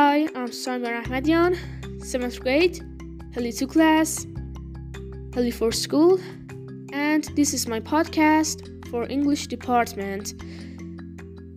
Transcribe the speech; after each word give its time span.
Hi, 0.00 0.28
I'm 0.36 0.50
Samir 0.50 1.02
Ahmadian, 1.02 1.58
7th 1.98 2.38
grade, 2.38 2.78
Hello 3.34 3.50
to 3.50 3.66
class, 3.66 4.28
Hello 5.34 5.50
for 5.50 5.72
school, 5.72 6.20
and 6.92 7.24
this 7.34 7.52
is 7.52 7.66
my 7.66 7.80
podcast 7.80 8.88
for 8.92 9.10
English 9.10 9.48
department. 9.48 10.40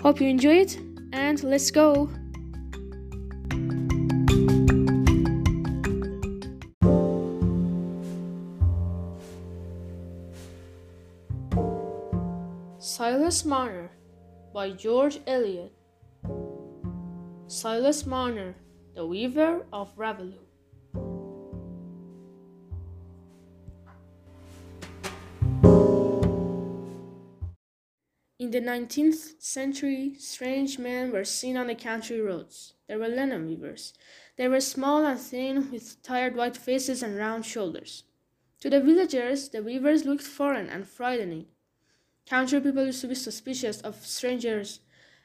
Hope 0.01 0.19
you 0.19 0.27
enjoy 0.27 0.55
it, 0.55 0.75
and 1.13 1.43
let's 1.43 1.69
go! 1.69 2.09
Silas 12.79 13.45
Marner 13.45 13.91
by 14.51 14.71
George 14.71 15.19
Eliot 15.27 15.71
Silas 17.51 18.05
Marner, 18.05 18.55
the 18.95 19.05
Weaver 19.05 19.65
of 19.73 19.91
Raveloe. 19.97 20.47
In 28.39 28.51
the 28.51 28.61
19th 28.61 29.41
century, 29.41 30.15
strange 30.17 30.79
men 30.79 31.11
were 31.11 31.25
seen 31.25 31.57
on 31.57 31.67
the 31.67 31.75
country 31.75 32.21
roads. 32.21 32.75
They 32.87 32.95
were 32.95 33.09
linen 33.09 33.45
weavers. 33.45 33.93
They 34.37 34.47
were 34.47 34.61
small 34.61 35.05
and 35.05 35.19
thin, 35.19 35.71
with 35.71 36.01
tired 36.01 36.37
white 36.37 36.55
faces 36.55 37.03
and 37.03 37.17
round 37.17 37.45
shoulders. 37.45 38.05
To 38.61 38.69
the 38.69 38.79
villagers, 38.79 39.49
the 39.49 39.61
weavers 39.61 40.05
looked 40.05 40.23
foreign 40.23 40.69
and 40.69 40.87
frightening. 40.87 41.47
Country 42.25 42.61
people 42.61 42.85
used 42.85 43.01
to 43.01 43.09
be 43.09 43.15
suspicious 43.15 43.81
of 43.81 44.05
strangers 44.05 44.79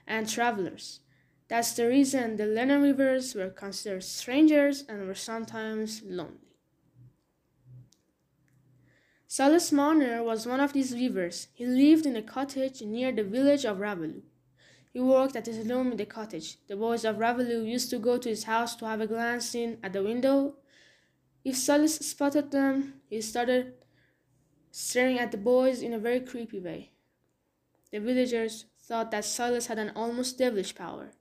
and 0.08 0.28
travelers. 0.28 1.02
That's 1.48 1.72
the 1.74 1.86
reason 1.86 2.36
the 2.36 2.46
linen 2.46 2.82
weavers 2.82 3.34
were 3.34 3.50
considered 3.50 4.02
strangers 4.02 4.84
and 4.88 5.06
were 5.06 5.14
sometimes 5.14 6.02
lonely. 6.04 6.46
Silas 9.28 9.70
Marner 9.70 10.22
was 10.22 10.46
one 10.46 10.60
of 10.60 10.72
these 10.72 10.94
weavers. 10.94 11.48
He 11.52 11.66
lived 11.66 12.06
in 12.06 12.16
a 12.16 12.22
cottage 12.22 12.80
near 12.82 13.12
the 13.12 13.22
village 13.22 13.64
of 13.64 13.80
Raveloe. 13.80 14.22
He 14.92 15.00
worked 15.00 15.36
at 15.36 15.46
his 15.46 15.66
loom 15.66 15.92
in 15.92 15.98
the 15.98 16.06
cottage. 16.06 16.56
The 16.68 16.76
boys 16.76 17.04
of 17.04 17.18
Raveloe 17.18 17.64
used 17.64 17.90
to 17.90 17.98
go 17.98 18.18
to 18.18 18.28
his 18.28 18.44
house 18.44 18.74
to 18.76 18.86
have 18.86 19.00
a 19.00 19.06
glance 19.06 19.54
in 19.54 19.78
at 19.82 19.92
the 19.92 20.02
window. 20.02 20.54
If 21.44 21.56
Silas 21.56 21.96
spotted 21.96 22.50
them, 22.50 22.94
he 23.10 23.20
started 23.20 23.74
staring 24.70 25.18
at 25.18 25.32
the 25.32 25.38
boys 25.38 25.82
in 25.82 25.92
a 25.92 25.98
very 25.98 26.20
creepy 26.20 26.60
way. 26.60 26.92
The 27.92 28.00
villagers 28.00 28.64
thought 28.80 29.10
that 29.10 29.24
Silas 29.24 29.66
had 29.66 29.78
an 29.78 29.92
almost 29.94 30.38
devilish 30.38 30.74
power. 30.74 31.12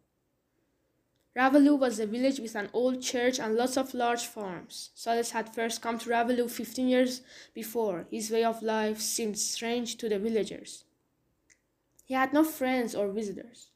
Raveloe 1.36 1.76
was 1.76 2.00
a 2.00 2.06
village 2.06 2.40
with 2.40 2.56
an 2.56 2.70
old 2.72 3.02
church 3.02 3.40
and 3.40 3.56
lots 3.56 3.76
of 3.76 3.94
large 3.94 4.26
farms. 4.26 4.92
Silas 4.96 5.32
had 5.32 5.54
first 5.54 5.82
come 5.82 6.00
to 6.00 6.10
Raveloe 6.10 6.48
15 6.48 6.88
years 6.88 7.22
before. 7.54 8.08
His 8.10 8.32
way 8.32 8.46
of 8.46 8.64
life 8.64 9.02
seemed 9.02 9.38
strange 9.38 9.98
to 9.98 10.08
the 10.08 10.18
villagers. 10.18 10.86
He 12.06 12.14
had 12.14 12.32
no 12.32 12.46
friends 12.46 12.96
or 12.96 13.10
visitors. 13.10 13.68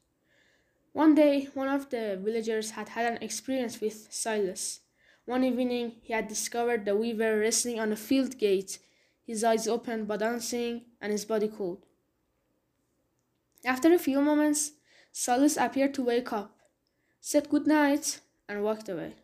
One 0.92 1.14
day, 1.14 1.48
one 1.52 1.68
of 1.68 1.90
the 1.90 2.18
villagers 2.22 2.70
had 2.70 2.90
had 2.90 3.12
an 3.12 3.22
experience 3.22 3.78
with 3.80 4.08
Silas. 4.10 4.80
One 5.26 5.44
evening, 5.44 5.96
he 6.02 6.14
had 6.14 6.28
discovered 6.28 6.86
the 6.86 6.96
weaver 6.96 7.38
resting 7.38 7.78
on 7.78 7.92
a 7.92 7.96
field 7.96 8.38
gate, 8.38 8.78
his 9.26 9.44
eyes 9.44 9.68
open 9.68 10.06
but 10.06 10.22
unseen, 10.22 10.86
and 11.00 11.12
his 11.12 11.26
body 11.26 11.48
cold. 11.48 11.84
After 13.66 13.92
a 13.92 13.98
few 13.98 14.20
moments, 14.22 14.72
Silas 15.12 15.58
appeared 15.58 15.92
to 15.94 16.02
wake 16.02 16.32
up 16.32 16.56
said 17.20 17.50
good 17.50 17.66
night, 17.66 18.20
and 18.48 18.64
walked 18.64 18.88
away. 18.88 19.14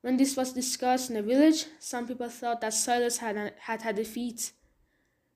When 0.00 0.16
this 0.16 0.36
was 0.36 0.52
discussed 0.52 1.10
in 1.10 1.16
the 1.16 1.22
village, 1.22 1.66
some 1.78 2.06
people 2.06 2.28
thought 2.28 2.60
that 2.60 2.74
Silas 2.74 3.18
had, 3.18 3.54
had 3.60 3.82
had 3.82 3.98
a 3.98 4.04
fit, 4.04 4.52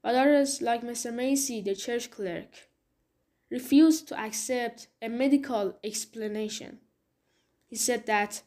but 0.03 0.15
others, 0.15 0.62
like 0.62 0.82
Mr. 0.82 1.12
Macy, 1.12 1.60
the 1.60 1.75
church 1.75 2.10
clerk, 2.10 2.69
refused 3.50 4.09
to 4.09 4.21
accept 4.21 4.88
a 5.00 5.09
medical 5.09 5.78
explanation. 5.82 6.78
He 7.66 7.77
said 7.77 8.06
that 8.06 8.43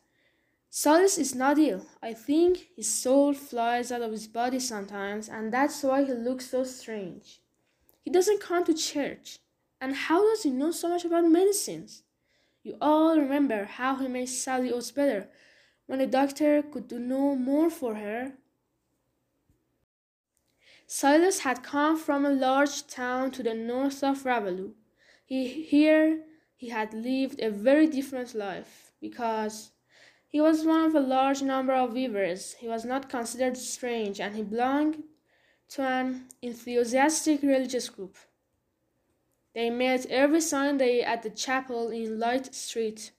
Silas 0.69 1.17
is 1.17 1.35
not 1.35 1.59
ill. 1.59 1.85
I 2.01 2.13
think 2.13 2.69
his 2.75 2.89
soul 2.89 3.33
flies 3.33 3.91
out 3.91 4.01
of 4.01 4.11
his 4.11 4.27
body 4.27 4.59
sometimes, 4.59 5.27
and 5.27 5.51
that's 5.51 5.83
why 5.83 6.03
he 6.03 6.13
looks 6.13 6.49
so 6.49 6.63
strange. 6.63 7.41
He 8.03 8.09
doesn't 8.09 8.41
come 8.41 8.63
to 8.65 8.73
church. 8.73 9.39
And 9.79 9.95
how 9.95 10.23
does 10.23 10.43
he 10.43 10.49
know 10.49 10.71
so 10.71 10.89
much 10.89 11.05
about 11.05 11.25
medicines? 11.25 12.03
You 12.63 12.77
all 12.79 13.17
remember 13.17 13.65
how 13.65 13.95
he 13.95 14.07
made 14.07 14.27
Sally 14.27 14.71
Oates 14.71 14.91
better 14.91 15.27
when 15.87 15.99
the 15.99 16.05
doctor 16.05 16.61
could 16.61 16.87
do 16.87 16.99
no 16.99 17.35
more 17.35 17.69
for 17.69 17.95
her. 17.95 18.33
Silas 20.85 21.39
had 21.39 21.63
come 21.63 21.97
from 21.97 22.25
a 22.25 22.29
large 22.29 22.85
town 22.85 23.31
to 23.31 23.43
the 23.43 23.53
north 23.53 24.03
of 24.03 24.25
Raveloe. 24.25 24.73
He, 25.25 25.63
here 25.63 26.23
he 26.55 26.69
had 26.69 26.93
lived 26.93 27.41
a 27.41 27.49
very 27.49 27.87
different 27.87 28.35
life 28.35 28.91
because 28.99 29.71
he 30.27 30.39
was 30.39 30.65
one 30.65 30.85
of 30.85 30.93
a 30.93 30.99
large 30.99 31.41
number 31.41 31.73
of 31.73 31.93
weavers. 31.93 32.53
He 32.59 32.67
was 32.67 32.85
not 32.85 33.09
considered 33.09 33.57
strange 33.57 34.19
and 34.19 34.35
he 34.35 34.43
belonged 34.43 35.03
to 35.69 35.81
an 35.81 36.25
enthusiastic 36.41 37.41
religious 37.41 37.89
group. 37.89 38.17
They 39.53 39.69
met 39.69 40.05
every 40.05 40.39
Sunday 40.39 41.01
at 41.01 41.23
the 41.23 41.29
chapel 41.29 41.89
in 41.89 42.19
Light 42.19 42.55
Street. 42.55 43.11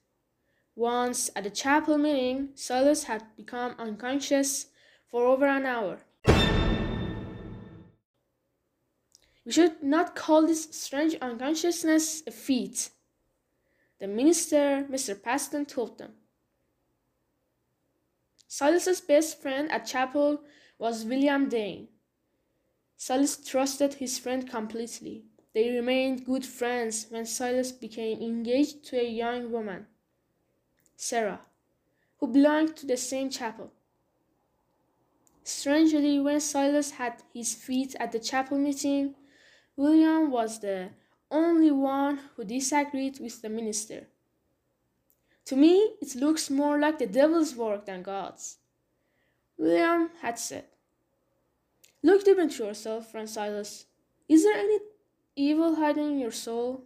Once 0.75 1.29
at 1.35 1.43
the 1.43 1.51
chapel 1.51 1.99
meeting, 1.99 2.49
Silas 2.55 3.03
had 3.03 3.23
become 3.37 3.75
unconscious 3.77 4.67
for 5.07 5.27
over 5.27 5.45
an 5.45 5.67
hour. 5.67 5.99
We 9.45 9.51
should 9.51 9.83
not 9.83 10.15
call 10.15 10.47
this 10.47 10.69
strange 10.71 11.15
unconsciousness 11.21 12.23
a 12.25 12.31
feat. 12.31 12.89
The 13.99 14.07
minister, 14.07 14.87
Mr. 14.89 15.21
Paston, 15.21 15.65
told 15.65 15.99
them. 15.99 16.13
Silas's 18.47 19.01
best 19.01 19.39
friend 19.39 19.71
at 19.71 19.85
chapel 19.85 20.41
was 20.79 21.05
William 21.05 21.49
Dane. 21.49 21.89
Silas 22.97 23.37
trusted 23.37 23.95
his 23.95 24.17
friend 24.17 24.49
completely. 24.49 25.25
They 25.53 25.69
remained 25.69 26.25
good 26.25 26.45
friends 26.45 27.07
when 27.09 27.25
Silas 27.25 27.71
became 27.71 28.21
engaged 28.21 28.83
to 28.85 28.99
a 28.99 29.07
young 29.07 29.51
woman, 29.51 29.85
Sarah, 30.95 31.41
who 32.17 32.27
belonged 32.27 32.75
to 32.77 32.87
the 32.87 32.97
same 32.97 33.29
chapel. 33.29 33.71
Strangely, 35.43 36.19
when 36.19 36.39
Silas 36.39 36.91
had 36.91 37.21
his 37.33 37.53
feet 37.53 37.95
at 37.99 38.11
the 38.11 38.19
chapel 38.19 38.57
meeting, 38.57 39.13
William 39.75 40.31
was 40.31 40.59
the 40.59 40.89
only 41.29 41.69
one 41.69 42.19
who 42.35 42.45
disagreed 42.45 43.19
with 43.19 43.41
the 43.41 43.49
minister. 43.49 44.07
To 45.45 45.55
me, 45.55 45.95
it 46.01 46.15
looks 46.15 46.49
more 46.49 46.79
like 46.79 46.97
the 46.97 47.05
devil's 47.05 47.55
work 47.55 47.85
than 47.85 48.01
God's. 48.01 48.57
William 49.57 50.09
had 50.21 50.39
said, 50.39 50.65
Look 52.01 52.23
deep 52.23 52.37
into 52.37 52.63
yourself, 52.63 53.11
friend 53.11 53.29
Silas. 53.29 53.85
Is 54.27 54.43
there 54.43 54.55
any 54.55 54.79
evil 55.35 55.75
hiding 55.75 56.11
in 56.11 56.19
your 56.19 56.31
soul? 56.31 56.83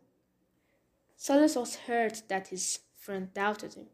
Silas 1.16 1.56
was 1.56 1.76
hurt 1.76 2.24
that 2.28 2.48
his 2.48 2.80
friend 2.98 3.34
doubted 3.34 3.74
him. 3.74 3.88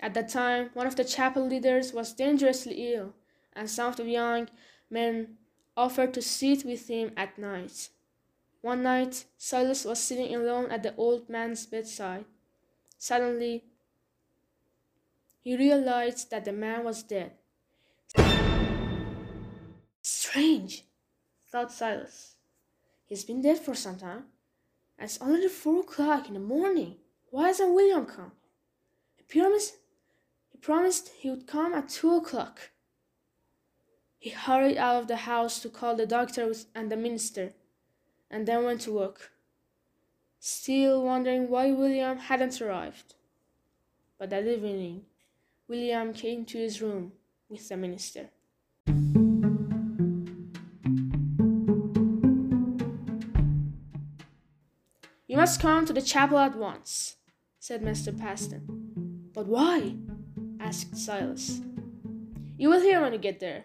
At 0.00 0.14
that 0.14 0.28
time, 0.28 0.70
one 0.74 0.86
of 0.86 0.96
the 0.96 1.04
chapel 1.04 1.46
leaders 1.46 1.92
was 1.92 2.12
dangerously 2.12 2.92
ill, 2.94 3.14
and 3.52 3.70
some 3.70 3.88
of 3.88 3.96
the 3.96 4.04
young 4.04 4.48
men 4.90 5.38
offered 5.76 6.12
to 6.14 6.22
sit 6.22 6.64
with 6.64 6.88
him 6.88 7.12
at 7.16 7.38
night. 7.38 7.90
One 8.60 8.82
night, 8.82 9.24
Silas 9.38 9.84
was 9.84 9.98
sitting 9.98 10.34
alone 10.34 10.70
at 10.70 10.82
the 10.82 10.94
old 10.96 11.28
man's 11.28 11.66
bedside. 11.66 12.24
Suddenly, 12.98 13.64
he 15.40 15.56
realized 15.56 16.30
that 16.30 16.44
the 16.44 16.52
man 16.52 16.84
was 16.84 17.02
dead. 17.02 17.32
Strange, 20.02 20.84
thought 21.50 21.72
Silas. 21.72 22.36
He's 23.12 23.24
been 23.24 23.42
dead 23.42 23.58
for 23.58 23.74
some 23.74 23.96
time. 23.96 24.24
And 24.98 25.04
it's 25.04 25.20
already 25.20 25.48
four 25.48 25.80
o'clock 25.80 26.28
in 26.28 26.32
the 26.32 26.40
morning. 26.40 26.96
Why 27.28 27.48
hasn't 27.48 27.74
William 27.74 28.06
come? 28.06 28.32
He 29.16 29.22
promised 29.24 29.74
he 30.50 30.56
promised 30.56 31.10
he 31.18 31.28
would 31.28 31.46
come 31.46 31.74
at 31.74 31.90
two 31.90 32.14
o'clock. 32.14 32.70
He 34.18 34.30
hurried 34.30 34.78
out 34.78 34.96
of 34.96 35.08
the 35.08 35.28
house 35.28 35.60
to 35.60 35.68
call 35.68 35.94
the 35.94 36.06
doctor 36.06 36.54
and 36.74 36.90
the 36.90 36.96
minister, 36.96 37.52
and 38.30 38.48
then 38.48 38.64
went 38.64 38.80
to 38.82 38.92
work, 38.94 39.32
still 40.40 41.04
wondering 41.04 41.50
why 41.50 41.70
William 41.70 42.16
hadn't 42.16 42.62
arrived. 42.62 43.14
But 44.18 44.30
that 44.30 44.46
evening, 44.46 45.04
William 45.68 46.14
came 46.14 46.46
to 46.46 46.56
his 46.56 46.80
room 46.80 47.12
with 47.50 47.68
the 47.68 47.76
minister. 47.76 48.30
Must 55.42 55.58
come 55.58 55.84
to 55.84 55.92
the 55.92 56.00
chapel 56.00 56.38
at 56.38 56.54
once, 56.56 57.16
said 57.58 57.82
Mr. 57.82 58.16
Paston. 58.16 58.62
But 59.34 59.48
why? 59.48 59.96
asked 60.60 60.96
Silas. 60.96 61.60
You 62.56 62.68
will 62.68 62.80
hear 62.80 63.00
when 63.00 63.12
you 63.12 63.18
get 63.18 63.40
there, 63.40 63.64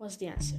was 0.00 0.16
the 0.16 0.26
answer. 0.26 0.56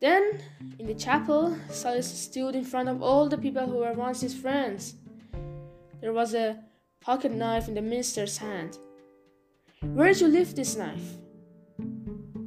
Then, 0.00 0.42
in 0.80 0.88
the 0.88 0.96
chapel, 0.96 1.56
Silas 1.70 2.10
stood 2.12 2.56
in 2.56 2.64
front 2.64 2.88
of 2.88 3.00
all 3.00 3.28
the 3.28 3.38
people 3.38 3.66
who 3.68 3.76
were 3.76 3.92
once 3.92 4.20
his 4.20 4.34
friends. 4.34 4.96
There 6.00 6.12
was 6.12 6.34
a 6.34 6.58
pocket 7.00 7.30
knife 7.30 7.68
in 7.68 7.74
the 7.74 7.82
minister's 7.82 8.38
hand. 8.38 8.78
Where 9.80 10.08
did 10.08 10.22
you 10.22 10.26
leave 10.26 10.56
this 10.56 10.74
knife? 10.74 11.08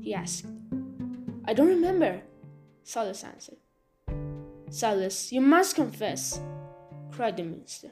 he 0.02 0.14
asked. 0.14 0.48
I 1.46 1.54
don't 1.54 1.70
remember, 1.70 2.24
Silas 2.84 3.24
answered. 3.24 3.60
Silas, 4.70 5.32
you 5.32 5.40
must 5.40 5.76
confess, 5.76 6.42
cried 7.20 7.36
the 7.36 7.44
minister. 7.44 7.90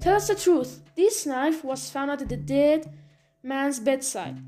Tell 0.00 0.16
us 0.16 0.28
the 0.28 0.34
truth. 0.34 0.80
This 0.96 1.26
knife 1.26 1.62
was 1.62 1.90
found 1.90 2.10
at 2.10 2.26
the 2.26 2.34
dead 2.38 2.90
man's 3.42 3.78
bedside. 3.78 4.38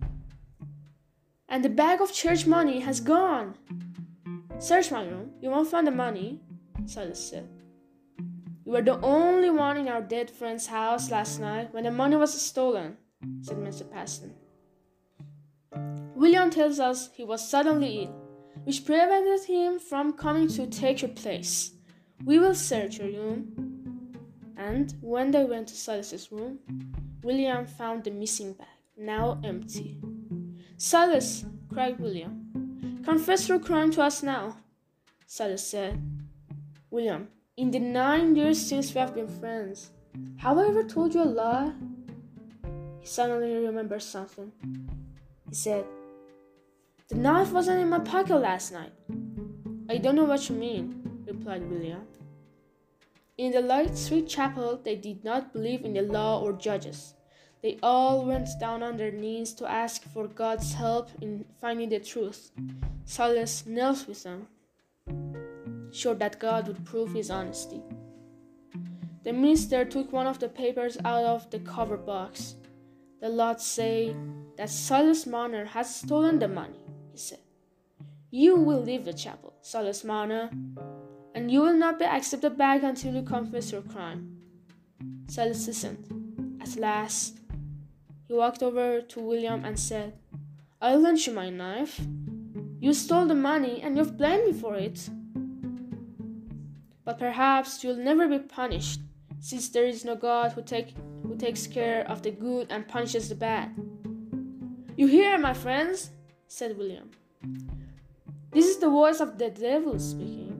And 1.50 1.62
the 1.62 1.68
bag 1.68 2.00
of 2.00 2.14
church 2.14 2.46
money 2.46 2.80
has 2.80 2.98
gone. 2.98 3.58
Search 4.58 4.90
my 4.90 5.04
room. 5.04 5.32
You 5.42 5.50
won't 5.50 5.68
find 5.68 5.86
the 5.86 5.90
money, 5.90 6.40
Silas 6.86 7.28
said. 7.28 7.46
You 8.64 8.72
were 8.72 8.80
the 8.80 8.98
only 9.02 9.50
one 9.50 9.76
in 9.76 9.86
our 9.86 10.00
dead 10.00 10.30
friend's 10.30 10.66
house 10.66 11.10
last 11.10 11.38
night 11.38 11.74
when 11.74 11.84
the 11.84 11.90
money 11.90 12.16
was 12.16 12.40
stolen, 12.40 12.96
said 13.42 13.58
Mr. 13.58 13.84
Paston. 13.90 14.32
William 16.14 16.48
tells 16.48 16.80
us 16.80 17.10
he 17.12 17.22
was 17.22 17.46
suddenly 17.46 18.04
ill, 18.04 18.16
which 18.64 18.86
prevented 18.86 19.44
him 19.44 19.78
from 19.78 20.14
coming 20.14 20.48
to 20.48 20.66
take 20.66 21.02
your 21.02 21.10
place. 21.10 21.72
We 22.24 22.38
will 22.38 22.54
search 22.54 22.96
your 22.96 23.08
room. 23.08 23.75
And 24.66 24.92
when 25.00 25.30
they 25.30 25.44
went 25.44 25.68
to 25.68 25.76
Silas's 25.76 26.32
room, 26.32 26.58
William 27.22 27.66
found 27.66 28.02
the 28.02 28.10
missing 28.10 28.52
bag, 28.52 28.66
now 28.96 29.40
empty. 29.44 30.00
Silas, 30.76 31.44
cried 31.72 32.00
William, 32.00 32.98
confess 33.04 33.48
your 33.48 33.60
crime 33.60 33.92
to 33.92 34.02
us 34.02 34.24
now. 34.24 34.56
Silas 35.24 35.64
said, 35.64 36.02
William, 36.90 37.28
in 37.56 37.70
the 37.70 37.78
nine 37.78 38.34
years 38.34 38.60
since 38.60 38.92
we 38.92 39.00
have 39.00 39.14
been 39.14 39.28
friends, 39.28 39.90
have 40.38 40.58
I 40.58 40.66
ever 40.66 40.82
told 40.82 41.14
you 41.14 41.22
a 41.22 41.30
lie? 41.42 41.72
He 42.98 43.06
suddenly 43.06 43.54
remembered 43.66 44.02
something. 44.02 44.50
He 45.48 45.54
said, 45.54 45.84
The 47.06 47.14
knife 47.14 47.52
wasn't 47.52 47.82
in 47.82 47.88
my 47.88 48.00
pocket 48.00 48.38
last 48.38 48.72
night. 48.72 48.92
I 49.88 49.98
don't 49.98 50.16
know 50.16 50.24
what 50.24 50.48
you 50.48 50.56
mean, 50.56 51.22
replied 51.24 51.70
William. 51.70 52.04
In 53.38 53.52
the 53.52 53.60
Light 53.60 53.98
Street 53.98 54.28
Chapel, 54.28 54.80
they 54.82 54.96
did 54.96 55.22
not 55.22 55.52
believe 55.52 55.84
in 55.84 55.92
the 55.92 56.00
law 56.00 56.40
or 56.40 56.54
judges. 56.54 57.12
They 57.62 57.78
all 57.82 58.24
went 58.24 58.48
down 58.58 58.82
on 58.82 58.96
their 58.96 59.10
knees 59.10 59.52
to 59.54 59.70
ask 59.70 60.04
for 60.04 60.26
God's 60.26 60.72
help 60.72 61.10
in 61.20 61.44
finding 61.60 61.90
the 61.90 62.00
truth. 62.00 62.50
Silas 63.04 63.66
knelt 63.66 64.08
with 64.08 64.22
them, 64.22 64.46
sure 65.92 66.14
that 66.14 66.38
God 66.40 66.66
would 66.66 66.86
prove 66.86 67.12
his 67.12 67.30
honesty. 67.30 67.82
The 69.22 69.34
minister 69.34 69.84
took 69.84 70.12
one 70.12 70.26
of 70.26 70.38
the 70.38 70.48
papers 70.48 70.96
out 71.04 71.24
of 71.24 71.50
the 71.50 71.58
cover 71.58 71.98
box. 71.98 72.54
The 73.20 73.28
laws 73.28 73.66
say 73.66 74.16
that 74.56 74.70
Silas 74.70 75.26
Marner 75.26 75.66
has 75.66 75.94
stolen 75.94 76.38
the 76.38 76.48
money, 76.48 76.80
he 77.12 77.18
said. 77.18 77.40
You 78.30 78.56
will 78.56 78.80
leave 78.80 79.04
the 79.04 79.12
chapel, 79.12 79.52
Silas 79.60 80.04
Marner, 80.04 80.48
and 81.36 81.50
you 81.50 81.60
will 81.60 81.76
not 81.76 81.98
be 81.98 82.04
accepted 82.06 82.56
back 82.56 82.82
until 82.82 83.14
you 83.14 83.22
confess 83.22 83.70
your 83.70 83.82
crime. 83.82 84.38
Silas 85.28 85.66
listened. 85.66 86.58
At 86.62 86.76
last, 86.76 87.40
he 88.26 88.32
walked 88.32 88.62
over 88.62 89.02
to 89.02 89.20
William 89.20 89.62
and 89.62 89.78
said, 89.78 90.14
I'll 90.80 90.98
lend 90.98 91.26
you 91.26 91.34
my 91.34 91.50
knife. 91.50 92.00
You 92.80 92.94
stole 92.94 93.26
the 93.26 93.34
money 93.34 93.82
and 93.82 93.98
you've 93.98 94.16
blamed 94.16 94.46
me 94.46 94.52
for 94.54 94.76
it. 94.76 95.10
But 97.04 97.18
perhaps 97.18 97.84
you'll 97.84 97.96
never 97.96 98.26
be 98.26 98.38
punished, 98.38 99.00
since 99.38 99.68
there 99.68 99.84
is 99.84 100.06
no 100.06 100.16
God 100.16 100.52
who, 100.52 100.62
take, 100.62 100.94
who 101.22 101.36
takes 101.36 101.66
care 101.66 102.08
of 102.08 102.22
the 102.22 102.30
good 102.30 102.68
and 102.70 102.88
punishes 102.88 103.28
the 103.28 103.34
bad. 103.34 103.76
You 104.96 105.06
hear, 105.06 105.36
my 105.36 105.52
friends, 105.52 106.12
said 106.48 106.78
William. 106.78 107.10
This 108.52 108.66
is 108.66 108.78
the 108.78 108.88
voice 108.88 109.20
of 109.20 109.36
the 109.36 109.50
devil 109.50 109.98
speaking. 109.98 110.56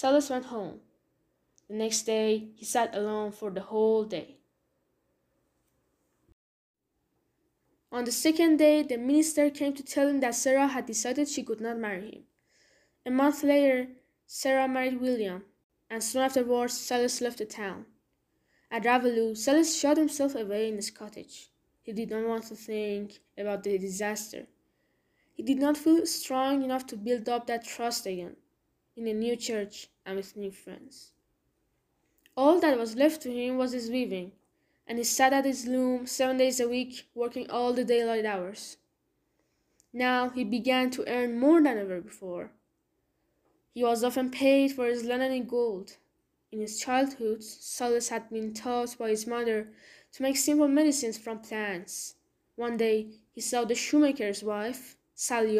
Silas 0.00 0.30
went 0.30 0.46
home. 0.46 0.80
The 1.68 1.74
next 1.74 2.04
day, 2.04 2.52
he 2.54 2.64
sat 2.64 2.96
alone 2.96 3.32
for 3.32 3.50
the 3.50 3.60
whole 3.60 4.04
day. 4.04 4.38
On 7.92 8.04
the 8.04 8.10
second 8.10 8.56
day, 8.56 8.82
the 8.82 8.96
minister 8.96 9.50
came 9.50 9.74
to 9.74 9.82
tell 9.82 10.08
him 10.08 10.20
that 10.20 10.34
Sarah 10.34 10.68
had 10.68 10.86
decided 10.86 11.28
she 11.28 11.42
could 11.42 11.60
not 11.60 11.76
marry 11.76 12.12
him. 12.12 12.22
A 13.04 13.10
month 13.10 13.42
later, 13.42 13.88
Sarah 14.26 14.66
married 14.66 15.02
William, 15.02 15.44
and 15.90 16.02
soon 16.02 16.22
afterwards, 16.22 16.80
Silas 16.80 17.20
left 17.20 17.36
the 17.36 17.44
town. 17.44 17.84
At 18.70 18.86
Raveloe, 18.86 19.34
Silas 19.34 19.78
shut 19.78 19.98
himself 19.98 20.34
away 20.34 20.70
in 20.70 20.76
his 20.76 20.90
cottage. 20.90 21.50
He 21.82 21.92
did 21.92 22.08
not 22.08 22.26
want 22.26 22.44
to 22.44 22.54
think 22.54 23.18
about 23.36 23.64
the 23.64 23.76
disaster. 23.76 24.46
He 25.34 25.42
did 25.42 25.58
not 25.58 25.76
feel 25.76 26.06
strong 26.06 26.62
enough 26.62 26.86
to 26.86 26.96
build 26.96 27.28
up 27.28 27.46
that 27.48 27.66
trust 27.66 28.06
again 28.06 28.36
in 29.00 29.08
a 29.08 29.14
new 29.14 29.34
church 29.34 29.88
and 30.04 30.16
with 30.16 30.36
new 30.36 30.50
friends. 30.50 31.12
All 32.36 32.60
that 32.60 32.78
was 32.78 32.96
left 32.96 33.22
to 33.22 33.32
him 33.32 33.56
was 33.56 33.72
his 33.72 33.88
weaving, 33.88 34.32
and 34.86 34.98
he 34.98 35.04
sat 35.04 35.32
at 35.32 35.46
his 35.46 35.66
loom 35.66 36.06
seven 36.06 36.36
days 36.36 36.60
a 36.60 36.68
week, 36.68 37.08
working 37.14 37.50
all 37.50 37.72
the 37.72 37.82
daylight 37.82 38.26
hours. 38.26 38.76
Now 39.92 40.28
he 40.28 40.44
began 40.44 40.90
to 40.90 41.08
earn 41.08 41.40
more 41.40 41.62
than 41.62 41.78
ever 41.78 42.00
before. 42.02 42.50
He 43.72 43.82
was 43.82 44.04
often 44.04 44.30
paid 44.30 44.72
for 44.72 44.86
his 44.86 45.04
linen 45.04 45.32
in 45.32 45.46
gold. 45.46 45.96
In 46.52 46.60
his 46.60 46.78
childhood, 46.78 47.42
Silas 47.42 48.10
had 48.10 48.28
been 48.28 48.52
taught 48.52 48.98
by 48.98 49.08
his 49.08 49.26
mother 49.26 49.68
to 50.12 50.22
make 50.22 50.36
simple 50.36 50.68
medicines 50.68 51.16
from 51.16 51.38
plants. 51.38 52.16
One 52.56 52.76
day 52.76 53.12
he 53.32 53.40
saw 53.40 53.64
the 53.64 53.74
shoemaker's 53.74 54.42
wife, 54.42 54.96
Sally 55.14 55.58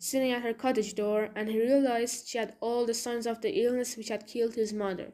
sitting 0.00 0.32
at 0.32 0.42
her 0.42 0.54
cottage 0.54 0.94
door, 0.94 1.28
and 1.36 1.48
he 1.48 1.60
realized 1.60 2.26
she 2.26 2.38
had 2.38 2.54
all 2.60 2.86
the 2.86 2.94
signs 2.94 3.26
of 3.26 3.42
the 3.42 3.62
illness 3.62 3.96
which 3.96 4.08
had 4.08 4.26
killed 4.26 4.54
his 4.54 4.72
mother. 4.72 5.12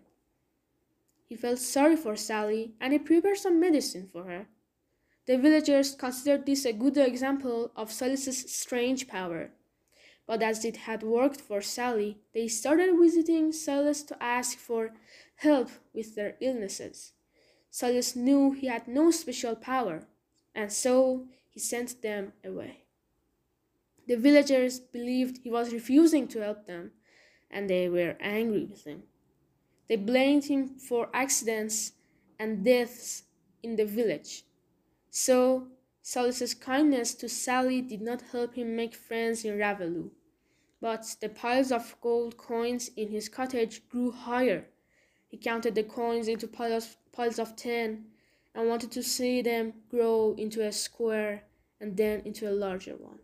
He 1.29 1.35
felt 1.35 1.59
sorry 1.59 1.97
for 1.97 2.15
Sally 2.15 2.75
and 2.81 2.93
he 2.93 3.01
prepared 3.01 3.39
some 3.39 3.59
medicine 3.59 4.09
for 4.11 4.25
her. 4.25 4.47
The 5.27 5.39
villagers 5.39 5.97
considered 5.97 6.47
this 6.47 6.65
a 6.65 6.73
good 6.73 6.97
example 6.97 7.73
of 7.75 7.91
Silas's 7.91 8.49
strange 8.55 9.09
power. 9.09 9.51
But 10.25 10.41
as 10.41 10.65
it 10.65 10.77
had 10.77 11.03
worked 11.03 11.41
for 11.41 11.61
Sally, 11.61 12.19
they 12.33 12.47
started 12.47 12.97
visiting 12.97 13.51
Silas 13.51 14.05
to 14.05 14.23
ask 14.23 14.57
for 14.57 14.93
help 15.37 15.71
with 15.93 16.15
their 16.15 16.37
illnesses. 16.41 17.13
Silas 17.71 18.15
knew 18.15 18.53
he 18.53 18.69
had 18.69 18.87
no 18.87 19.11
special 19.11 19.57
power, 19.57 20.07
and 20.55 20.73
so 20.73 21.27
he 21.49 21.59
sent 21.59 22.03
them 22.03 22.33
away. 22.45 22.86
The 24.07 24.17
villagers 24.17 24.79
believed 24.79 25.39
he 25.39 25.51
was 25.51 25.73
refusing 25.73 26.29
to 26.29 26.41
help 26.41 26.67
them, 26.67 26.93
and 27.51 27.69
they 27.69 27.89
were 27.89 28.17
angry 28.21 28.65
with 28.65 28.85
him. 28.85 29.03
They 29.89 29.97
blamed 29.97 30.45
him 30.45 30.79
for 30.79 31.09
accidents 31.13 31.93
and 32.39 32.65
deaths 32.65 33.25
in 33.63 33.77
the 33.77 33.85
village. 33.85 34.45
So, 35.11 35.69
Silas's 36.03 36.55
kindness 36.55 37.15
to 37.15 37.29
Sally 37.29 37.81
did 37.81 38.01
not 38.01 38.23
help 38.33 38.55
him 38.55 38.77
make 38.77 38.95
friends 38.95 39.45
in 39.45 39.59
Raveloe. 39.59 40.13
But 40.81 41.17
the 41.21 41.29
piles 41.29 41.73
of 41.73 41.97
gold 42.01 42.37
coins 42.37 42.91
in 42.97 43.09
his 43.09 43.29
cottage 43.29 43.89
grew 43.89 44.13
higher. 44.13 44.67
He 45.29 45.37
counted 45.37 45.75
the 45.75 45.83
coins 45.83 46.29
into 46.29 46.47
piles, 46.47 46.97
piles 47.11 47.39
of 47.39 47.57
ten 47.57 48.07
and 48.55 48.69
wanted 48.69 48.93
to 48.93 49.03
see 49.03 49.43
them 49.43 49.73
grow 49.89 50.35
into 50.39 50.65
a 50.65 50.71
square 50.71 51.43
and 51.81 51.97
then 51.97 52.21
into 52.25 52.49
a 52.49 52.53
larger 52.53 52.95
one. 52.97 53.19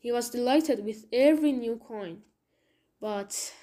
He 0.00 0.10
was 0.10 0.30
delighted 0.30 0.82
with 0.84 1.04
every 1.12 1.52
new 1.52 1.76
coin, 1.76 2.22
but 3.00 3.54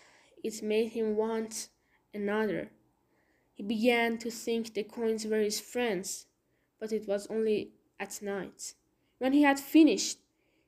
it 0.44 0.62
made 0.62 0.90
him 0.90 1.16
want 1.16 1.70
another. 2.14 2.70
He 3.56 3.64
began 3.64 4.20
to 4.20 4.30
think 4.30 4.74
the 4.74 4.84
coins 4.84 5.26
were 5.26 5.40
his 5.40 5.60
friends, 5.60 6.28
but 6.80 6.94
it 6.94 7.08
was 7.08 7.26
only 7.28 7.72
at 8.00 8.22
night. 8.22 8.76
When 9.18 9.34
he 9.34 9.42
had 9.42 9.60
finished 9.60 10.20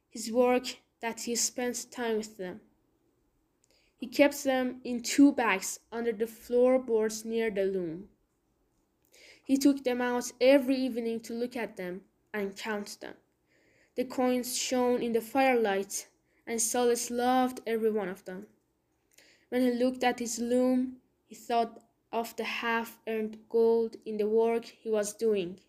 his 0.09 0.31
work 0.31 0.77
that 1.01 1.21
he 1.21 1.35
spent 1.35 1.91
time 1.91 2.17
with 2.17 2.37
them. 2.37 2.61
He 3.95 4.07
kept 4.07 4.43
them 4.43 4.81
in 4.83 5.03
two 5.03 5.31
bags 5.31 5.79
under 5.91 6.11
the 6.11 6.25
floorboards 6.25 7.25
near 7.25 7.51
the 7.51 7.65
loom. 7.65 8.09
He 9.43 9.57
took 9.57 9.83
them 9.83 10.01
out 10.01 10.31
every 10.41 10.75
evening 10.75 11.19
to 11.21 11.33
look 11.33 11.55
at 11.55 11.77
them 11.77 12.01
and 12.33 12.55
count 12.55 12.97
them. 13.01 13.15
The 13.95 14.05
coins 14.05 14.57
shone 14.57 15.01
in 15.01 15.13
the 15.13 15.21
firelight, 15.21 16.07
and 16.47 16.61
Silas 16.61 17.11
loved 17.11 17.61
every 17.67 17.91
one 17.91 18.09
of 18.09 18.25
them. 18.25 18.47
When 19.49 19.61
he 19.61 19.71
looked 19.71 20.03
at 20.03 20.19
his 20.19 20.39
loom, 20.39 21.01
he 21.27 21.35
thought 21.35 21.81
of 22.11 22.35
the 22.35 22.43
half 22.43 22.99
earned 23.07 23.37
gold 23.49 23.97
in 24.05 24.17
the 24.17 24.27
work 24.27 24.65
he 24.65 24.89
was 24.89 25.13
doing. 25.13 25.59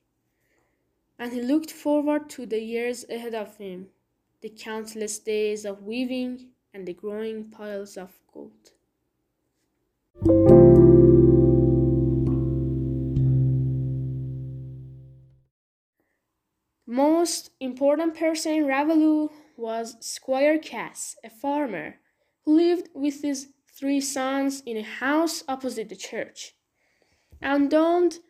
And 1.19 1.33
he 1.33 1.43
looked 1.43 1.71
forward 1.71 2.31
to 2.31 2.47
the 2.47 2.63
years 2.63 3.05
ahead 3.09 3.35
of 3.35 3.57
him, 3.57 3.91
the 4.41 4.51
countless 4.51 5.19
days 5.19 5.65
of 5.65 5.83
weaving 5.83 6.53
and 6.73 6.87
the 6.87 6.95
growing 6.95 7.51
piles 7.51 7.97
of 7.97 8.19
gold. 8.33 8.73
Most 17.21 17.51
important 17.61 18.15
person 18.15 18.53
in 18.53 18.67
Raveloe 18.67 19.31
was 19.55 19.99
Squire 20.01 20.59
Cass, 20.59 21.17
a 21.23 21.29
farmer 21.29 21.97
who 22.47 22.57
lived 22.57 22.89
with 22.95 23.21
his 23.21 23.49
three 23.79 24.01
sons 24.01 24.63
in 24.65 24.79
a 24.79 24.83
house 24.83 25.45
opposite 25.47 25.91
the 25.91 25.97
church 25.97 26.55
and 27.43 27.75
owned 27.75 28.21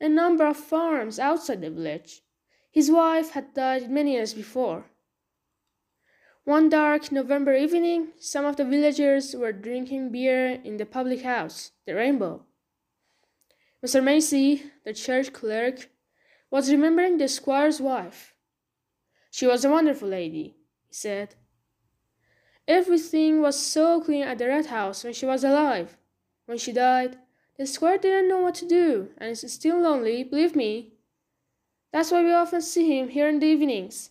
a 0.00 0.08
number 0.08 0.44
of 0.44 0.56
farms 0.56 1.20
outside 1.20 1.60
the 1.60 1.70
village. 1.70 2.22
His 2.72 2.90
wife 2.90 3.30
had 3.30 3.54
died 3.54 3.92
many 3.92 4.14
years 4.14 4.34
before. 4.34 4.86
One 6.42 6.68
dark 6.68 7.12
November 7.12 7.54
evening, 7.54 8.08
some 8.18 8.44
of 8.44 8.56
the 8.56 8.64
villagers 8.64 9.36
were 9.36 9.52
drinking 9.52 10.10
beer 10.10 10.60
in 10.64 10.78
the 10.78 10.86
public 10.86 11.22
house, 11.22 11.70
the 11.86 11.94
Rainbow. 11.94 12.44
Mr. 13.84 14.02
Macy, 14.02 14.64
the 14.84 14.94
church 14.94 15.32
clerk, 15.32 15.90
was 16.50 16.70
remembering 16.70 17.18
the 17.18 17.28
squire's 17.28 17.80
wife. 17.80 18.34
She 19.30 19.46
was 19.46 19.64
a 19.64 19.70
wonderful 19.70 20.08
lady, 20.08 20.56
he 20.86 20.94
said. 20.94 21.34
Everything 22.68 23.40
was 23.40 23.58
so 23.58 24.00
clean 24.00 24.24
at 24.24 24.38
the 24.38 24.48
Red 24.48 24.66
House 24.66 25.04
when 25.04 25.12
she 25.12 25.26
was 25.26 25.44
alive. 25.44 25.96
When 26.46 26.58
she 26.58 26.72
died, 26.72 27.18
the 27.56 27.66
squire 27.66 27.98
didn't 27.98 28.28
know 28.28 28.40
what 28.40 28.54
to 28.56 28.68
do, 28.68 29.10
and 29.18 29.30
is 29.30 29.44
still 29.52 29.80
lonely, 29.80 30.24
believe 30.24 30.56
me. 30.56 30.92
That's 31.92 32.10
why 32.10 32.22
we 32.22 32.32
often 32.32 32.60
see 32.60 32.98
him 32.98 33.08
here 33.08 33.28
in 33.28 33.38
the 33.38 33.46
evenings. 33.46 34.10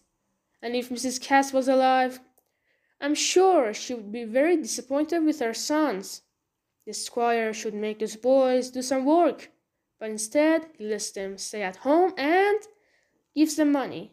And 0.62 0.76
if 0.76 0.90
Mrs. 0.90 1.22
Cass 1.22 1.54
was 1.54 1.68
alive, 1.68 2.20
I'm 3.00 3.14
sure 3.14 3.74
she 3.74 3.94
would 3.94 4.12
be 4.12 4.24
very 4.24 4.58
disappointed 4.58 5.20
with 5.24 5.40
her 5.40 5.54
sons. 5.54 6.24
The 6.86 6.94
squire 6.94 7.54
should 7.54 7.74
make 7.74 8.00
those 8.00 8.16
boys 8.16 8.72
do 8.72 8.82
some 8.82 9.06
work, 9.06 9.52
but 10.06 10.12
instead 10.12 10.68
he 10.78 10.86
lets 10.86 11.10
them 11.10 11.36
stay 11.36 11.64
at 11.64 11.78
home 11.78 12.14
and 12.16 12.60
gives 13.34 13.56
them 13.56 13.72
money. 13.72 14.12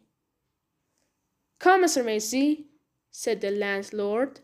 Come, 1.59 1.85
Mr. 1.85 2.03
Macy, 2.03 2.69
said 3.11 3.43
the 3.43 3.51
landlord. 3.51 4.41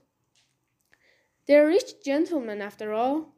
They're 1.46 1.66
rich 1.66 2.04
gentlemen, 2.04 2.60
after 2.60 2.92
all. 2.92 3.32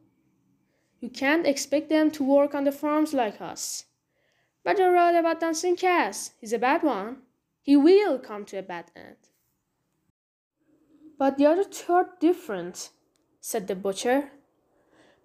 You 0.98 1.08
can't 1.08 1.46
expect 1.46 1.88
them 1.88 2.10
to 2.10 2.24
work 2.24 2.52
on 2.52 2.64
the 2.64 2.72
farms 2.72 3.14
like 3.14 3.40
us. 3.40 3.84
But 4.64 4.78
you're 4.78 4.92
right 4.92 5.14
about 5.14 5.38
Dunsey 5.38 5.76
Cass. 5.76 6.32
He's 6.40 6.52
a 6.52 6.58
bad 6.58 6.82
one. 6.82 7.18
He 7.62 7.76
will 7.76 8.18
come 8.18 8.44
to 8.46 8.58
a 8.58 8.62
bad 8.62 8.90
end. 8.96 9.18
But 11.16 11.38
the 11.38 11.46
other 11.46 11.62
two 11.62 11.92
are 11.92 12.10
different, 12.18 12.90
said 13.40 13.68
the 13.68 13.76
butcher. 13.76 14.32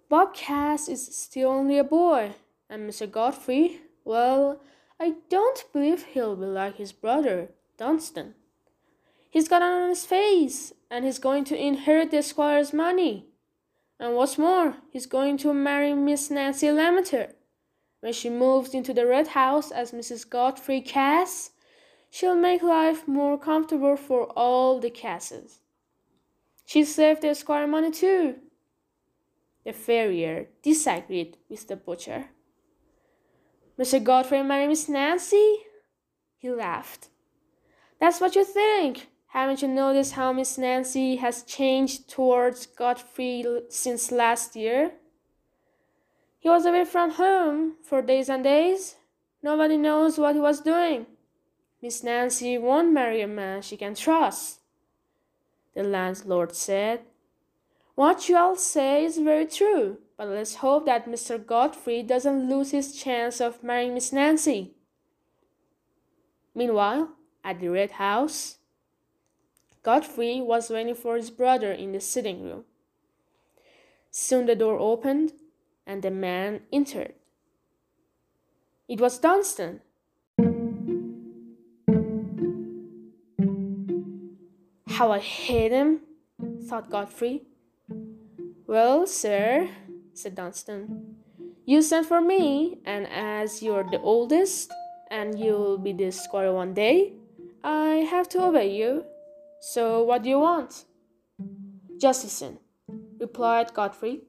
Bob 0.08 0.34
Cass 0.34 0.88
is 0.88 1.04
still 1.04 1.50
only 1.50 1.78
a 1.78 1.82
boy, 1.82 2.36
and 2.68 2.88
Mr. 2.88 3.10
Godfrey, 3.10 3.80
well, 4.04 4.60
I 4.98 5.14
don't 5.28 5.64
believe 5.72 6.04
he'll 6.04 6.36
be 6.36 6.46
like 6.46 6.76
his 6.76 6.92
brother, 6.92 7.50
Dunstan. 7.76 8.34
He's 9.30 9.48
got 9.48 9.62
on 9.62 9.88
his 9.88 10.06
face, 10.06 10.72
and 10.90 11.04
he's 11.04 11.18
going 11.18 11.44
to 11.44 11.56
inherit 11.56 12.10
the 12.10 12.22
squire's 12.22 12.72
money. 12.72 13.26
And 13.98 14.14
what's 14.14 14.38
more, 14.38 14.76
he's 14.90 15.06
going 15.06 15.36
to 15.38 15.52
marry 15.52 15.92
Miss 15.94 16.30
Nancy 16.30 16.70
Lammeter. 16.70 17.32
When 18.00 18.12
she 18.12 18.30
moves 18.30 18.74
into 18.74 18.94
the 18.94 19.06
red 19.06 19.28
house 19.28 19.70
as 19.70 19.92
Mrs. 19.92 20.28
Godfrey 20.28 20.80
Cass, 20.80 21.50
she'll 22.10 22.36
make 22.36 22.62
life 22.62 23.08
more 23.08 23.38
comfortable 23.38 23.96
for 23.96 24.26
all 24.36 24.78
the 24.78 24.90
Casses. 24.90 25.60
She 26.64 26.84
saved 26.84 27.22
the 27.22 27.34
squire 27.34 27.66
money 27.66 27.90
too. 27.90 28.36
The 29.64 29.72
farrier 29.72 30.48
disagreed 30.62 31.36
with 31.48 31.66
the 31.66 31.76
butcher. 31.76 32.26
Mr. 33.78 34.02
Godfrey 34.02 34.42
marry 34.42 34.66
Miss 34.66 34.88
Nancy? 34.88 35.58
He 36.38 36.50
laughed. 36.50 37.08
That's 38.00 38.20
what 38.20 38.34
you 38.34 38.44
think. 38.44 39.08
Haven't 39.28 39.60
you 39.60 39.68
noticed 39.68 40.12
how 40.12 40.32
Miss 40.32 40.56
Nancy 40.56 41.16
has 41.16 41.42
changed 41.42 42.08
towards 42.08 42.66
Godfrey 42.66 43.44
since 43.68 44.10
last 44.10 44.56
year? 44.56 44.92
He 46.38 46.48
was 46.48 46.64
away 46.64 46.84
from 46.84 47.10
home 47.10 47.74
for 47.82 48.00
days 48.00 48.28
and 48.28 48.44
days. 48.44 48.96
Nobody 49.42 49.76
knows 49.76 50.18
what 50.18 50.34
he 50.34 50.40
was 50.40 50.60
doing. 50.60 51.06
Miss 51.82 52.02
Nancy 52.02 52.56
won't 52.56 52.92
marry 52.92 53.20
a 53.20 53.26
man 53.26 53.62
she 53.62 53.76
can 53.76 53.94
trust. 53.94 54.60
The 55.74 55.82
landlord 55.82 56.54
said, 56.54 57.00
What 57.94 58.28
you 58.28 58.36
all 58.36 58.56
say 58.56 59.04
is 59.04 59.18
very 59.18 59.46
true, 59.46 59.98
but 60.16 60.28
let's 60.28 60.56
hope 60.56 60.86
that 60.86 61.06
Mr. 61.06 61.44
Godfrey 61.44 62.02
doesn't 62.02 62.48
lose 62.48 62.70
his 62.70 62.94
chance 62.94 63.40
of 63.40 63.62
marrying 63.62 63.94
Miss 63.94 64.12
Nancy. 64.12 64.74
Meanwhile, 66.54 67.10
at 67.44 67.60
the 67.60 67.68
Red 67.68 67.92
House, 67.92 68.58
Godfrey 69.82 70.40
was 70.40 70.70
waiting 70.70 70.94
for 70.94 71.16
his 71.16 71.30
brother 71.30 71.70
in 71.70 71.92
the 71.92 72.00
sitting 72.00 72.42
room. 72.42 72.64
Soon 74.10 74.46
the 74.46 74.56
door 74.56 74.78
opened 74.78 75.32
and 75.86 76.02
the 76.02 76.10
man 76.10 76.62
entered. 76.72 77.12
It 78.88 79.00
was 79.00 79.18
Dunstan. 79.18 79.80
How 84.88 85.12
I 85.12 85.18
hate 85.18 85.72
him, 85.72 86.00
thought 86.64 86.88
Godfrey. 86.90 87.42
Well, 88.66 89.06
sir, 89.06 89.68
said 90.16 90.34
Dunstan, 90.34 91.16
you 91.66 91.82
sent 91.82 92.06
for 92.06 92.20
me, 92.20 92.78
and 92.86 93.06
as 93.08 93.62
you're 93.62 93.84
the 93.84 94.00
oldest, 94.00 94.72
and 95.10 95.38
you'll 95.38 95.78
be 95.78 95.92
the 95.92 96.10
squire 96.10 96.52
one 96.52 96.74
day, 96.74 97.12
I 97.62 98.06
have 98.10 98.28
to 98.30 98.44
obey 98.44 98.74
you. 98.74 99.04
So, 99.60 100.02
what 100.04 100.22
do 100.22 100.28
you 100.28 100.38
want? 100.38 100.84
Justison, 102.00 102.58
replied 103.20 103.74
Godfrey. 103.74 104.22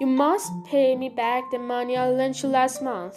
You 0.00 0.06
must 0.06 0.50
pay 0.64 0.96
me 0.96 1.08
back 1.08 1.50
the 1.50 1.58
money 1.58 1.96
I 1.96 2.08
lent 2.08 2.42
you 2.42 2.48
last 2.48 2.82
month. 2.82 3.16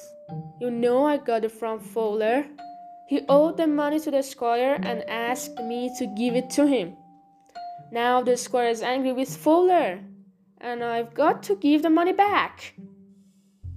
You 0.59 0.71
know 0.71 1.05
I 1.05 1.17
got 1.17 1.45
it 1.45 1.51
from 1.51 1.79
Fowler. 1.79 2.45
He 3.07 3.21
owed 3.29 3.57
the 3.57 3.67
money 3.67 3.99
to 3.99 4.11
the 4.11 4.23
squire 4.23 4.79
and 4.81 5.07
asked 5.09 5.57
me 5.59 5.91
to 5.99 6.07
give 6.17 6.35
it 6.35 6.49
to 6.51 6.67
him. 6.67 6.97
Now 7.91 8.21
the 8.21 8.35
squire 8.35 8.69
is 8.69 8.81
angry 8.81 9.13
with 9.13 9.35
Fowler, 9.35 9.99
and 10.59 10.83
I've 10.83 11.13
got 11.13 11.43
to 11.43 11.55
give 11.55 11.81
the 11.81 11.89
money 11.89 12.13
back. 12.13 12.73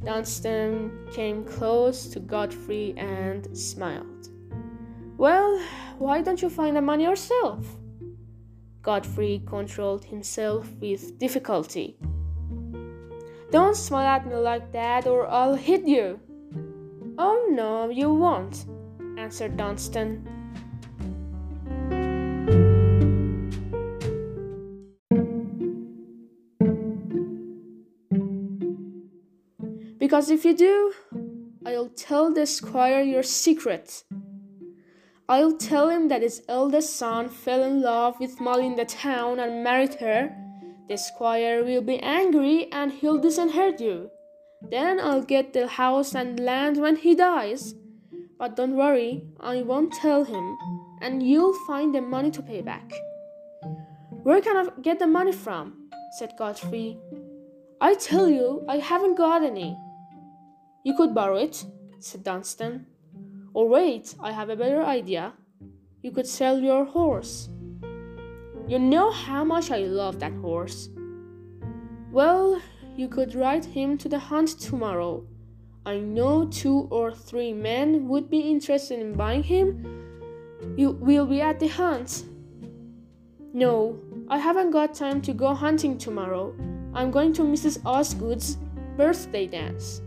Dunstan 0.04 1.08
came 1.12 1.44
close 1.44 2.06
to 2.08 2.20
Godfrey 2.20 2.94
and 2.96 3.56
smiled. 3.56 4.28
Well, 5.16 5.60
why 5.98 6.22
don't 6.22 6.40
you 6.40 6.48
find 6.48 6.76
the 6.76 6.80
money 6.80 7.04
yourself? 7.04 7.66
Godfrey 8.82 9.42
controlled 9.46 10.04
himself 10.04 10.70
with 10.80 11.18
difficulty. 11.18 11.98
Don't 13.50 13.76
smile 13.76 14.06
at 14.06 14.26
me 14.26 14.36
like 14.36 14.72
that 14.72 15.06
or 15.06 15.26
I'll 15.26 15.56
hit 15.56 15.84
you. 15.86 16.20
Oh 17.18 17.48
no, 17.50 17.88
you 17.88 18.12
won't, 18.14 18.66
answered 19.18 19.56
Dunstan. 19.56 20.37
Because 30.08 30.30
if 30.30 30.42
you 30.42 30.56
do, 30.56 30.94
I'll 31.66 31.90
tell 31.90 32.32
the 32.32 32.46
squire 32.46 33.02
your 33.02 33.22
secret. 33.22 34.04
I'll 35.28 35.54
tell 35.58 35.90
him 35.90 36.08
that 36.08 36.22
his 36.22 36.40
eldest 36.48 36.96
son 36.96 37.28
fell 37.28 37.62
in 37.62 37.82
love 37.82 38.18
with 38.18 38.40
Molly 38.40 38.64
in 38.64 38.76
the 38.76 38.86
town 38.86 39.38
and 39.38 39.62
married 39.62 39.96
her. 39.96 40.34
The 40.88 40.96
squire 40.96 41.62
will 41.62 41.82
be 41.82 41.98
angry 41.98 42.72
and 42.72 42.90
he'll 42.90 43.18
disinherit 43.18 43.82
you. 43.82 44.10
Then 44.62 44.98
I'll 44.98 45.20
get 45.20 45.52
the 45.52 45.66
house 45.66 46.14
and 46.14 46.40
land 46.40 46.78
when 46.78 46.96
he 46.96 47.14
dies. 47.14 47.74
But 48.38 48.56
don't 48.56 48.76
worry, 48.76 49.26
I 49.40 49.60
won't 49.60 49.92
tell 49.92 50.24
him, 50.24 50.56
and 51.02 51.22
you'll 51.22 51.66
find 51.66 51.94
the 51.94 52.00
money 52.00 52.30
to 52.30 52.40
pay 52.40 52.62
back. 52.62 52.90
Where 54.22 54.40
can 54.40 54.56
I 54.56 54.70
get 54.80 55.00
the 55.00 55.06
money 55.06 55.32
from? 55.32 55.90
said 56.18 56.32
Godfrey. 56.38 56.98
I 57.78 57.92
tell 57.92 58.30
you, 58.30 58.64
I 58.70 58.78
haven't 58.78 59.16
got 59.18 59.44
any. 59.44 59.76
You 60.84 60.94
could 60.94 61.14
borrow 61.14 61.36
it, 61.36 61.64
said 61.98 62.22
Dunstan. 62.22 62.86
Or 63.54 63.68
wait, 63.68 64.14
I 64.20 64.32
have 64.32 64.50
a 64.50 64.56
better 64.56 64.82
idea. 64.82 65.32
You 66.02 66.12
could 66.12 66.26
sell 66.26 66.60
your 66.60 66.84
horse. 66.84 67.48
You 68.68 68.78
know 68.78 69.10
how 69.10 69.44
much 69.44 69.70
I 69.70 69.78
love 69.78 70.20
that 70.20 70.32
horse. 70.34 70.90
Well, 72.12 72.60
you 72.96 73.08
could 73.08 73.34
ride 73.34 73.64
him 73.64 73.98
to 73.98 74.08
the 74.08 74.18
hunt 74.18 74.60
tomorrow. 74.60 75.24
I 75.84 75.98
know 75.98 76.46
two 76.46 76.86
or 76.90 77.12
three 77.12 77.52
men 77.52 78.08
would 78.08 78.28
be 78.28 78.40
interested 78.40 79.00
in 79.00 79.14
buying 79.14 79.42
him. 79.42 79.84
You 80.76 80.90
will 80.90 81.26
be 81.26 81.40
at 81.40 81.58
the 81.60 81.68
hunt. 81.68 82.24
No, 83.52 83.98
I 84.28 84.38
haven't 84.38 84.70
got 84.70 84.94
time 84.94 85.22
to 85.22 85.32
go 85.32 85.54
hunting 85.54 85.96
tomorrow. 85.96 86.54
I'm 86.92 87.10
going 87.10 87.32
to 87.34 87.42
Mrs. 87.42 87.80
Osgood's 87.84 88.58
birthday 88.96 89.46
dance. 89.46 90.02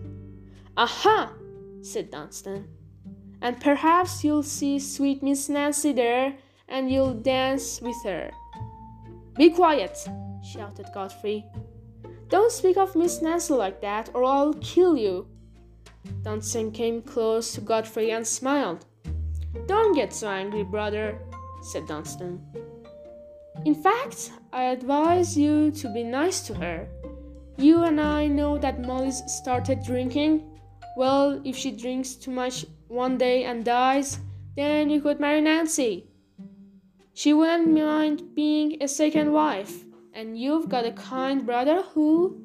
Aha! 0.77 1.33
said 1.81 2.11
Dunstan. 2.11 2.67
And 3.41 3.59
perhaps 3.59 4.23
you'll 4.23 4.43
see 4.43 4.79
sweet 4.79 5.23
Miss 5.23 5.49
Nancy 5.49 5.91
there 5.93 6.35
and 6.67 6.89
you'll 6.89 7.13
dance 7.13 7.81
with 7.81 7.97
her. 8.03 8.31
Be 9.37 9.49
quiet, 9.49 9.97
shouted 10.43 10.87
Godfrey. 10.93 11.45
Don't 12.29 12.51
speak 12.51 12.77
of 12.77 12.95
Miss 12.95 13.21
Nancy 13.21 13.53
like 13.53 13.81
that, 13.81 14.09
or 14.13 14.23
I'll 14.23 14.53
kill 14.53 14.95
you. 14.95 15.27
Dunstan 16.23 16.71
came 16.71 17.01
close 17.01 17.53
to 17.53 17.61
Godfrey 17.61 18.11
and 18.11 18.25
smiled. 18.25 18.85
Don't 19.67 19.93
get 19.93 20.13
so 20.13 20.29
angry, 20.29 20.63
brother, 20.63 21.19
said 21.61 21.87
Dunstan. 21.87 22.41
In 23.65 23.75
fact, 23.75 24.31
I 24.53 24.63
advise 24.63 25.37
you 25.37 25.71
to 25.71 25.93
be 25.93 26.03
nice 26.03 26.41
to 26.47 26.53
her. 26.53 26.87
You 27.57 27.83
and 27.83 27.99
I 27.99 28.27
know 28.27 28.57
that 28.57 28.81
Molly's 28.81 29.21
started 29.27 29.83
drinking. 29.83 30.50
Well, 30.95 31.41
if 31.45 31.55
she 31.55 31.71
drinks 31.71 32.15
too 32.15 32.31
much 32.31 32.65
one 32.87 33.17
day 33.17 33.45
and 33.45 33.63
dies, 33.63 34.19
then 34.55 34.89
you 34.89 35.01
could 35.01 35.19
marry 35.19 35.41
Nancy. 35.41 36.07
She 37.13 37.33
wouldn't 37.33 37.69
mind 37.69 38.35
being 38.35 38.81
a 38.81 38.87
second 38.87 39.31
wife, 39.31 39.83
and 40.13 40.37
you've 40.37 40.69
got 40.69 40.85
a 40.85 40.91
kind 40.91 41.45
brother 41.45 41.81
who'll 41.81 42.37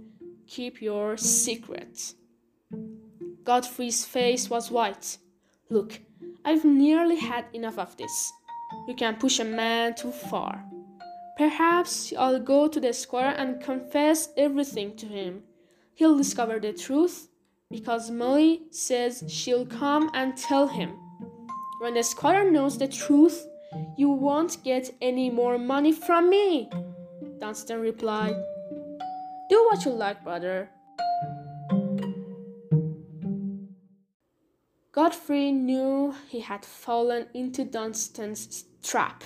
keep 0.46 0.80
your 0.80 1.16
secret. 1.16 2.14
Godfrey's 3.42 4.04
face 4.04 4.48
was 4.48 4.70
white. 4.70 5.18
Look, 5.70 6.00
I've 6.44 6.64
nearly 6.64 7.16
had 7.16 7.46
enough 7.52 7.78
of 7.78 7.96
this. 7.96 8.32
You 8.86 8.94
can 8.94 9.16
push 9.16 9.40
a 9.40 9.44
man 9.44 9.94
too 9.94 10.12
far. 10.12 10.64
Perhaps 11.36 12.12
I'll 12.16 12.40
go 12.40 12.68
to 12.68 12.80
the 12.80 12.92
squire 12.92 13.34
and 13.36 13.60
confess 13.60 14.28
everything 14.36 14.96
to 14.96 15.06
him. 15.06 15.42
He'll 15.94 16.16
discover 16.16 16.58
the 16.58 16.72
truth 16.72 17.28
because 17.70 18.10
Molly 18.10 18.62
says 18.70 19.24
she'll 19.28 19.66
come 19.66 20.10
and 20.14 20.36
tell 20.36 20.68
him. 20.68 20.98
When 21.80 21.94
the 21.94 22.02
squire 22.02 22.50
knows 22.50 22.78
the 22.78 22.88
truth, 22.88 23.46
you 23.96 24.08
won't 24.08 24.62
get 24.64 24.94
any 25.02 25.30
more 25.30 25.58
money 25.58 25.92
from 25.92 26.30
me. 26.30 26.70
Dunstan 27.38 27.80
replied. 27.80 28.34
Do 29.48 29.64
what 29.70 29.84
you 29.84 29.92
like, 29.92 30.24
brother. 30.24 30.70
Godfrey 34.92 35.52
knew 35.52 36.14
he 36.28 36.40
had 36.40 36.64
fallen 36.64 37.26
into 37.34 37.64
Dunstan's 37.64 38.64
trap. 38.82 39.24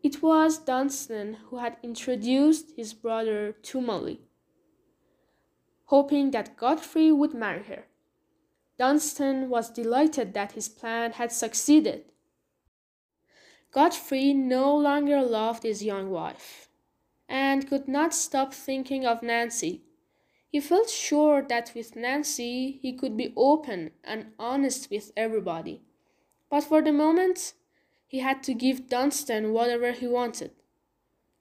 It 0.00 0.22
was 0.22 0.58
Dunstan 0.58 1.38
who 1.50 1.58
had 1.58 1.76
introduced 1.82 2.70
his 2.76 2.94
brother 2.94 3.56
to 3.62 3.80
Molly, 3.80 4.20
hoping 5.88 6.30
that 6.30 6.56
Godfrey 6.56 7.10
would 7.10 7.32
marry 7.32 7.62
her. 7.64 7.86
Dunstan 8.78 9.48
was 9.48 9.70
delighted 9.70 10.34
that 10.34 10.52
his 10.52 10.68
plan 10.68 11.12
had 11.12 11.32
succeeded. 11.32 12.04
Godfrey 13.72 14.34
no 14.34 14.76
longer 14.76 15.22
loved 15.22 15.62
his 15.62 15.82
young 15.82 16.10
wife 16.10 16.68
and 17.28 17.68
could 17.68 17.88
not 17.88 18.14
stop 18.14 18.52
thinking 18.52 19.06
of 19.06 19.22
Nancy. 19.22 19.82
He 20.48 20.60
felt 20.60 20.90
sure 20.90 21.42
that 21.42 21.72
with 21.74 21.96
Nancy 21.96 22.78
he 22.82 22.92
could 22.92 23.16
be 23.16 23.32
open 23.36 23.90
and 24.04 24.32
honest 24.38 24.90
with 24.90 25.10
everybody. 25.16 25.82
But 26.50 26.64
for 26.64 26.82
the 26.82 26.92
moment, 26.92 27.54
he 28.06 28.20
had 28.20 28.42
to 28.44 28.54
give 28.54 28.88
Dunstan 28.88 29.52
whatever 29.52 29.92
he 29.92 30.06
wanted 30.06 30.52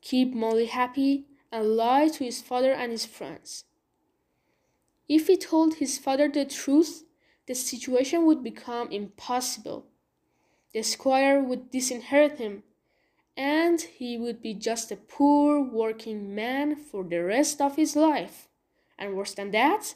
keep 0.01 0.33
Molly 0.33 0.67
happy 0.67 1.25
and 1.51 1.75
lie 1.75 2.07
to 2.07 2.23
his 2.23 2.41
father 2.41 2.71
and 2.71 2.91
his 2.91 3.05
friends. 3.05 3.65
If 5.07 5.27
he 5.27 5.37
told 5.37 5.75
his 5.75 5.97
father 5.97 6.27
the 6.27 6.45
truth, 6.45 7.03
the 7.45 7.55
situation 7.55 8.25
would 8.25 8.43
become 8.43 8.91
impossible. 8.91 9.87
The 10.73 10.83
squire 10.83 11.41
would 11.41 11.71
disinherit 11.71 12.37
him, 12.37 12.63
and 13.37 13.79
he 13.79 14.17
would 14.17 14.41
be 14.41 14.53
just 14.53 14.91
a 14.91 14.97
poor 14.97 15.61
working 15.61 16.35
man 16.35 16.75
for 16.75 17.03
the 17.03 17.23
rest 17.23 17.61
of 17.61 17.77
his 17.77 17.95
life. 17.95 18.47
And 18.99 19.15
worse 19.15 19.33
than 19.33 19.51
that, 19.51 19.95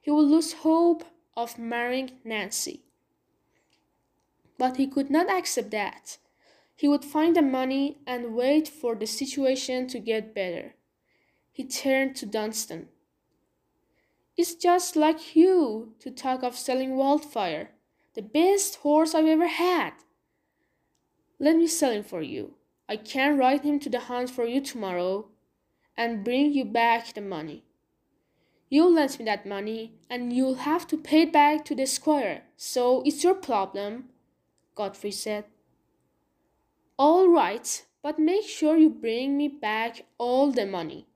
he 0.00 0.10
would 0.10 0.26
lose 0.26 0.52
hope 0.52 1.04
of 1.36 1.58
marrying 1.58 2.18
Nancy. 2.24 2.82
But 4.58 4.76
he 4.76 4.86
could 4.86 5.10
not 5.10 5.30
accept 5.30 5.70
that. 5.70 6.18
He 6.76 6.88
would 6.88 7.04
find 7.04 7.34
the 7.36 7.42
money 7.42 7.98
and 8.06 8.34
wait 8.34 8.68
for 8.68 8.94
the 8.94 9.06
situation 9.06 9.86
to 9.88 9.98
get 9.98 10.34
better. 10.34 10.74
He 11.52 11.64
turned 11.64 12.16
to 12.16 12.26
Dunstan. 12.26 12.88
It's 14.36 14.54
just 14.54 14.96
like 14.96 15.36
you 15.36 15.94
to 16.00 16.10
talk 16.10 16.42
of 16.42 16.56
selling 16.56 16.96
Wildfire, 16.96 17.70
the 18.14 18.22
best 18.22 18.76
horse 18.76 19.14
I've 19.14 19.26
ever 19.26 19.48
had. 19.48 19.92
Let 21.38 21.56
me 21.56 21.66
sell 21.66 21.90
him 21.90 22.04
for 22.04 22.22
you. 22.22 22.54
I 22.88 22.96
can 22.96 23.38
ride 23.38 23.62
him 23.62 23.78
to 23.80 23.90
the 23.90 24.00
hunt 24.00 24.30
for 24.30 24.46
you 24.46 24.60
tomorrow 24.60 25.28
and 25.96 26.24
bring 26.24 26.52
you 26.52 26.64
back 26.64 27.12
the 27.14 27.20
money. 27.20 27.64
You'll 28.68 28.92
lend 28.92 29.18
me 29.18 29.24
that 29.26 29.46
money 29.46 29.94
and 30.08 30.32
you'll 30.32 30.54
have 30.54 30.86
to 30.88 30.96
pay 30.96 31.22
it 31.22 31.32
back 31.32 31.64
to 31.66 31.74
the 31.74 31.86
squire, 31.86 32.44
so 32.56 33.02
it's 33.04 33.24
your 33.24 33.34
problem, 33.34 34.10
Godfrey 34.74 35.10
said. 35.10 35.44
All 36.96 37.28
right, 37.28 37.84
but 38.02 38.18
make 38.18 38.44
sure 38.44 38.76
you 38.76 38.90
bring 38.90 39.36
me 39.36 39.48
back 39.48 40.06
all 40.18 40.52
the 40.52 40.66
money. 40.66 41.06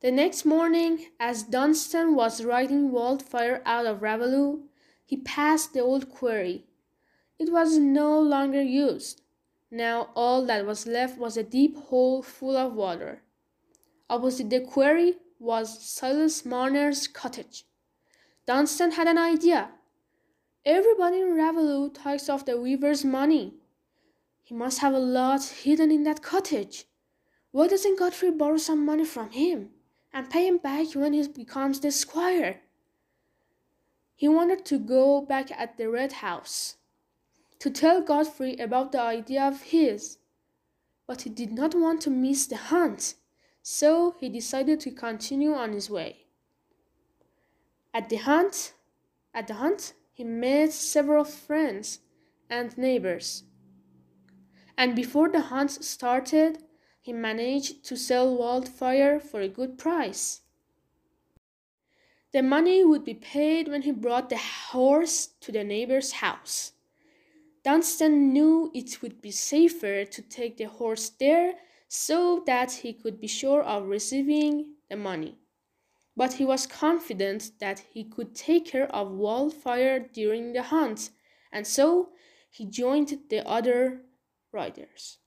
The 0.00 0.10
next 0.10 0.46
morning, 0.46 1.08
as 1.20 1.42
Dunstan 1.42 2.14
was 2.14 2.42
riding 2.42 2.90
Wildfire 2.90 3.60
out 3.66 3.84
of 3.84 4.00
Raveloe, 4.00 4.60
he 5.04 5.18
passed 5.18 5.74
the 5.74 5.80
old 5.80 6.08
quarry. 6.08 6.64
It 7.38 7.52
was 7.52 7.76
no 7.76 8.18
longer 8.18 8.62
used. 8.62 9.20
Now 9.70 10.08
all 10.14 10.46
that 10.46 10.64
was 10.64 10.86
left 10.86 11.18
was 11.18 11.36
a 11.36 11.42
deep 11.42 11.76
hole 11.76 12.22
full 12.22 12.56
of 12.56 12.72
water. 12.72 13.20
Opposite 14.08 14.48
the 14.48 14.60
quarry 14.60 15.16
was 15.38 15.84
Silas 15.84 16.46
Marner's 16.46 17.06
cottage. 17.06 17.64
Dunstan 18.46 18.92
had 18.92 19.06
an 19.06 19.18
idea. 19.18 19.72
Everybody 20.64 21.20
in 21.20 21.36
Raveloe 21.36 21.90
takes 21.90 22.30
off 22.30 22.46
the 22.46 22.58
weaver's 22.58 23.04
money. 23.04 23.52
He 24.42 24.54
must 24.54 24.78
have 24.78 24.94
a 24.94 24.98
lot 24.98 25.44
hidden 25.44 25.90
in 25.90 26.04
that 26.04 26.22
cottage. 26.22 26.86
Why 27.50 27.68
doesn't 27.68 27.98
Godfrey 27.98 28.30
borrow 28.30 28.56
some 28.56 28.86
money 28.86 29.04
from 29.04 29.32
him 29.32 29.72
and 30.12 30.30
pay 30.30 30.46
him 30.46 30.58
back 30.58 30.94
when 30.94 31.12
he 31.12 31.26
becomes 31.28 31.80
the 31.80 31.90
squire? 31.90 32.60
He 34.14 34.28
wanted 34.28 34.64
to 34.66 34.78
go 34.78 35.22
back 35.22 35.50
at 35.50 35.76
the 35.76 35.88
Red 35.88 36.12
House 36.12 36.76
to 37.58 37.70
tell 37.70 38.02
Godfrey 38.02 38.56
about 38.56 38.92
the 38.92 39.00
idea 39.00 39.42
of 39.42 39.62
his, 39.62 40.18
but 41.06 41.22
he 41.22 41.30
did 41.30 41.52
not 41.52 41.74
want 41.74 42.00
to 42.02 42.10
miss 42.10 42.46
the 42.46 42.56
hunt, 42.56 43.14
so 43.62 44.14
he 44.18 44.28
decided 44.28 44.80
to 44.80 44.90
continue 44.90 45.52
on 45.52 45.72
his 45.72 45.90
way. 45.90 46.26
At 47.92 48.08
the 48.08 48.16
hunt, 48.16 48.74
at 49.34 49.46
the 49.46 49.54
hunt, 49.54 49.94
he 50.12 50.24
met 50.24 50.72
several 50.72 51.24
friends 51.24 52.00
and 52.48 52.76
neighbors. 52.76 53.44
And 54.76 54.94
before 54.94 55.28
the 55.28 55.40
hunt 55.40 55.70
started, 55.70 56.62
he 57.00 57.12
managed 57.12 57.84
to 57.84 57.96
sell 57.96 58.36
Wildfire 58.36 59.18
for 59.18 59.40
a 59.40 59.48
good 59.48 59.78
price. 59.78 60.42
The 62.32 62.42
money 62.42 62.84
would 62.84 63.04
be 63.04 63.14
paid 63.14 63.66
when 63.66 63.82
he 63.82 63.90
brought 63.90 64.28
the 64.28 64.38
horse 64.38 65.28
to 65.40 65.50
the 65.50 65.64
neighbor's 65.64 66.12
house. 66.12 66.72
Dunstan 67.64 68.32
knew 68.32 68.70
it 68.72 69.02
would 69.02 69.20
be 69.20 69.30
safer 69.30 70.04
to 70.04 70.22
take 70.22 70.56
the 70.56 70.64
horse 70.64 71.10
there 71.10 71.54
so 71.88 72.42
that 72.46 72.70
he 72.70 72.92
could 72.92 73.20
be 73.20 73.26
sure 73.26 73.62
of 73.62 73.88
receiving 73.88 74.74
the 74.88 74.96
money. 74.96 75.36
But 76.16 76.34
he 76.34 76.44
was 76.44 76.66
confident 76.66 77.52
that 77.60 77.80
he 77.92 78.04
could 78.04 78.34
take 78.34 78.66
care 78.66 78.94
of 78.94 79.10
Wildfire 79.10 79.98
during 79.98 80.52
the 80.52 80.62
hunt, 80.62 81.10
and 81.50 81.66
so 81.66 82.10
he 82.50 82.64
joined 82.66 83.18
the 83.28 83.46
other 83.48 84.02
riders. 84.52 85.19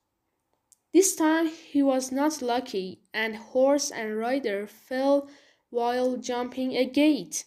This 0.94 1.16
time 1.16 1.48
he 1.48 1.82
was 1.82 2.12
not 2.12 2.40
lucky, 2.40 3.00
and 3.12 3.34
horse 3.34 3.90
and 3.90 4.16
rider 4.16 4.64
fell 4.64 5.28
while 5.70 6.16
jumping 6.16 6.76
a 6.76 6.84
gate. 6.84 7.46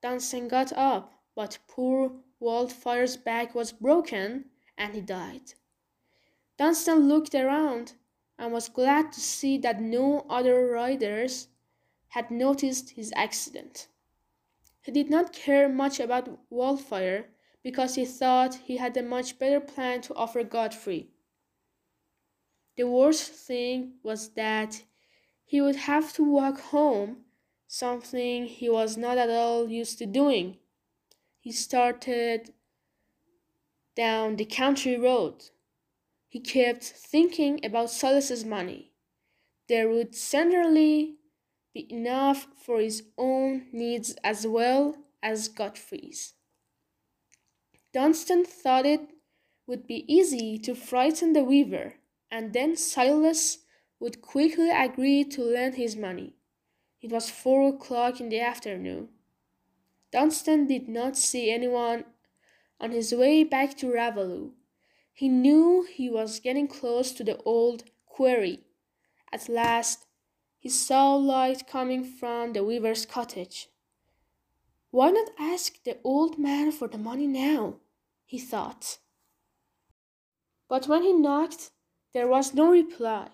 Dunstan 0.00 0.48
got 0.48 0.72
up, 0.72 1.12
but 1.34 1.58
poor 1.68 2.12
Wildfire's 2.40 3.18
back 3.18 3.54
was 3.54 3.70
broken 3.70 4.46
and 4.78 4.94
he 4.94 5.02
died. 5.02 5.52
Dunstan 6.56 7.06
looked 7.06 7.34
around 7.34 7.92
and 8.38 8.50
was 8.50 8.70
glad 8.70 9.12
to 9.12 9.20
see 9.20 9.58
that 9.58 9.78
no 9.78 10.24
other 10.30 10.66
riders 10.66 11.48
had 12.08 12.30
noticed 12.30 12.92
his 12.92 13.12
accident. 13.14 13.88
He 14.80 14.90
did 14.90 15.10
not 15.10 15.34
care 15.34 15.68
much 15.68 16.00
about 16.00 16.38
Wildfire 16.48 17.26
because 17.62 17.96
he 17.96 18.06
thought 18.06 18.54
he 18.54 18.78
had 18.78 18.96
a 18.96 19.02
much 19.02 19.38
better 19.38 19.60
plan 19.60 20.00
to 20.00 20.14
offer 20.14 20.42
Godfrey. 20.42 21.10
The 22.76 22.86
worst 22.86 23.32
thing 23.32 23.94
was 24.02 24.30
that 24.30 24.82
he 25.44 25.60
would 25.60 25.76
have 25.76 26.12
to 26.14 26.24
walk 26.24 26.60
home, 26.60 27.24
something 27.66 28.46
he 28.46 28.68
was 28.68 28.96
not 28.96 29.16
at 29.16 29.30
all 29.30 29.68
used 29.68 29.98
to 29.98 30.06
doing. 30.06 30.58
He 31.38 31.52
started 31.52 32.52
down 33.94 34.36
the 34.36 34.44
country 34.44 34.98
road. 34.98 35.50
He 36.28 36.40
kept 36.40 36.84
thinking 36.84 37.64
about 37.64 37.90
Silas's 37.90 38.44
money. 38.44 38.92
There 39.68 39.88
would 39.88 40.14
certainly 40.14 41.16
be 41.72 41.90
enough 41.90 42.46
for 42.54 42.80
his 42.80 43.04
own 43.16 43.66
needs 43.72 44.16
as 44.22 44.46
well 44.46 44.96
as 45.22 45.48
Godfrey's. 45.48 46.34
Dunstan 47.92 48.44
thought 48.44 48.84
it 48.84 49.00
would 49.66 49.86
be 49.86 50.04
easy 50.12 50.58
to 50.58 50.74
frighten 50.74 51.32
the 51.32 51.42
weaver, 51.42 51.94
and 52.36 52.52
then 52.52 52.76
Silas 52.76 53.60
would 53.98 54.20
quickly 54.20 54.68
agree 54.68 55.24
to 55.24 55.42
lend 55.42 55.76
his 55.76 55.96
money. 55.96 56.34
It 57.00 57.10
was 57.10 57.30
four 57.30 57.66
o'clock 57.66 58.20
in 58.20 58.28
the 58.28 58.40
afternoon. 58.40 59.08
Dunstan 60.12 60.66
did 60.66 60.86
not 60.86 61.16
see 61.16 61.50
anyone 61.50 62.04
on 62.78 62.90
his 62.90 63.14
way 63.14 63.42
back 63.42 63.74
to 63.78 63.90
Raveloe. 63.90 64.50
He 65.14 65.30
knew 65.30 65.86
he 65.90 66.10
was 66.10 66.40
getting 66.40 66.68
close 66.68 67.12
to 67.12 67.24
the 67.24 67.38
old 67.38 67.84
quarry. 68.04 68.64
At 69.32 69.48
last, 69.48 70.04
he 70.58 70.68
saw 70.68 71.14
light 71.14 71.66
coming 71.66 72.04
from 72.04 72.52
the 72.52 72.62
weaver's 72.62 73.06
cottage. 73.06 73.68
Why 74.90 75.10
not 75.10 75.30
ask 75.38 75.82
the 75.84 75.96
old 76.04 76.38
man 76.38 76.70
for 76.70 76.86
the 76.86 76.98
money 76.98 77.26
now? 77.26 77.76
he 78.26 78.38
thought. 78.38 78.98
But 80.68 80.86
when 80.86 81.02
he 81.02 81.14
knocked, 81.14 81.70
there 82.16 82.26
was 82.26 82.54
no 82.54 82.70
reply. 82.70 83.28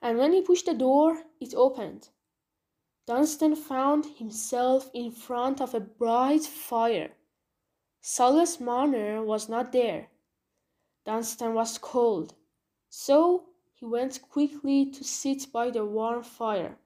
And 0.00 0.18
when 0.18 0.32
he 0.32 0.42
pushed 0.42 0.66
the 0.66 0.74
door, 0.74 1.22
it 1.40 1.54
opened. 1.54 2.08
Dunstan 3.06 3.54
found 3.54 4.04
himself 4.18 4.90
in 4.92 5.12
front 5.12 5.60
of 5.60 5.72
a 5.72 5.78
bright 5.78 6.42
fire. 6.42 7.12
Silas 8.00 8.58
Marner 8.58 9.22
was 9.22 9.48
not 9.48 9.70
there. 9.70 10.08
Dunstan 11.06 11.54
was 11.54 11.78
cold, 11.78 12.34
so 12.88 13.44
he 13.74 13.86
went 13.86 14.20
quickly 14.22 14.90
to 14.90 15.04
sit 15.04 15.52
by 15.52 15.70
the 15.70 15.84
warm 15.84 16.24
fire. 16.24 16.78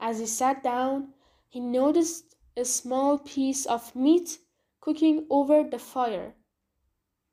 As 0.00 0.18
he 0.18 0.24
sat 0.24 0.62
down, 0.62 1.12
he 1.46 1.60
noticed 1.60 2.36
a 2.56 2.64
small 2.64 3.18
piece 3.18 3.66
of 3.66 3.94
meat 3.94 4.38
cooking 4.80 5.26
over 5.28 5.62
the 5.62 5.78
fire. 5.78 6.32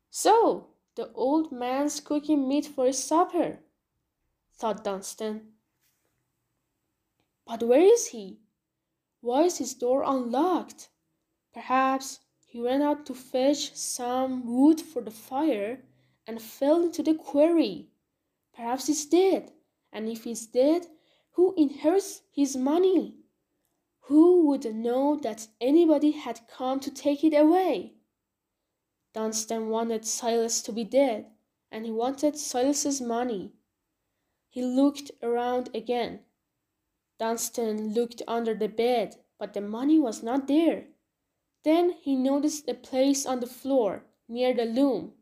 So, 0.10 0.68
the 0.98 1.14
old 1.14 1.52
man's 1.52 2.00
cooking 2.00 2.50
meat 2.50 2.66
for 2.66 2.88
his 2.88 3.02
supper, 3.02 3.60
thought 4.56 4.84
Dunstan. 4.84 5.54
But 7.46 7.62
where 7.62 7.82
is 7.82 8.08
he? 8.08 8.40
Why 9.22 9.44
is 9.44 9.60
his 9.60 9.76
door 9.76 10.02
unlocked? 10.04 10.90
Perhaps 11.54 12.20
he 12.48 12.60
went 12.60 12.82
out 12.82 13.06
to 13.06 13.14
fetch 13.14 13.76
some 13.76 14.48
wood 14.48 14.82
for 14.82 15.04
the 15.04 15.12
fire 15.12 15.84
and 16.26 16.42
fell 16.42 16.82
into 16.82 17.04
the 17.04 17.14
quarry. 17.14 17.90
Perhaps 18.56 18.88
he's 18.88 19.06
dead, 19.06 19.52
and 19.94 20.10
if 20.10 20.24
he's 20.24 20.48
dead, 20.48 20.88
who 21.34 21.54
inherits 21.58 22.24
his 22.32 22.58
money? 22.58 23.18
Who 24.08 24.48
would 24.48 24.74
know 24.74 25.16
that 25.18 25.48
anybody 25.62 26.10
had 26.10 26.48
come 26.48 26.80
to 26.80 26.90
take 26.90 27.24
it 27.24 27.36
away? 27.36 27.97
Dunstan 29.18 29.70
wanted 29.70 30.06
Silas 30.06 30.62
to 30.62 30.72
be 30.72 30.84
dead, 30.84 31.32
and 31.72 31.86
he 31.86 31.92
wanted 31.92 32.38
Silas's 32.38 33.02
money. 33.02 33.52
He 34.48 34.62
looked 34.62 35.10
around 35.24 35.72
again. 35.74 36.20
Dunstan 37.18 37.96
looked 37.96 38.22
under 38.28 38.54
the 38.54 38.68
bed, 38.68 39.16
but 39.40 39.56
the 39.56 39.62
money 39.62 39.98
was 39.98 40.22
not 40.22 40.48
there. 40.48 40.90
Then 41.64 41.94
he 42.00 42.16
noticed 42.16 42.70
a 42.70 42.76
place 42.76 43.26
on 43.26 43.40
the 43.40 43.48
floor 43.48 44.06
near 44.28 44.54
the 44.54 44.66
loom, 44.66 45.14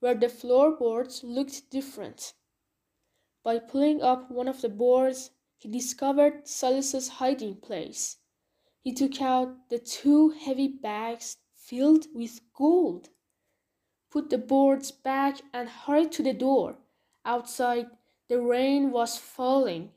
where 0.00 0.16
the 0.16 0.28
floorboards 0.28 1.22
looked 1.22 1.70
different. 1.70 2.34
By 3.44 3.60
pulling 3.60 4.02
up 4.02 4.28
one 4.28 4.48
of 4.48 4.60
the 4.60 4.68
boards, 4.68 5.30
he 5.56 5.68
discovered 5.68 6.48
Silas's 6.48 7.06
hiding 7.20 7.60
place. 7.60 8.16
He 8.80 8.92
took 8.92 9.22
out 9.22 9.68
the 9.68 9.78
two 9.78 10.30
heavy 10.30 10.66
bags 10.66 11.36
filled 11.68 12.06
with 12.14 12.40
gold, 12.54 13.10
put 14.10 14.30
the 14.30 14.38
boards 14.38 14.90
back, 14.90 15.40
and 15.52 15.68
hurried 15.68 16.10
to 16.12 16.22
the 16.22 16.32
door. 16.32 16.76
Outside, 17.24 17.88
the 18.28 18.40
rain 18.40 18.90
was 18.90 19.18
falling, 19.18 19.90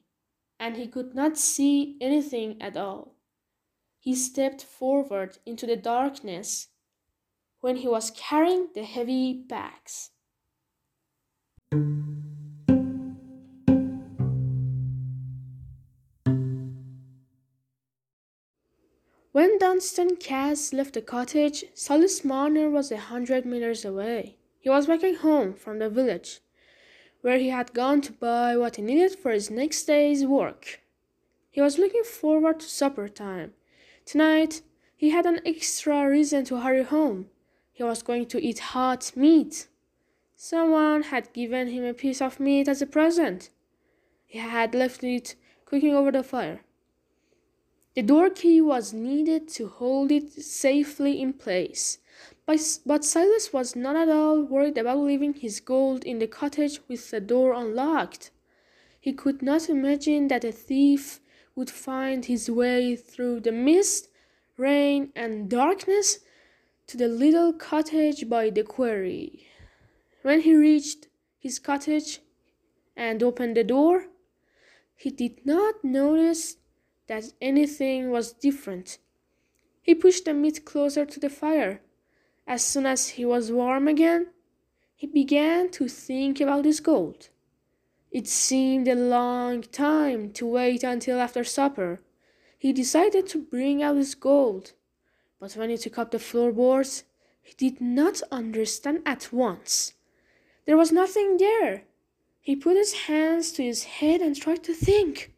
and 0.60 0.76
he 0.76 0.88
could 0.88 1.16
not 1.16 1.38
see 1.38 1.98
anything 2.02 2.62
at 2.62 2.76
all. 2.76 3.16
He 4.00 4.16
stepped 4.16 4.64
forward 4.64 5.38
into 5.46 5.66
the 5.66 5.78
darkness 5.78 6.68
when 7.62 7.78
he 7.78 7.88
was 7.88 8.12
carrying 8.12 8.70
the 8.74 8.84
heavy 8.84 9.34
bags. 9.34 10.10
Dunstan 19.82 20.16
Cass 20.18 20.74
left 20.74 20.94
the 20.94 21.02
cottage, 21.02 21.66
Silas 21.74 22.24
Marner 22.24 22.70
was 22.70 22.92
a 22.92 22.98
hundred 22.98 23.48
meters 23.48 23.84
away. 23.84 24.38
He 24.60 24.70
was 24.70 24.88
walking 24.88 25.16
home 25.16 25.56
from 25.56 25.80
the 25.80 25.90
village, 25.90 26.40
where 27.22 27.40
he 27.40 27.50
had 27.50 27.74
gone 27.74 28.02
to 28.02 28.12
buy 28.12 28.56
what 28.56 28.76
he 28.76 28.84
needed 28.84 29.16
for 29.16 29.32
his 29.32 29.50
next 29.50 29.86
day's 29.86 30.24
work. 30.24 30.82
He 31.50 31.62
was 31.62 31.80
looking 31.80 32.04
forward 32.04 32.60
to 32.60 32.68
supper 32.68 33.10
time. 33.10 33.54
Tonight, 34.06 34.62
he 34.96 35.10
had 35.10 35.26
an 35.26 35.40
extra 35.48 36.08
reason 36.08 36.46
to 36.46 36.58
hurry 36.58 36.84
home. 36.84 37.32
He 37.74 37.82
was 37.82 38.04
going 38.04 38.28
to 38.28 38.40
eat 38.40 38.60
hot 38.60 39.12
meat. 39.16 39.68
Someone 40.36 41.02
had 41.02 41.34
given 41.34 41.70
him 41.70 41.86
a 41.86 41.96
piece 41.96 42.22
of 42.22 42.40
meat 42.40 42.68
as 42.68 42.84
a 42.84 42.86
present. 42.86 43.50
He 44.28 44.38
had 44.38 44.76
left 44.76 45.04
it 45.04 45.34
cooking 45.66 45.96
over 45.96 46.12
the 46.12 46.22
fire. 46.22 46.62
The 47.94 48.02
door 48.02 48.30
key 48.30 48.62
was 48.62 48.94
needed 48.94 49.50
to 49.50 49.68
hold 49.68 50.12
it 50.12 50.32
safely 50.32 51.22
in 51.22 51.34
place. 51.34 51.98
But 52.46 53.04
Silas 53.04 53.52
was 53.52 53.76
not 53.76 53.96
at 53.96 54.08
all 54.08 54.42
worried 54.44 54.78
about 54.78 55.00
leaving 55.00 55.34
his 55.34 55.60
gold 55.60 56.06
in 56.06 56.20
the 56.20 56.28
cottage 56.28 56.80
with 56.88 57.12
the 57.12 57.20
door 57.20 57.54
unlocked. 57.54 58.32
He 59.00 59.12
could 59.12 59.42
not 59.42 59.70
imagine 59.70 60.28
that 60.30 60.46
a 60.46 60.52
thief 60.52 61.20
would 61.56 61.70
find 61.70 62.26
his 62.26 62.50
way 62.50 62.96
through 62.96 63.42
the 63.42 63.52
mist, 63.52 64.08
rain, 64.56 65.12
and 65.16 65.50
darkness 65.50 66.20
to 66.88 66.98
the 66.98 67.08
little 67.08 67.52
cottage 67.52 68.30
by 68.30 68.50
the 68.50 68.64
quarry. 68.64 69.48
When 70.22 70.42
he 70.42 70.56
reached 70.56 71.08
his 71.38 71.60
cottage 71.60 72.20
and 72.96 73.22
opened 73.22 73.58
the 73.58 73.64
door, 73.64 74.06
he 74.96 75.10
did 75.10 75.46
not 75.46 75.84
notice 75.84 76.58
that 77.12 77.34
anything 77.42 78.10
was 78.10 78.32
different. 78.32 78.98
He 79.82 79.94
pushed 79.94 80.24
the 80.24 80.34
meat 80.34 80.64
closer 80.64 81.06
to 81.06 81.20
the 81.20 81.30
fire. 81.30 81.82
As 82.48 82.64
soon 82.64 82.86
as 82.86 83.10
he 83.10 83.26
was 83.26 83.52
warm 83.52 83.90
again, 83.90 84.28
he 84.96 85.08
began 85.08 85.70
to 85.72 85.90
think 85.90 86.40
about 86.40 86.64
his 86.64 86.80
gold. 86.80 87.28
It 88.12 88.30
seemed 88.30 88.88
a 88.88 88.96
long 88.96 89.62
time 89.62 90.32
to 90.32 90.46
wait 90.46 90.86
until 90.86 91.20
after 91.20 91.44
supper. 91.44 92.00
He 92.58 92.72
decided 92.72 93.28
to 93.28 93.40
bring 93.40 93.84
out 93.84 93.98
his 93.98 94.16
gold, 94.16 94.72
but 95.38 95.52
when 95.58 95.70
he 95.70 95.78
took 95.78 95.98
up 95.98 96.12
the 96.12 96.20
floorboards, 96.20 97.04
he 97.42 97.54
did 97.58 97.82
not 97.82 98.22
understand 98.32 99.02
at 99.06 99.34
once. 99.34 99.96
There 100.66 100.78
was 100.78 100.94
nothing 100.94 101.36
there. 101.36 101.84
He 102.40 102.56
put 102.56 102.78
his 102.78 102.94
hands 102.94 103.52
to 103.54 103.64
his 103.64 103.84
head 104.00 104.22
and 104.22 104.34
tried 104.34 104.64
to 104.64 104.74
think. 104.74 105.31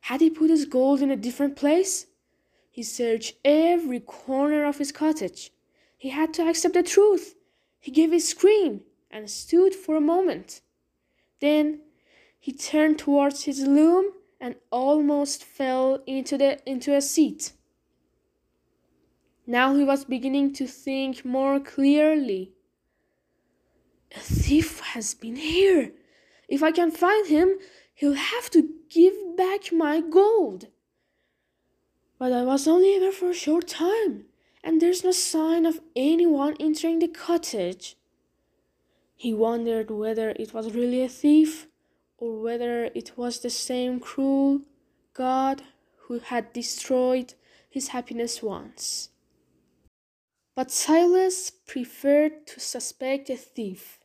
Had 0.00 0.20
he 0.20 0.30
put 0.30 0.50
his 0.50 0.64
gold 0.64 1.02
in 1.02 1.10
a 1.10 1.16
different 1.16 1.56
place? 1.56 2.06
He 2.70 2.82
searched 2.82 3.36
every 3.44 4.00
corner 4.00 4.64
of 4.64 4.78
his 4.78 4.92
cottage. 4.92 5.50
He 5.96 6.10
had 6.10 6.32
to 6.34 6.48
accept 6.48 6.74
the 6.74 6.82
truth. 6.82 7.34
He 7.80 7.90
gave 7.90 8.12
a 8.12 8.20
scream 8.20 8.82
and 9.10 9.28
stood 9.30 9.74
for 9.74 9.96
a 9.96 10.00
moment. 10.00 10.60
Then 11.40 11.80
he 12.38 12.52
turned 12.52 12.98
towards 12.98 13.44
his 13.44 13.60
loom 13.66 14.12
and 14.40 14.54
almost 14.70 15.44
fell 15.44 16.02
into, 16.06 16.38
the, 16.38 16.60
into 16.68 16.94
a 16.94 17.00
seat. 17.00 17.52
Now 19.46 19.74
he 19.74 19.82
was 19.82 20.04
beginning 20.04 20.52
to 20.54 20.66
think 20.66 21.24
more 21.24 21.58
clearly. 21.58 22.52
A 24.14 24.20
thief 24.20 24.80
has 24.80 25.14
been 25.14 25.36
here. 25.36 25.92
If 26.48 26.62
I 26.62 26.70
can 26.70 26.90
find 26.90 27.26
him, 27.26 27.58
he'll 27.98 28.14
have 28.14 28.48
to 28.48 28.68
give 28.88 29.36
back 29.36 29.72
my 29.72 30.00
gold. 30.00 30.68
But 32.16 32.32
I 32.32 32.44
was 32.44 32.68
only 32.68 32.96
there 32.98 33.10
for 33.10 33.30
a 33.30 33.34
short 33.34 33.66
time, 33.66 34.26
and 34.62 34.80
there's 34.80 35.02
no 35.02 35.10
sign 35.10 35.66
of 35.66 35.80
anyone 35.96 36.54
entering 36.60 37.00
the 37.00 37.08
cottage. 37.08 37.96
He 39.16 39.34
wondered 39.34 39.90
whether 39.90 40.30
it 40.30 40.54
was 40.54 40.74
really 40.74 41.02
a 41.02 41.08
thief 41.08 41.66
or 42.18 42.40
whether 42.40 42.84
it 42.84 43.12
was 43.16 43.40
the 43.40 43.50
same 43.50 43.98
cruel 43.98 44.62
God 45.12 45.62
who 46.02 46.20
had 46.20 46.52
destroyed 46.52 47.34
his 47.68 47.88
happiness 47.88 48.40
once. 48.40 49.10
But 50.54 50.70
Silas 50.70 51.50
preferred 51.50 52.46
to 52.46 52.60
suspect 52.60 53.28
a 53.28 53.36
thief. 53.36 53.97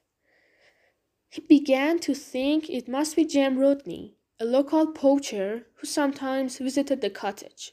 He 1.34 1.42
began 1.42 1.98
to 2.02 2.14
think 2.14 2.70
it 2.70 2.88
must 2.88 3.16
be 3.16 3.26
Jem 3.26 3.58
Rodney, 3.58 4.14
a 4.40 4.46
local 4.46 4.86
poacher 4.86 5.66
who 5.78 5.88
sometimes 5.88 6.60
visited 6.60 7.02
the 7.02 7.10
cottage. 7.10 7.72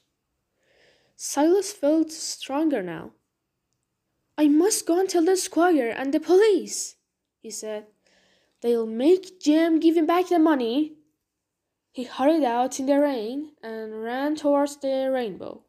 Silas 1.14 1.70
felt 1.70 2.10
stronger 2.10 2.82
now. 2.82 3.10
I 4.38 4.48
must 4.48 4.86
go 4.86 4.98
and 4.98 5.10
tell 5.10 5.26
the 5.26 5.36
squire 5.36 5.90
and 5.90 6.14
the 6.14 6.20
police, 6.20 6.96
he 7.42 7.50
said. 7.50 7.88
They'll 8.62 8.86
make 8.86 9.38
Jem 9.42 9.78
give 9.78 9.94
him 9.94 10.06
back 10.06 10.30
the 10.30 10.38
money. 10.38 10.94
He 11.92 12.04
hurried 12.04 12.44
out 12.44 12.80
in 12.80 12.86
the 12.86 12.98
rain 12.98 13.52
and 13.62 14.02
ran 14.02 14.36
towards 14.36 14.78
the 14.78 15.10
rainbow. 15.12 15.64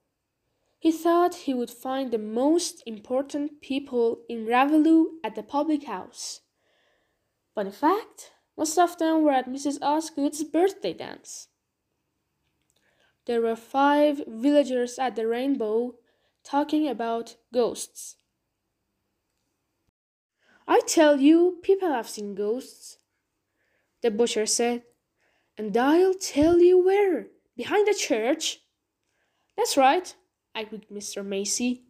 He 0.80 0.94
thought 0.94 1.44
he 1.44 1.54
would 1.54 1.70
find 1.70 2.12
the 2.12 2.18
most 2.18 2.84
important 2.86 3.60
people 3.60 4.22
in 4.30 4.46
Raveloe 4.46 5.08
at 5.26 5.36
the 5.36 5.44
public 5.44 5.84
house. 5.88 6.40
But 7.56 7.66
in 7.66 7.72
fact, 7.72 8.32
most 8.58 8.78
of 8.78 8.98
them 8.98 9.24
were 9.24 9.32
at 9.32 9.50
Mrs. 9.50 9.82
Osgood's 9.82 10.44
birthday 10.44 10.94
dance. 10.94 11.48
There 13.26 13.42
were 13.42 13.56
five 13.56 14.22
villagers 14.28 14.98
at 14.98 15.16
the 15.16 15.28
rainbow 15.28 15.96
talking 16.44 16.88
about 16.88 17.36
ghosts. 17.54 18.18
I 20.68 20.80
tell 20.88 21.20
you, 21.20 21.60
people 21.62 21.90
have 21.90 22.10
seen 22.10 22.36
ghosts, 22.36 22.98
the 24.02 24.12
butcher 24.12 24.46
said. 24.46 24.84
And 25.58 25.76
I'll 25.76 26.14
tell 26.14 26.60
you 26.60 26.84
where. 26.84 27.28
Behind 27.58 27.86
the 27.88 27.94
church. 27.94 28.60
That's 29.58 29.78
right, 29.78 30.16
agreed 30.56 30.88
Mr. 30.90 31.26
Macy. 31.26 31.84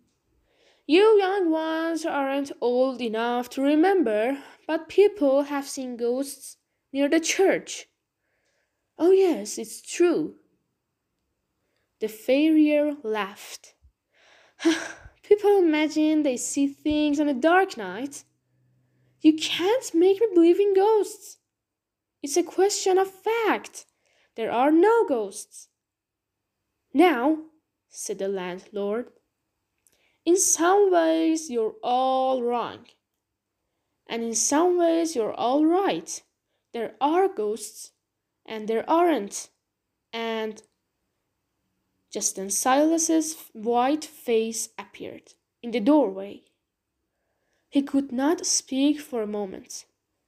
You 0.92 1.18
young 1.20 1.50
ones 1.50 2.06
aren't 2.06 2.52
old 2.60 3.02
enough 3.02 3.50
to 3.52 3.62
remember, 3.62 4.40
but 4.68 4.90
people 4.90 5.44
have 5.44 5.66
seen 5.66 5.96
ghosts 5.96 6.58
near 6.92 7.08
the 7.08 7.22
church. 7.22 7.88
Oh, 9.00 9.12
yes, 9.12 9.58
it's 9.58 9.82
true. 9.82 10.36
The 12.02 12.10
farrier 12.10 12.98
laughed. 13.04 13.74
people 15.24 15.60
imagine 15.60 16.24
they 16.24 16.36
see 16.36 16.68
things 16.68 17.22
on 17.22 17.30
a 17.30 17.34
dark 17.34 17.78
night. 17.78 18.26
You 19.22 19.38
can't 19.38 19.96
make 19.96 20.20
me 20.20 20.28
believe 20.34 20.60
in 20.60 20.74
ghosts. 20.74 21.38
It's 22.22 22.36
a 22.36 22.44
question 22.44 22.98
of 22.98 23.10
fact. 23.10 23.86
There 24.36 24.52
are 24.52 24.74
no 24.74 25.06
ghosts. 25.08 25.70
Now, 26.94 27.38
said 27.88 28.20
the 28.20 28.28
landlord, 28.28 29.06
in 30.26 30.38
some 30.38 30.92
ways 30.92 31.50
you're 31.50 31.76
all 31.84 32.44
wrong. 32.44 32.86
And 34.08 34.24
in 34.24 34.36
some 34.36 34.78
ways 34.78 35.16
you're 35.16 35.34
all 35.34 35.66
right. 35.66 36.22
There 36.74 36.94
are 37.02 37.28
ghosts, 37.28 37.92
and 38.46 38.68
there 38.68 38.90
aren't. 38.90 39.50
And 40.14 40.62
just 42.12 42.36
then 42.36 42.50
Silas's 42.50 43.38
white 43.54 44.04
face 44.04 44.70
appeared 44.78 45.34
in 45.64 45.72
the 45.72 45.80
doorway. 45.80 46.44
He 47.70 47.82
could 47.82 48.12
not 48.12 48.46
speak 48.46 49.00
for 49.00 49.22
a 49.22 49.28
moment. 49.28 49.86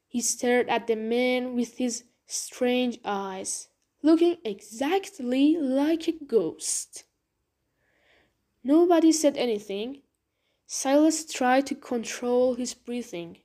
He 0.08 0.22
stared 0.22 0.70
at 0.70 0.88
the 0.88 0.96
man 0.96 1.56
with 1.56 1.78
his 1.78 2.06
strange 2.26 3.00
eyes, 3.04 3.68
looking 4.02 4.38
exactly 4.46 5.58
like 5.58 6.08
a 6.08 6.14
ghost. 6.14 7.04
Nobody 8.64 9.12
said 9.12 9.38
anything. 9.38 10.02
Silas 10.66 11.26
tried 11.26 11.68
to 11.68 11.76
control 11.76 12.56
his 12.56 12.74
breathing. 12.74 13.38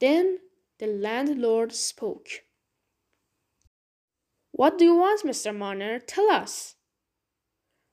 Then 0.00 0.38
the 0.78 0.86
landlord 0.86 1.72
spoke. 1.72 2.28
What 4.50 4.78
do 4.78 4.84
you 4.84 4.96
want, 4.96 5.22
Mr. 5.22 5.56
Marner? 5.56 5.98
Tell 5.98 6.30
us. 6.30 6.76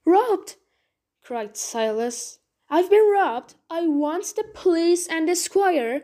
Robbed! 0.06 0.56
cried 1.22 1.56
Silas. 1.56 2.40
I've 2.70 2.90
been 2.90 3.12
robbed. 3.12 3.56
I 3.70 3.88
want 3.88 4.34
the 4.36 4.46
police 4.54 5.08
and 5.08 5.28
the 5.28 5.36
squire. 5.36 6.04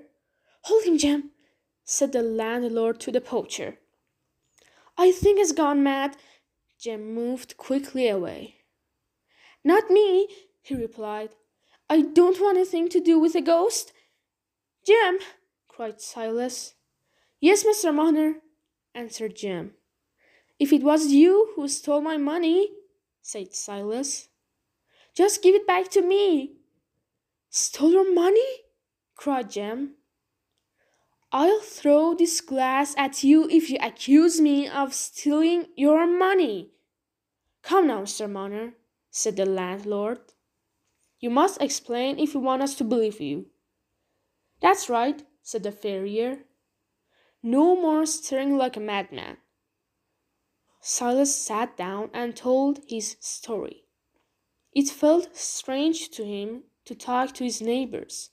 Hold 0.61 0.83
him, 0.83 0.97
Jem, 0.97 1.31
said 1.83 2.11
the 2.11 2.21
landlord 2.21 2.99
to 3.01 3.11
the 3.11 3.21
poacher. 3.21 3.77
I 4.97 5.11
think 5.11 5.39
he's 5.39 5.51
gone 5.51 5.83
mad. 5.83 6.17
Jem 6.77 7.13
moved 7.13 7.57
quickly 7.57 8.07
away. 8.07 8.55
Not 9.65 9.89
me, 9.89 10.27
he 10.61 10.75
replied. 10.75 11.31
I 11.89 12.01
don't 12.01 12.39
want 12.39 12.57
anything 12.57 12.87
to 12.89 12.99
do 12.99 13.19
with 13.19 13.33
a 13.33 13.41
ghost. 13.41 13.91
Jem, 14.85 15.17
cried 15.67 15.99
Silas. 15.99 16.75
Yes, 17.41 17.63
Mr. 17.63 17.93
Marner, 17.93 18.35
answered 18.93 19.35
Jem. 19.35 19.71
If 20.59 20.71
it 20.71 20.83
was 20.83 21.11
you 21.11 21.51
who 21.55 21.67
stole 21.67 22.01
my 22.01 22.15
money, 22.15 22.69
said 23.21 23.55
Silas, 23.55 24.29
just 25.15 25.41
give 25.41 25.55
it 25.55 25.65
back 25.65 25.89
to 25.91 26.01
me. 26.01 26.57
Stole 27.49 27.91
your 27.91 28.13
money? 28.13 28.47
cried 29.15 29.49
Jem. 29.49 29.95
I'll 31.31 31.61
throw 31.61 32.13
this 32.13 32.39
glass 32.39 32.93
at 32.97 33.23
you 33.23 33.49
if 33.49 33.69
you 33.69 33.77
accuse 33.81 34.39
me 34.39 34.67
of 34.67 34.93
stealing 34.93 35.65
your 35.75 36.05
money. 36.05 36.69
Come 37.63 37.87
now, 37.87 38.03
Mr. 38.03 38.29
Marner, 38.29 38.73
said 39.15 39.37
the 39.37 39.45
landlord. 39.45 40.19
You 41.21 41.29
must 41.29 41.61
explain 41.61 42.19
if 42.19 42.33
you 42.33 42.41
want 42.41 42.61
us 42.61 42.75
to 42.75 42.83
believe 42.83 43.21
you. 43.21 43.45
That's 44.59 44.89
right, 44.89 45.23
said 45.41 45.63
the 45.63 45.71
farrier. 45.71 46.39
No 47.41 47.77
more 47.77 48.05
staring 48.05 48.57
like 48.57 48.75
a 48.75 48.81
madman. 48.81 49.37
Silas 50.81 51.33
sat 51.33 51.77
down 51.77 52.09
and 52.13 52.35
told 52.35 52.81
his 52.89 53.15
story. 53.21 53.85
It 54.73 54.89
felt 54.89 55.37
strange 55.37 56.09
to 56.09 56.25
him 56.25 56.63
to 56.83 56.93
talk 56.93 57.33
to 57.35 57.45
his 57.45 57.61
neighbors. 57.61 58.31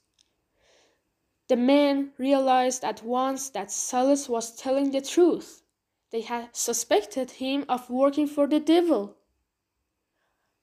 The 1.47 1.57
men 1.57 2.13
realized 2.19 2.83
at 2.83 3.05
once 3.05 3.51
that 3.51 3.71
Silas 3.71 4.29
was 4.29 4.57
telling 4.57 4.91
the 4.91 5.01
truth. 5.01 5.63
They 6.11 6.23
had 6.23 6.57
suspected 6.57 7.31
him 7.33 7.67
of 7.69 7.89
working 7.89 8.27
for 8.27 8.49
the 8.49 8.59
devil. 8.59 9.22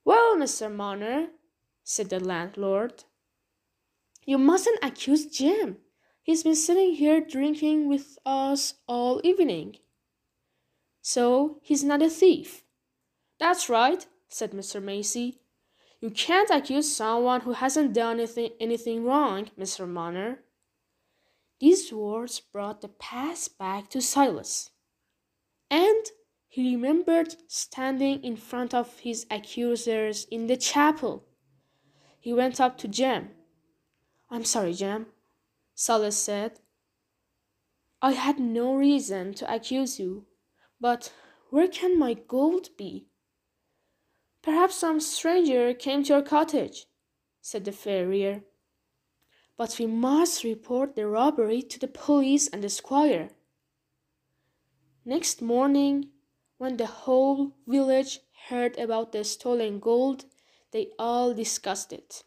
Well, 0.05 0.35
Mr. 0.38 0.73
Marner, 0.73 1.27
said 1.83 2.09
the 2.09 2.19
landlord, 2.19 3.03
you 4.25 4.38
mustn't 4.38 4.79
accuse 4.83 5.25
Jem. 5.25 5.77
He's 6.21 6.43
been 6.43 6.55
sitting 6.55 6.93
here 6.93 7.19
drinking 7.19 7.88
with 7.89 8.17
us 8.25 8.75
all 8.88 9.21
evening. 9.23 9.77
So 11.01 11.59
he's 11.63 11.83
not 11.83 12.01
a 12.01 12.09
thief. 12.09 12.63
That's 13.39 13.69
right, 13.69 14.05
said 14.27 14.51
Mr. 14.51 14.81
Macy. 14.81 15.39
You 16.01 16.12
can't 16.12 16.49
accuse 16.49 16.95
someone 16.95 17.41
who 17.41 17.53
hasn't 17.53 17.93
done 17.93 18.19
anything, 18.19 18.51
anything 18.59 19.03
wrong, 19.03 19.49
Mr. 19.59 19.88
Marner. 19.88 20.39
These 21.59 21.91
words 21.91 22.39
brought 22.39 22.81
the 22.81 22.88
past 22.88 23.57
back 23.57 23.89
to 23.89 24.01
Silas, 24.01 24.69
and 25.69 26.05
he 26.51 26.75
remembered 26.75 27.35
standing 27.47 28.23
in 28.23 28.35
front 28.35 28.73
of 28.73 28.99
his 28.99 29.27
accusers 29.29 30.25
in 30.31 30.47
the 30.47 30.57
chapel. 30.57 31.23
He 32.19 32.33
went 32.33 32.59
up 32.59 32.75
to 32.79 32.88
Jem. 32.88 33.29
I'm 34.31 34.43
sorry, 34.43 34.73
Jem, 34.73 35.05
Silas 35.75 36.17
said. 36.17 36.59
I 38.01 38.13
had 38.13 38.39
no 38.39 38.73
reason 38.73 39.35
to 39.35 39.53
accuse 39.53 39.99
you, 39.99 40.25
but 40.81 41.13
where 41.51 41.67
can 41.67 41.99
my 41.99 42.15
gold 42.15 42.69
be? 42.77 43.07
Perhaps 44.41 44.75
some 44.75 44.99
stranger 44.99 45.73
came 45.75 46.03
to 46.03 46.13
your 46.13 46.21
cottage, 46.23 46.88
said 47.41 47.65
the 47.65 47.71
farrier. 47.71 48.41
But 49.55 49.77
we 49.77 49.85
must 49.85 50.43
report 50.43 50.95
the 50.95 51.07
robbery 51.07 51.62
to 51.62 51.79
the 51.79 51.88
police 51.88 52.47
and 52.47 52.63
the 52.63 52.69
squire. 52.69 53.29
Next 55.05 55.41
morning, 55.41 56.09
when 56.60 56.76
the 56.76 56.86
whole 56.86 57.56
village 57.65 58.19
heard 58.50 58.78
about 58.78 59.13
the 59.13 59.24
stolen 59.24 59.80
gold, 59.80 60.26
they 60.72 60.89
all 61.00 61.34
discussed 61.34 61.93
it. 61.93 62.24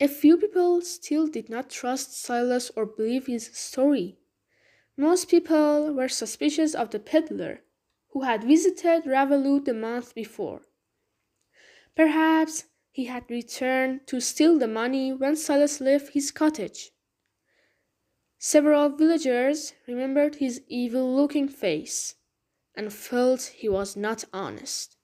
A 0.00 0.08
few 0.08 0.36
people 0.36 0.80
still 0.80 1.28
did 1.28 1.48
not 1.48 1.70
trust 1.70 2.20
Silas 2.20 2.70
or 2.74 2.84
believe 2.84 3.26
his 3.26 3.46
story. 3.56 4.18
Most 4.96 5.28
people 5.28 5.94
were 5.94 6.08
suspicious 6.08 6.74
of 6.74 6.90
the 6.90 6.98
peddler, 6.98 7.62
who 8.08 8.22
had 8.22 8.42
visited 8.42 9.06
Raveloe 9.06 9.60
the 9.60 9.72
month 9.72 10.12
before. 10.12 10.62
Perhaps 11.94 12.64
he 12.90 13.04
had 13.04 13.30
returned 13.30 14.08
to 14.08 14.20
steal 14.20 14.58
the 14.58 14.66
money 14.66 15.12
when 15.12 15.36
Silas 15.36 15.80
left 15.80 16.14
his 16.14 16.32
cottage. 16.32 16.90
Several 18.38 18.88
villagers 18.88 19.74
remembered 19.86 20.36
his 20.36 20.62
evil 20.66 21.14
looking 21.14 21.46
face 21.46 22.16
and 22.80 22.94
felt 22.94 23.52
he 23.60 23.68
was 23.68 23.94
not 23.94 24.24
honest. 24.32 24.96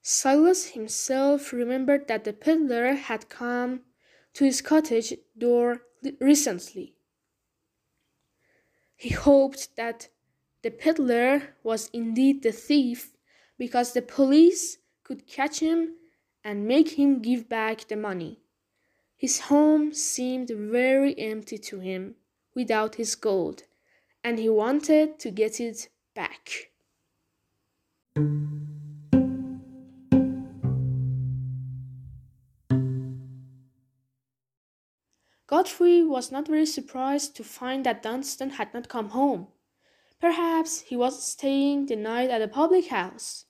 Silas 0.00 0.66
himself 0.78 1.52
remembered 1.52 2.06
that 2.06 2.22
the 2.22 2.32
peddler 2.32 2.92
had 2.92 3.28
come 3.28 3.80
to 4.32 4.44
his 4.44 4.62
cottage 4.62 5.12
door 5.36 5.82
recently. 6.20 6.94
He 8.94 9.08
hoped 9.08 9.74
that 9.74 10.08
the 10.62 10.70
peddler 10.70 11.56
was 11.64 11.90
indeed 11.92 12.44
the 12.44 12.52
thief 12.52 13.10
because 13.58 13.92
the 13.92 14.02
police 14.18 14.78
could 15.02 15.26
catch 15.26 15.58
him 15.58 15.96
and 16.44 16.68
make 16.68 16.90
him 16.90 17.22
give 17.22 17.48
back 17.48 17.88
the 17.88 17.96
money. 17.96 18.38
His 19.16 19.40
home 19.50 19.92
seemed 19.92 20.50
very 20.50 21.18
empty 21.18 21.58
to 21.58 21.80
him 21.80 22.14
without 22.54 22.94
his 22.94 23.16
gold, 23.16 23.64
and 24.22 24.38
he 24.38 24.48
wanted 24.48 25.18
to 25.18 25.32
get 25.32 25.58
it 25.58 25.88
back. 26.14 26.70
Godfrey 35.46 36.02
was 36.02 36.32
not 36.32 36.48
very 36.48 36.64
surprised 36.64 37.36
to 37.36 37.44
find 37.44 37.84
that 37.84 38.02
Dunstan 38.02 38.50
had 38.50 38.72
not 38.72 38.88
come 38.88 39.10
home. 39.10 39.48
Perhaps 40.18 40.80
he 40.80 40.96
was 40.96 41.26
staying 41.26 41.86
the 41.86 41.96
night 41.96 42.30
at 42.30 42.40
a 42.40 42.48
public 42.48 42.88
house. 42.88 43.44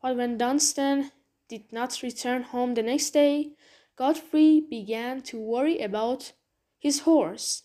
But 0.00 0.16
when 0.16 0.38
Dunstan 0.38 1.10
did 1.48 1.72
not 1.72 2.02
return 2.02 2.42
home 2.42 2.72
the 2.72 2.82
next 2.82 3.10
day, 3.10 3.52
Godfrey 3.96 4.60
began 4.60 5.20
to 5.22 5.38
worry 5.38 5.78
about 5.80 6.32
his 6.78 7.00
horse. 7.00 7.64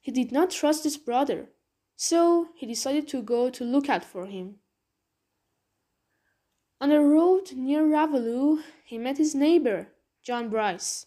He 0.00 0.12
did 0.12 0.30
not 0.30 0.50
trust 0.50 0.84
his 0.84 0.96
brother, 0.96 1.50
so 1.96 2.48
he 2.54 2.66
decided 2.66 3.08
to 3.08 3.22
go 3.22 3.48
to 3.50 3.64
look 3.64 3.88
out 3.88 4.04
for 4.04 4.26
him. 4.26 4.56
On 6.78 6.90
the 6.90 7.00
road 7.00 7.52
near 7.54 7.86
Raveloe, 7.86 8.62
he 8.84 8.98
met 8.98 9.16
his 9.16 9.34
neighbor, 9.34 9.88
John 10.22 10.50
Bryce, 10.50 11.06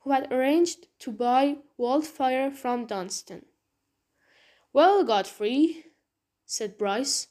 who 0.00 0.12
had 0.12 0.32
arranged 0.32 0.86
to 1.00 1.12
buy 1.12 1.58
wildfire 1.76 2.50
from 2.50 2.86
Dunstan. 2.86 3.44
Well, 4.72 5.04
Godfrey, 5.04 5.84
said 6.46 6.78
Bryce, 6.78 7.28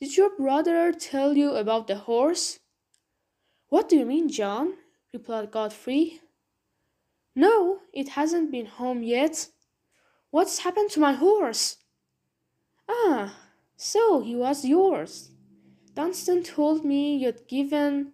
did 0.00 0.16
your 0.16 0.34
brother 0.34 0.92
tell 0.92 1.36
you 1.36 1.52
about 1.52 1.86
the 1.86 1.96
horse? 1.96 2.60
What 3.68 3.88
do 3.88 3.96
you 3.96 4.06
mean, 4.06 4.28
John? 4.28 4.74
replied 5.12 5.50
Godfrey. 5.50 6.20
No, 7.36 7.80
it 7.92 8.10
hasn't 8.10 8.50
been 8.50 8.66
home 8.66 9.02
yet. 9.02 9.48
What's 10.30 10.60
happened 10.60 10.90
to 10.90 11.00
my 11.00 11.12
horse? 11.12 11.76
Ah, 12.94 13.34
so 13.76 14.20
he 14.20 14.36
was 14.36 14.64
yours. 14.64 15.30
Dunstan 15.94 16.42
told 16.42 16.84
me 16.84 17.16
you'd 17.16 17.48
given 17.48 18.12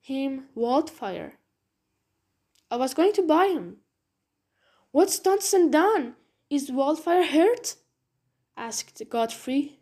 him 0.00 0.46
wildfire. 0.54 1.34
I 2.70 2.76
was 2.76 2.94
going 2.94 3.12
to 3.14 3.22
buy 3.22 3.48
him. 3.48 3.78
What's 4.92 5.18
Dunstan 5.18 5.70
done? 5.70 6.16
Is 6.48 6.72
wildfire 6.72 7.26
hurt? 7.26 7.76
asked 8.56 9.02
Godfrey. 9.10 9.80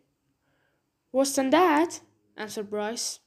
Worse 1.11 1.35
than 1.35 1.49
that, 1.51 2.01
answered 2.35 2.69
Bryce. 2.69 3.19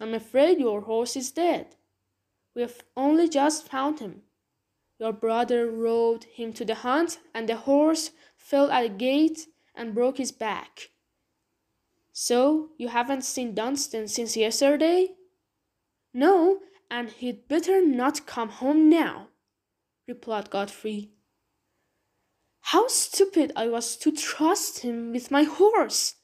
I'm 0.00 0.12
afraid 0.12 0.58
your 0.58 0.82
horse 0.82 1.16
is 1.16 1.30
dead. 1.30 1.76
We 2.54 2.62
have 2.62 2.82
only 2.96 3.28
just 3.28 3.68
found 3.68 4.00
him. 4.00 4.22
Your 4.98 5.12
brother 5.12 5.70
rode 5.70 6.24
him 6.24 6.52
to 6.54 6.64
the 6.64 6.74
hunt, 6.74 7.18
and 7.34 7.48
the 7.48 7.56
horse 7.56 8.10
fell 8.36 8.70
at 8.70 8.84
a 8.84 8.88
gate 8.88 9.46
and 9.76 9.94
broke 9.94 10.18
his 10.18 10.32
back. 10.32 10.90
So 12.12 12.70
you 12.78 12.88
haven't 12.88 13.24
seen 13.24 13.54
Dunstan 13.54 14.08
since 14.08 14.36
yesterday? 14.36 15.08
No, 16.14 16.60
and 16.90 17.10
he'd 17.10 17.46
better 17.46 17.84
not 17.84 18.26
come 18.26 18.48
home 18.48 18.88
now, 18.88 19.28
replied 20.08 20.50
Godfrey. 20.50 21.10
How 22.60 22.88
stupid 22.88 23.52
I 23.54 23.68
was 23.68 23.96
to 23.98 24.10
trust 24.10 24.80
him 24.80 25.12
with 25.12 25.30
my 25.30 25.42
horse! 25.42 26.14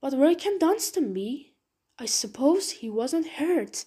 But 0.00 0.14
where 0.14 0.34
can 0.34 0.58
Dunstan 0.58 1.12
be? 1.12 1.54
I 1.98 2.06
suppose 2.06 2.70
he 2.70 2.88
wasn't 2.88 3.26
hurt, 3.26 3.84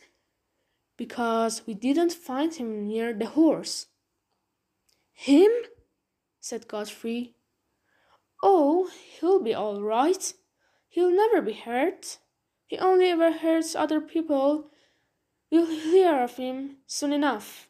because 0.98 1.66
we 1.66 1.74
didn't 1.74 2.12
find 2.14 2.54
him 2.54 2.88
near 2.88 3.14
the 3.14 3.28
horse. 3.28 3.88
Him? 5.14 5.52
said 6.40 6.68
Godfrey. 6.68 7.36
Oh, 8.44 8.90
he'll 9.20 9.42
be 9.42 9.54
all 9.54 9.82
right. 9.82 10.34
He'll 10.88 11.12
never 11.12 11.42
be 11.42 11.54
hurt. 11.54 12.18
He 12.68 12.78
only 12.78 13.08
ever 13.08 13.32
hurts 13.32 13.76
other 13.76 14.02
people. 14.02 14.70
We'll 15.52 15.68
hear 15.68 16.16
of 16.24 16.38
him 16.38 16.78
soon 16.88 17.14
enough. 17.14 17.68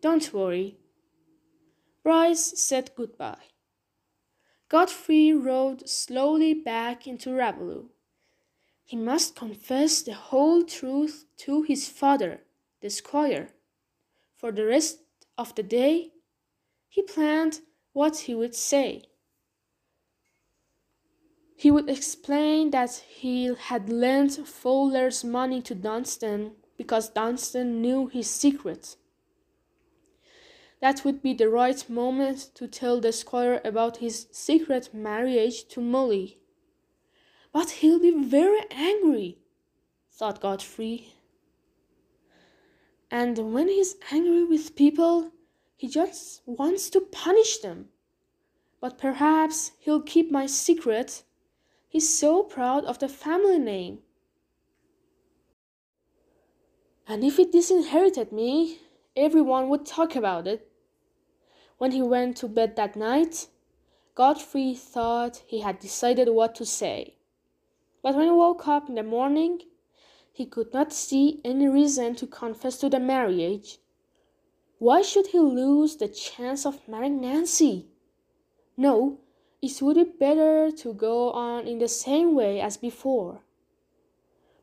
Don't 0.00 0.32
worry. 0.32 0.76
Bryce 2.02 2.60
said 2.60 2.90
goodbye. 2.94 3.48
Godfrey 4.68 5.32
rode 5.32 5.88
slowly 5.88 6.52
back 6.52 7.06
into 7.06 7.32
Raveloe. 7.32 7.86
He 8.84 8.96
must 8.96 9.34
confess 9.34 10.02
the 10.02 10.12
whole 10.12 10.62
truth 10.64 11.24
to 11.38 11.62
his 11.62 11.88
father, 11.88 12.42
the 12.82 12.90
squire. 12.90 13.48
For 14.36 14.52
the 14.52 14.66
rest 14.66 14.98
of 15.38 15.54
the 15.54 15.62
day, 15.62 16.10
he 16.88 17.00
planned 17.00 17.60
what 17.94 18.18
he 18.18 18.34
would 18.34 18.54
say. 18.54 19.04
He 21.56 21.70
would 21.70 21.88
explain 21.88 22.70
that 22.72 23.02
he 23.08 23.54
had 23.54 23.88
lent 23.88 24.46
Fowler's 24.46 25.24
money 25.24 25.62
to 25.62 25.74
Dunstan 25.74 26.52
because 26.76 27.08
Dunstan 27.08 27.80
knew 27.80 28.08
his 28.08 28.28
secret. 28.28 28.96
That 30.80 31.04
would 31.04 31.22
be 31.22 31.32
the 31.32 31.48
right 31.48 31.88
moment 31.88 32.50
to 32.56 32.66
tell 32.66 33.00
the 33.00 33.12
squire 33.12 33.62
about 33.64 33.98
his 33.98 34.26
secret 34.32 34.92
marriage 34.92 35.66
to 35.68 35.80
Molly. 35.80 36.38
But 37.52 37.70
he'll 37.70 38.00
be 38.00 38.10
very 38.10 38.60
angry, 38.70 39.38
thought 40.12 40.40
Godfrey. 40.42 41.14
And 43.10 43.54
when 43.54 43.68
he's 43.68 43.94
angry 44.10 44.42
with 44.42 44.74
people, 44.74 45.30
he 45.84 45.90
just 45.90 46.40
wants 46.46 46.88
to 46.88 46.98
punish 46.98 47.58
them. 47.58 47.90
But 48.80 48.96
perhaps 48.96 49.72
he'll 49.80 50.00
keep 50.00 50.30
my 50.30 50.46
secret. 50.46 51.24
He's 51.90 52.08
so 52.08 52.42
proud 52.42 52.86
of 52.86 53.00
the 53.00 53.06
family 53.06 53.58
name. 53.58 53.98
And 57.06 57.22
if 57.22 57.36
he 57.36 57.44
disinherited 57.44 58.32
me, 58.32 58.78
everyone 59.14 59.68
would 59.68 59.84
talk 59.84 60.16
about 60.16 60.46
it. 60.46 60.66
When 61.76 61.92
he 61.92 62.00
went 62.00 62.38
to 62.38 62.48
bed 62.48 62.76
that 62.76 62.96
night, 62.96 63.48
Godfrey 64.14 64.74
thought 64.74 65.42
he 65.46 65.60
had 65.60 65.80
decided 65.80 66.30
what 66.30 66.54
to 66.54 66.64
say. 66.64 67.16
But 68.02 68.14
when 68.14 68.24
he 68.24 68.30
woke 68.30 68.66
up 68.66 68.88
in 68.88 68.94
the 68.94 69.02
morning, 69.02 69.60
he 70.32 70.46
could 70.46 70.72
not 70.72 70.94
see 70.94 71.42
any 71.44 71.68
reason 71.68 72.14
to 72.14 72.26
confess 72.26 72.78
to 72.78 72.88
the 72.88 73.00
marriage. 73.00 73.80
Why 74.78 75.02
should 75.02 75.28
he 75.28 75.38
lose 75.38 75.96
the 75.96 76.08
chance 76.08 76.66
of 76.66 76.86
marrying 76.88 77.20
Nancy? 77.20 77.88
No, 78.76 79.18
it 79.62 79.80
would 79.80 79.96
be 79.96 80.04
better 80.04 80.70
to 80.70 80.92
go 80.92 81.30
on 81.30 81.66
in 81.66 81.78
the 81.78 81.88
same 81.88 82.34
way 82.34 82.60
as 82.60 82.76
before. 82.76 83.42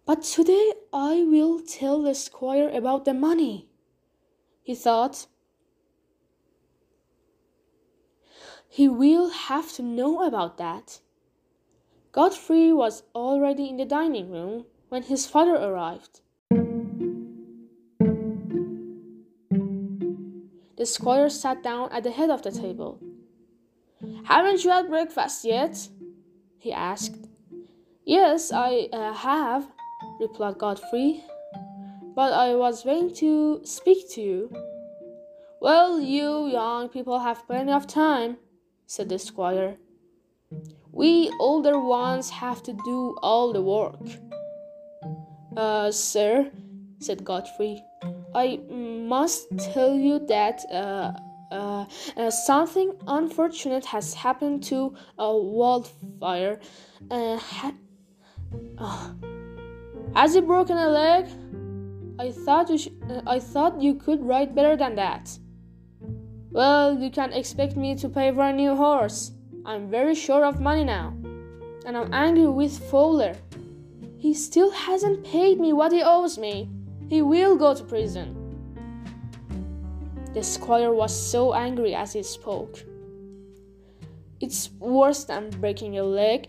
But 0.05 0.23
today 0.23 0.73
I 0.91 1.23
will 1.23 1.59
tell 1.59 2.01
the 2.01 2.13
squire 2.13 2.69
about 2.69 3.05
the 3.05 3.13
money, 3.13 3.69
he 4.61 4.75
thought. 4.75 5.27
He 8.67 8.87
will 8.87 9.29
have 9.29 9.71
to 9.73 9.81
know 9.83 10.23
about 10.23 10.57
that. 10.57 10.99
Godfrey 12.11 12.73
was 12.73 13.03
already 13.15 13.69
in 13.69 13.77
the 13.77 13.85
dining 13.85 14.29
room 14.31 14.65
when 14.89 15.03
his 15.03 15.25
father 15.25 15.55
arrived. 15.55 16.21
The 20.81 20.87
squire 20.87 21.29
sat 21.29 21.61
down 21.61 21.91
at 21.91 22.01
the 22.01 22.09
head 22.09 22.31
of 22.31 22.41
the 22.41 22.49
table. 22.49 22.99
Haven't 24.23 24.63
you 24.63 24.71
had 24.71 24.89
breakfast 24.89 25.45
yet? 25.45 25.87
he 26.57 26.73
asked. 26.73 27.27
Yes, 28.03 28.51
I 28.51 28.89
uh, 28.91 29.13
have, 29.13 29.67
replied 30.19 30.57
Godfrey. 30.57 31.23
But 32.15 32.33
I 32.33 32.55
was 32.55 32.83
waiting 32.83 33.13
to 33.17 33.61
speak 33.63 34.09
to 34.13 34.21
you. 34.21 34.51
Well, 35.61 36.01
you 36.01 36.47
young 36.47 36.89
people 36.89 37.19
have 37.19 37.45
plenty 37.45 37.71
of 37.71 37.85
time, 37.85 38.37
said 38.87 39.09
the 39.09 39.19
squire. 39.19 39.77
We 40.91 41.31
older 41.39 41.79
ones 41.79 42.31
have 42.31 42.63
to 42.63 42.73
do 42.73 43.15
all 43.21 43.53
the 43.53 43.61
work. 43.61 44.01
Uh, 45.55 45.91
sir, 45.91 46.49
said 47.01 47.23
Godfrey, 47.25 47.83
I 48.33 48.59
must 48.69 49.47
tell 49.73 49.93
you 49.95 50.19
that 50.27 50.63
uh, 50.71 51.11
uh, 51.51 51.85
uh, 52.15 52.31
something 52.31 52.93
unfortunate 53.07 53.85
has 53.85 54.13
happened 54.13 54.63
to 54.63 54.95
a 55.17 55.35
wildfire. 55.35 56.59
Uh, 57.09 57.37
ha- 57.37 57.73
uh, 58.77 59.09
has 60.15 60.33
he 60.33 60.41
broken 60.41 60.77
a 60.77 60.87
leg? 60.87 61.27
I 62.19 62.31
thought 62.31 62.69
you 62.69 62.77
sh- 62.77 62.89
uh, 63.09 63.21
I 63.27 63.39
thought 63.39 63.81
you 63.81 63.95
could 63.95 64.23
ride 64.23 64.55
better 64.55 64.77
than 64.77 64.95
that. 64.95 65.37
Well, 66.51 66.99
you 66.99 67.09
can't 67.09 67.33
expect 67.33 67.75
me 67.75 67.95
to 67.95 68.09
pay 68.09 68.31
for 68.31 68.43
a 68.43 68.53
new 68.53 68.75
horse. 68.75 69.31
I'm 69.65 69.89
very 69.89 70.15
short 70.15 70.43
of 70.43 70.59
money 70.59 70.83
now, 70.83 71.13
and 71.85 71.97
I'm 71.97 72.13
angry 72.13 72.47
with 72.47 72.77
Fowler. 72.89 73.35
He 74.17 74.33
still 74.33 74.71
hasn't 74.71 75.23
paid 75.23 75.59
me 75.59 75.73
what 75.73 75.91
he 75.91 76.03
owes 76.03 76.37
me. 76.37 76.69
He 77.11 77.21
will 77.21 77.57
go 77.57 77.75
to 77.75 77.83
prison. 77.83 78.29
The 80.33 80.41
squire 80.41 80.93
was 80.93 81.11
so 81.13 81.53
angry 81.53 81.93
as 81.93 82.13
he 82.13 82.23
spoke. 82.23 82.79
It's 84.39 84.69
worse 84.79 85.25
than 85.25 85.49
breaking 85.49 85.93
your 85.93 86.05
leg, 86.05 86.47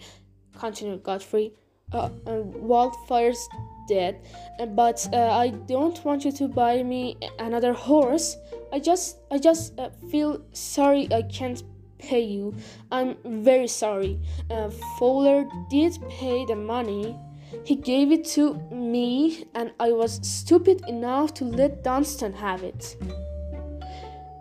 continued 0.56 1.02
Godfrey. 1.02 1.52
Uh, 1.92 2.10
Wildfire's 2.26 3.48
dead, 3.88 4.24
uh, 4.60 4.66
but 4.66 5.04
uh, 5.12 5.32
I 5.32 5.48
don't 5.48 6.02
want 6.04 6.24
you 6.24 6.30
to 6.30 6.46
buy 6.46 6.84
me 6.84 7.16
another 7.40 7.72
horse. 7.72 8.36
I 8.72 8.78
just, 8.78 9.16
I 9.32 9.38
just 9.38 9.76
uh, 9.80 9.90
feel 10.12 10.42
sorry 10.52 11.12
I 11.12 11.22
can't 11.22 11.60
pay 11.98 12.20
you. 12.20 12.54
I'm 12.92 13.16
very 13.24 13.66
sorry. 13.66 14.20
Uh, 14.48 14.70
Fowler 14.96 15.44
did 15.70 15.98
pay 16.08 16.46
the 16.46 16.54
money. 16.54 17.16
He 17.64 17.76
gave 17.76 18.10
it 18.10 18.24
to 18.36 18.54
me, 18.70 19.44
and 19.54 19.72
I 19.78 19.92
was 19.92 20.20
stupid 20.26 20.82
enough 20.88 21.34
to 21.34 21.44
let 21.44 21.84
Dunstan 21.84 22.32
have 22.34 22.62
it. 22.62 22.96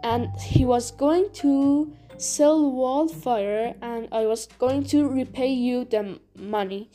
And 0.04 0.30
he 0.40 0.66
was 0.66 0.92
going 0.92 1.30
to 1.34 1.94
sell 2.18 2.72
Wildfire, 2.72 3.76
and 3.82 4.08
I 4.12 4.26
was 4.26 4.48
going 4.60 4.84
to 4.86 5.08
repay 5.08 5.52
you 5.52 5.86
the 5.86 6.20
money. 6.36 6.90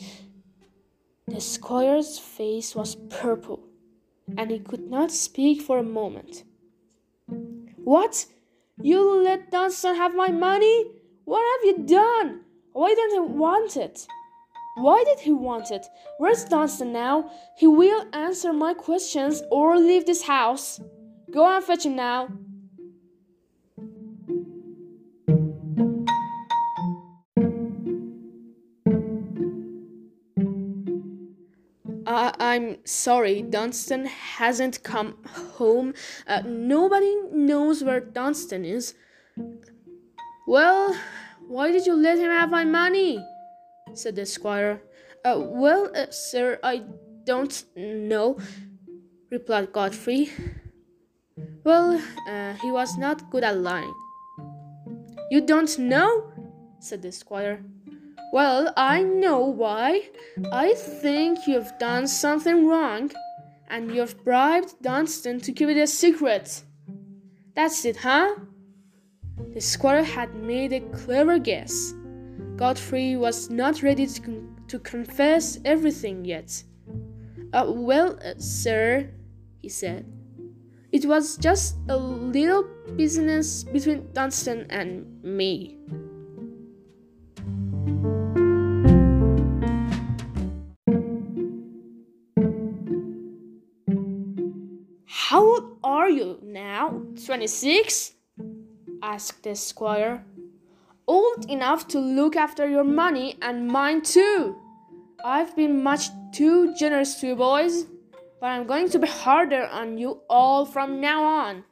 The 1.26 1.40
squire's 1.40 2.18
face 2.18 2.74
was 2.74 2.96
purple, 3.08 3.60
and 4.36 4.50
he 4.50 4.58
could 4.58 4.88
not 4.88 5.10
speak 5.10 5.62
for 5.62 5.78
a 5.78 5.82
moment. 5.82 6.44
What? 7.84 8.26
You 8.82 9.22
let 9.22 9.50
Dunstan 9.50 9.96
have 9.96 10.14
my 10.14 10.28
money? 10.28 10.86
What 11.24 11.42
have 11.52 11.64
you 11.64 11.86
done? 11.86 12.40
Why 12.72 12.94
didn't 12.94 13.14
he 13.14 13.20
want 13.20 13.76
it? 13.76 14.06
Why 14.77 15.03
did 15.05 15.20
he 15.20 15.33
want 15.33 15.70
it? 15.70 15.87
Where's 16.18 16.45
Dunstan 16.45 16.93
now? 16.93 17.31
He 17.57 17.66
will 17.66 18.05
answer 18.12 18.53
my 18.53 18.74
questions 18.74 19.43
or 19.51 19.79
leave 19.79 20.05
this 20.05 20.22
house. 20.22 20.81
Go 21.31 21.49
and 21.49 21.64
fetch 21.64 21.87
him 21.87 21.97
now. 21.97 22.29
Uh, 32.07 32.33
I'm 32.39 32.77
sorry, 32.85 33.43
Dunstan 33.43 34.05
hasn't 34.07 34.83
come 34.83 35.16
home. 35.55 35.95
Uh, 36.27 36.43
nobody 36.45 37.16
knows 37.33 37.83
where 37.83 38.01
Dunstan 38.01 38.66
is. 38.66 38.95
Well, 40.47 40.95
why 41.49 41.72
did 41.72 41.87
you 41.87 41.95
let 41.95 42.18
him 42.18 42.31
have 42.31 42.51
my 42.51 42.64
money? 42.64 43.24
Said 43.97 44.16
the 44.16 44.26
squire. 44.26 44.80
Uh, 45.24 45.40
well, 45.40 45.90
uh, 45.97 46.07
sir, 46.11 46.59
I 46.62 46.84
don't 47.24 47.64
know, 47.76 48.38
replied 49.30 49.72
Godfrey. 49.72 50.30
Well, 51.64 52.01
uh, 52.28 52.55
he 52.62 52.70
was 52.70 52.97
not 52.97 53.30
good 53.30 53.42
at 53.42 53.59
lying. 53.59 53.94
You 55.30 55.40
don't 55.40 55.78
know? 55.78 56.32
said 56.78 57.03
the 57.03 57.11
squire. 57.11 57.61
Well, 58.32 58.72
I 58.76 59.03
know 59.03 59.40
why. 59.40 60.11
I 60.53 60.74
think 60.74 61.47
you've 61.47 61.72
done 61.78 62.07
something 62.07 62.68
wrong, 62.68 63.11
and 63.68 63.94
you've 63.94 64.22
bribed 64.24 64.74
Dunstan 64.82 65.40
to 65.40 65.53
keep 65.53 65.68
it 65.68 65.76
a 65.76 65.86
secret. 65.86 66.62
That's 67.55 67.84
it, 67.84 67.97
huh? 67.97 68.36
The 69.55 69.61
squire 69.61 70.03
had 70.03 70.34
made 70.34 70.72
a 70.72 70.80
clever 70.80 71.38
guess. 71.38 71.94
Godfrey 72.57 73.16
was 73.16 73.51
not 73.51 73.82
ready 73.82 74.07
to, 74.07 74.20
con- 74.20 74.57
to 74.68 74.78
confess 74.78 75.59
everything 75.64 76.24
yet. 76.24 76.62
Uh, 77.53 77.66
well, 77.68 78.18
uh, 78.24 78.34
sir, 78.39 79.11
he 79.61 79.68
said, 79.68 80.05
it 80.93 81.05
was 81.05 81.37
just 81.37 81.76
a 81.89 81.97
little 81.97 82.64
business 82.97 83.64
between 83.64 84.09
Dunstan 84.12 84.66
and 84.70 85.22
me. 85.22 85.76
How 95.07 95.43
old 95.43 95.78
are 95.82 96.09
you 96.09 96.39
now? 96.43 97.03
Twenty 97.26 97.47
six? 97.47 98.12
asked 99.03 99.43
the 99.43 99.55
squire. 99.55 100.24
Old 101.09 101.48
enough 101.48 101.86
to 101.88 102.00
look 102.00 102.34
after 102.34 102.68
your 102.68 102.82
money 102.82 103.36
and 103.40 103.68
mine 103.68 104.02
too. 104.02 104.57
I've 105.24 105.54
been 105.54 105.82
much 105.82 106.09
too 106.32 106.74
generous 106.74 107.20
to 107.20 107.28
you 107.28 107.36
boys, 107.36 107.86
but 108.40 108.46
I'm 108.46 108.66
going 108.66 108.88
to 108.90 108.98
be 108.98 109.07
harder 109.07 109.66
on 109.66 109.98
you 109.98 110.20
all 110.28 110.66
from 110.66 111.00
now 111.00 111.22
on. 111.22 111.64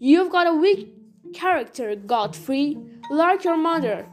You've 0.00 0.32
got 0.32 0.48
a 0.48 0.54
weak 0.54 0.92
character, 1.32 1.94
Godfrey, 1.94 2.76
like 3.10 3.44
your 3.44 3.56
mother. 3.56 4.06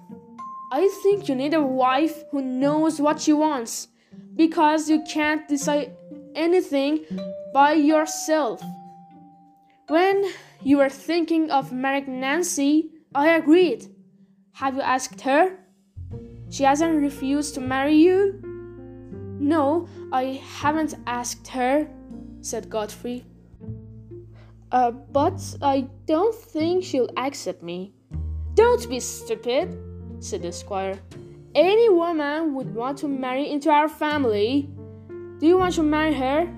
I 0.71 0.88
think 1.01 1.27
you 1.27 1.34
need 1.34 1.55
a 1.55 1.63
wife 1.63 2.23
who 2.30 2.43
knows 2.43 3.01
what 3.01 3.21
she 3.21 3.34
wants, 3.34 3.88
because 4.36 4.88
you 4.89 5.03
can't 5.09 5.47
decide 5.47 5.95
anything 6.36 7.05
by 7.51 7.73
yourself. 7.73 8.61
When 9.88 10.23
you 10.61 10.77
were 10.77 10.89
thinking 10.89 11.49
of 11.49 11.71
marrying 11.71 12.19
Nancy, 12.19 12.91
I 13.15 13.30
agreed. 13.30 13.88
Have 14.60 14.76
you 14.76 14.82
asked 14.82 15.22
her? 15.22 15.55
She 16.49 16.66
hasn't 16.66 17.01
refused 17.01 17.53
to 17.53 17.62
marry 17.62 17.95
you? 17.95 18.41
No, 19.39 19.88
I 20.12 20.41
haven't 20.60 20.95
asked 21.07 21.47
her, 21.47 21.88
said 22.41 22.70
Godfrey. 22.70 23.24
Uh, 24.70 24.91
but 24.91 25.39
I 25.62 25.88
don't 26.05 26.36
think 26.36 26.84
she'll 26.84 27.10
accept 27.16 27.64
me. 27.64 27.93
Don't 28.55 28.89
be 28.89 28.99
stupid, 28.99 29.80
said 30.20 30.41
the 30.41 30.51
squire. 30.51 30.99
Any 31.55 31.88
woman 31.88 32.53
would 32.55 32.76
want 32.76 32.97
to 32.97 33.07
marry 33.07 33.49
into 33.49 33.70
our 33.70 33.88
family. 33.88 34.70
Do 35.39 35.47
you 35.47 35.57
want 35.57 35.76
to 35.76 35.84
marry 35.84 36.14
her? 36.16 36.53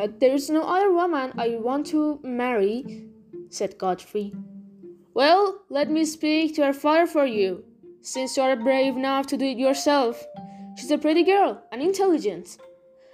Uh, 0.00 0.08
there 0.18 0.32
is 0.32 0.48
no 0.48 0.62
other 0.62 0.90
woman 0.90 1.30
I 1.36 1.56
want 1.60 1.84
to 1.88 2.20
marry, 2.22 3.04
said 3.50 3.76
Godfrey. 3.76 4.32
Well, 5.12 5.60
let 5.68 5.90
me 5.90 6.06
speak 6.06 6.54
to 6.54 6.64
her 6.64 6.72
father 6.72 7.06
for 7.06 7.26
you, 7.26 7.64
since 8.00 8.34
you 8.34 8.42
are 8.42 8.56
brave 8.56 8.96
enough 8.96 9.26
to 9.26 9.36
do 9.36 9.44
it 9.44 9.58
yourself. 9.58 10.24
She's 10.78 10.90
a 10.90 10.96
pretty 10.96 11.22
girl 11.22 11.62
and 11.70 11.82
intelligent. 11.82 12.56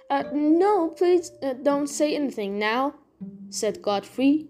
Uh, 0.09 0.23
no, 0.31 0.87
please 0.87 1.31
uh, 1.43 1.55
don't 1.61 1.87
say 1.87 2.15
anything 2.15 2.57
now, 2.57 2.95
said 3.49 3.81
Godfrey. 3.81 4.47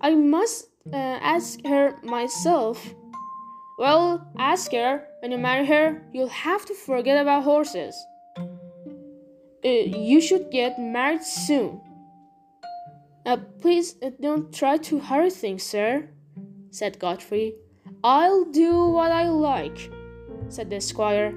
I 0.00 0.14
must 0.14 0.70
uh, 0.90 0.96
ask 0.96 1.62
her 1.66 1.98
myself. 2.02 2.94
Well, 3.78 4.26
ask 4.38 4.72
her. 4.72 5.06
When 5.20 5.32
you 5.32 5.38
marry 5.38 5.66
her, 5.66 6.02
you'll 6.14 6.28
have 6.28 6.64
to 6.64 6.74
forget 6.74 7.20
about 7.20 7.44
horses. 7.44 7.94
Uh, 9.64 9.68
you 9.68 10.20
should 10.20 10.50
get 10.50 10.78
married 10.78 11.22
soon. 11.22 11.80
Uh, 13.24 13.36
please 13.60 13.94
uh, 14.02 14.10
don't 14.20 14.52
try 14.52 14.76
to 14.76 14.98
hurry 14.98 15.30
things, 15.30 15.62
sir, 15.62 16.08
said 16.70 16.98
Godfrey. 16.98 17.54
I'll 18.02 18.44
do 18.44 18.86
what 18.86 19.12
I 19.12 19.28
like, 19.28 19.90
said 20.48 20.68
the 20.70 20.80
squire. 20.80 21.28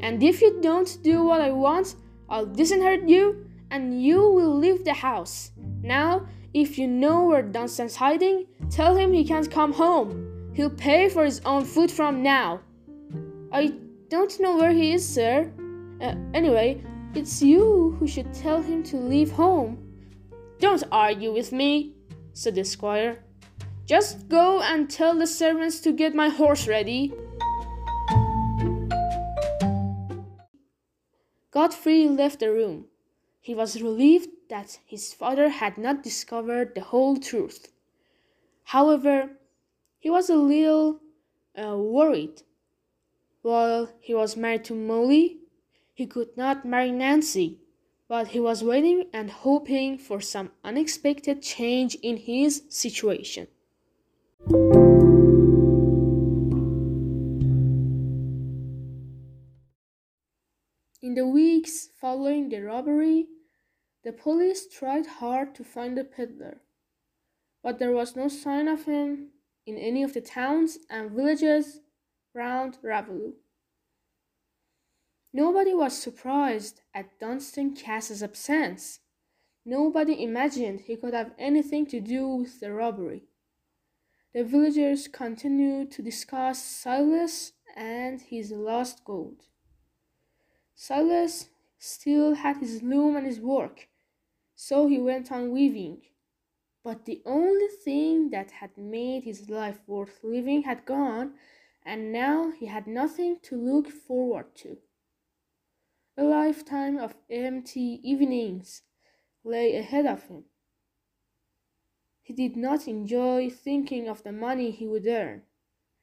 And 0.00 0.22
if 0.22 0.40
you 0.40 0.60
don't 0.62 0.98
do 1.02 1.22
what 1.22 1.40
I 1.40 1.50
want, 1.50 1.96
I'll 2.28 2.46
disinherit 2.46 3.08
you 3.08 3.46
and 3.70 4.02
you 4.02 4.20
will 4.20 4.56
leave 4.56 4.84
the 4.84 4.94
house. 4.94 5.50
Now, 5.82 6.26
if 6.54 6.78
you 6.78 6.86
know 6.86 7.24
where 7.24 7.42
Dunstan's 7.42 7.96
hiding, 7.96 8.46
tell 8.70 8.96
him 8.96 9.12
he 9.12 9.24
can't 9.24 9.50
come 9.50 9.74
home. 9.74 10.52
He'll 10.54 10.70
pay 10.70 11.10
for 11.10 11.24
his 11.24 11.42
own 11.44 11.64
food 11.64 11.90
from 11.90 12.22
now. 12.22 12.60
I 13.52 13.74
don't 14.08 14.40
know 14.40 14.56
where 14.56 14.72
he 14.72 14.92
is, 14.92 15.06
sir, 15.06 15.52
Uh, 16.00 16.14
anyway, 16.34 16.82
it's 17.16 17.40
you 17.40 17.96
who 17.98 18.06
should 18.06 18.32
tell 18.34 18.60
him 18.60 18.82
to 18.82 18.96
leave 18.98 19.30
home. 19.30 19.78
Don't 20.58 20.84
argue 20.92 21.32
with 21.32 21.50
me, 21.50 21.94
said 22.34 22.54
the 22.54 22.64
squire. 22.64 23.24
Just 23.86 24.28
go 24.28 24.60
and 24.60 24.90
tell 24.90 25.16
the 25.16 25.26
servants 25.26 25.80
to 25.80 25.92
get 25.92 26.14
my 26.14 26.28
horse 26.28 26.68
ready. 26.68 27.14
Godfrey 31.50 32.06
left 32.06 32.40
the 32.40 32.52
room. 32.52 32.86
He 33.40 33.54
was 33.54 33.80
relieved 33.80 34.28
that 34.50 34.78
his 34.84 35.14
father 35.14 35.48
had 35.48 35.78
not 35.78 36.02
discovered 36.02 36.74
the 36.74 36.82
whole 36.82 37.16
truth. 37.16 37.72
However, 38.64 39.30
he 39.98 40.10
was 40.10 40.28
a 40.28 40.36
little 40.36 41.00
uh, 41.56 41.76
worried. 41.78 42.42
While 43.40 43.88
he 44.00 44.12
was 44.12 44.36
married 44.36 44.64
to 44.64 44.74
Molly, 44.74 45.38
he 45.96 46.06
could 46.06 46.36
not 46.36 46.66
marry 46.66 46.92
Nancy, 46.92 47.58
but 48.06 48.28
he 48.28 48.38
was 48.38 48.62
waiting 48.62 49.08
and 49.14 49.30
hoping 49.30 49.96
for 49.96 50.20
some 50.20 50.50
unexpected 50.62 51.42
change 51.42 51.94
in 52.02 52.18
his 52.18 52.64
situation. 52.68 53.48
In 61.00 61.14
the 61.14 61.26
weeks 61.26 61.88
following 61.98 62.50
the 62.50 62.60
robbery, 62.60 63.28
the 64.04 64.12
police 64.12 64.68
tried 64.68 65.06
hard 65.06 65.54
to 65.54 65.64
find 65.64 65.96
the 65.96 66.04
peddler, 66.04 66.58
but 67.62 67.78
there 67.78 67.92
was 67.92 68.14
no 68.14 68.28
sign 68.28 68.68
of 68.68 68.84
him 68.84 69.28
in 69.64 69.78
any 69.78 70.02
of 70.02 70.12
the 70.12 70.20
towns 70.20 70.76
and 70.90 71.12
villages 71.12 71.80
round 72.34 72.76
Raveloe. 72.82 73.32
Nobody 75.36 75.74
was 75.74 75.94
surprised 75.94 76.80
at 76.94 77.20
Dunstan 77.20 77.74
Cass's 77.74 78.22
absence. 78.22 79.00
Nobody 79.66 80.24
imagined 80.24 80.80
he 80.80 80.96
could 80.96 81.12
have 81.12 81.34
anything 81.38 81.84
to 81.88 82.00
do 82.00 82.26
with 82.26 82.58
the 82.58 82.72
robbery. 82.72 83.24
The 84.32 84.44
villagers 84.44 85.08
continued 85.08 85.90
to 85.90 86.00
discuss 86.00 86.64
Silas 86.64 87.52
and 87.76 88.22
his 88.22 88.50
lost 88.50 89.04
gold. 89.04 89.42
Silas 90.74 91.50
still 91.78 92.36
had 92.36 92.56
his 92.56 92.82
loom 92.82 93.14
and 93.14 93.26
his 93.26 93.38
work, 93.38 93.88
so 94.54 94.86
he 94.86 94.98
went 94.98 95.30
on 95.30 95.52
weaving. 95.52 96.00
But 96.82 97.04
the 97.04 97.20
only 97.26 97.68
thing 97.84 98.30
that 98.30 98.52
had 98.52 98.78
made 98.78 99.24
his 99.24 99.50
life 99.50 99.80
worth 99.86 100.18
living 100.22 100.62
had 100.62 100.86
gone, 100.86 101.34
and 101.84 102.10
now 102.10 102.52
he 102.52 102.64
had 102.64 102.86
nothing 102.86 103.36
to 103.42 103.54
look 103.54 103.90
forward 103.90 104.54
to. 104.62 104.78
A 106.16 106.24
lifetime 106.24 106.96
of 106.96 107.14
empty 107.28 108.00
evenings 108.02 108.82
lay 109.44 109.76
ahead 109.76 110.06
of 110.06 110.24
him. 110.24 110.44
He 112.22 112.32
did 112.32 112.56
not 112.56 112.88
enjoy 112.88 113.50
thinking 113.50 114.08
of 114.08 114.22
the 114.22 114.32
money 114.32 114.70
he 114.70 114.86
would 114.86 115.06
earn. 115.06 115.42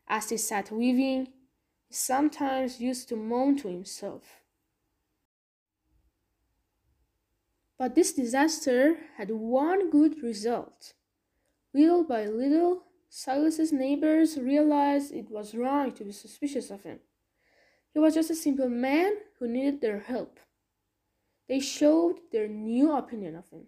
As 0.08 0.30
he 0.30 0.38
sat 0.38 0.72
weaving, 0.72 1.30
he 1.88 1.94
sometimes 1.94 2.80
used 2.80 3.10
to 3.10 3.16
moan 3.16 3.58
to 3.58 3.68
himself. 3.68 4.42
But 7.78 7.96
this 7.96 8.14
disaster 8.14 8.98
had 9.18 9.32
one 9.32 9.90
good 9.90 10.22
result. 10.22 10.94
Little 11.74 12.04
by 12.04 12.28
little, 12.28 12.84
Silas's 13.10 13.74
neighbors 13.74 14.38
realized 14.38 15.12
it 15.12 15.30
was 15.30 15.56
wrong 15.56 15.92
to 15.94 16.04
be 16.06 16.12
suspicious 16.12 16.70
of 16.70 16.84
him. 16.84 17.00
He 17.94 18.00
was 18.00 18.16
just 18.16 18.32
a 18.32 18.36
simple 18.36 18.70
man 18.70 19.14
who 19.38 19.48
needed 19.48 19.80
their 19.80 20.00
help. 20.00 20.40
They 21.48 21.60
showed 21.60 22.20
their 22.32 22.48
new 22.48 22.92
opinion 22.92 23.36
of 23.36 23.50
him. 23.50 23.68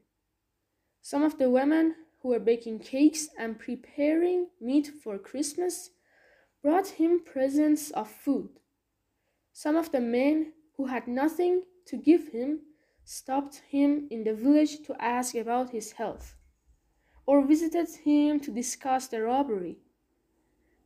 Some 1.01 1.23
of 1.23 1.37
the 1.37 1.49
women 1.49 1.95
who 2.21 2.29
were 2.29 2.39
baking 2.39 2.79
cakes 2.79 3.29
and 3.37 3.59
preparing 3.59 4.47
meat 4.59 4.87
for 5.03 5.19
Christmas 5.19 5.91
brought 6.63 6.87
him 6.87 7.21
presents 7.23 7.91
of 7.91 8.09
food. 8.09 8.49
Some 9.53 9.75
of 9.75 9.91
the 9.91 10.01
men 10.01 10.53
who 10.75 10.87
had 10.87 11.07
nothing 11.07 11.61
to 11.85 11.95
give 11.95 12.29
him 12.29 12.61
stopped 13.03 13.61
him 13.69 14.07
in 14.09 14.23
the 14.23 14.33
village 14.33 14.81
to 14.87 14.99
ask 14.99 15.35
about 15.35 15.69
his 15.69 15.91
health, 15.91 16.35
or 17.27 17.45
visited 17.45 17.87
him 18.03 18.39
to 18.39 18.51
discuss 18.51 19.07
the 19.07 19.21
robbery. 19.21 19.77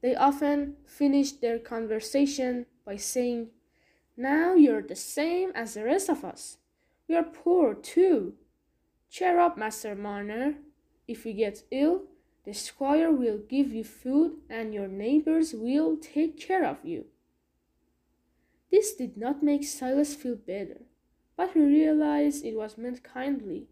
They 0.01 0.15
often 0.15 0.75
finished 0.85 1.39
their 1.39 1.59
conversation 1.59 2.65
by 2.89 2.95
saying, 2.95 3.49
Now 4.17 4.55
you're 4.55 4.81
the 4.81 4.95
same 4.95 5.51
as 5.53 5.75
the 5.75 5.83
rest 5.83 6.09
of 6.09 6.25
us. 6.25 6.57
We 7.07 7.15
are 7.15 7.23
poor 7.23 7.75
too. 7.75 8.33
Cheer 9.11 9.39
up, 9.39 9.59
Master 9.59 9.93
Marner. 9.93 10.55
If 11.07 11.23
you 11.23 11.33
get 11.33 11.65
ill, 11.69 12.05
the 12.45 12.53
squire 12.53 13.11
will 13.11 13.37
give 13.37 13.71
you 13.71 13.83
food 13.83 14.37
and 14.49 14.73
your 14.73 14.87
neighbors 14.87 15.53
will 15.53 15.97
take 15.97 16.39
care 16.39 16.65
of 16.65 16.83
you. 16.83 17.05
This 18.71 18.95
did 18.95 19.17
not 19.17 19.43
make 19.43 19.65
Silas 19.65 20.15
feel 20.15 20.35
better, 20.35 20.81
but 21.37 21.51
he 21.51 21.59
realized 21.59 22.43
it 22.43 22.55
was 22.55 22.75
meant 22.75 23.03
kindly. 23.03 23.67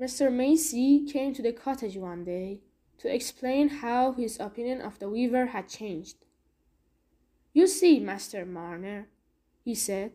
Mr. 0.00 0.32
Macy 0.32 1.04
came 1.04 1.34
to 1.34 1.42
the 1.42 1.52
cottage 1.52 1.98
one 1.98 2.24
day 2.24 2.60
to 3.02 3.12
explain 3.12 3.68
how 3.68 4.12
his 4.12 4.38
opinion 4.38 4.80
of 4.80 4.98
the 5.00 5.08
weaver 5.08 5.46
had 5.46 5.68
changed. 5.68 6.16
You 7.52 7.66
see, 7.66 7.98
Master 7.98 8.46
Marner, 8.46 9.08
he 9.64 9.74
said, 9.74 10.12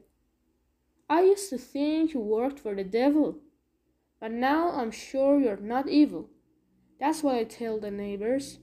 I 1.09 1.21
used 1.23 1.49
to 1.49 1.57
think 1.57 2.13
you 2.13 2.21
worked 2.21 2.59
for 2.59 2.73
the 2.73 2.85
devil. 2.85 3.39
But 4.21 4.31
now 4.31 4.71
I'm 4.71 4.91
sure 4.91 5.39
you're 5.39 5.57
not 5.57 5.89
evil. 5.89 6.29
That's 6.99 7.21
what 7.21 7.35
I 7.35 7.43
tell 7.43 7.77
the 7.77 7.91
neighbors. 7.91 8.59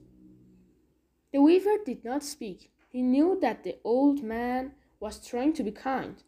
The 1.33 1.43
weaver 1.43 1.77
did 1.85 2.03
not 2.03 2.25
speak. 2.25 2.71
He 2.91 3.03
knew 3.03 3.39
that 3.43 3.63
the 3.63 3.77
old 3.85 4.23
man 4.23 4.73
was 5.01 5.25
trying 5.25 5.53
to 5.55 5.63
be 5.63 5.71
kind, 5.71 6.23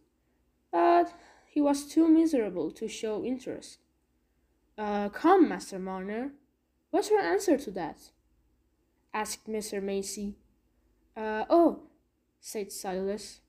but 0.70 1.14
he 1.46 1.60
was 1.60 1.86
too 1.86 2.08
miserable 2.08 2.70
to 2.72 2.88
show 2.88 3.24
interest. 3.24 3.78
Uh, 4.76 5.08
come, 5.08 5.48
Master 5.48 5.78
Marner, 5.78 6.32
what's 6.90 7.10
your 7.10 7.20
answer 7.20 7.56
to 7.56 7.70
that? 7.72 8.10
asked 9.12 9.48
Mr. 9.48 9.82
Macy. 9.82 10.34
Uh, 11.16 11.44
oh, 11.48 11.84
said 12.40 12.70
Silas. 12.70 13.40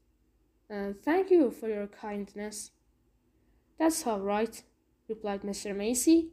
Uh, 0.71 0.93
thank 1.03 1.29
you 1.29 1.51
for 1.51 1.67
your 1.67 1.87
kindness. 1.87 2.71
That's 3.77 4.07
all 4.07 4.21
right, 4.21 4.63
replied 5.07 5.41
Mr. 5.41 5.75
Macy. 5.75 6.29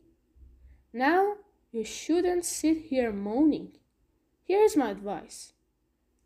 Now 0.92 1.34
you 1.72 1.84
shouldn't 1.84 2.44
sit 2.44 2.82
here 2.82 3.12
moaning. 3.12 3.72
Here's 4.44 4.76
my 4.76 4.90
advice. 4.90 5.52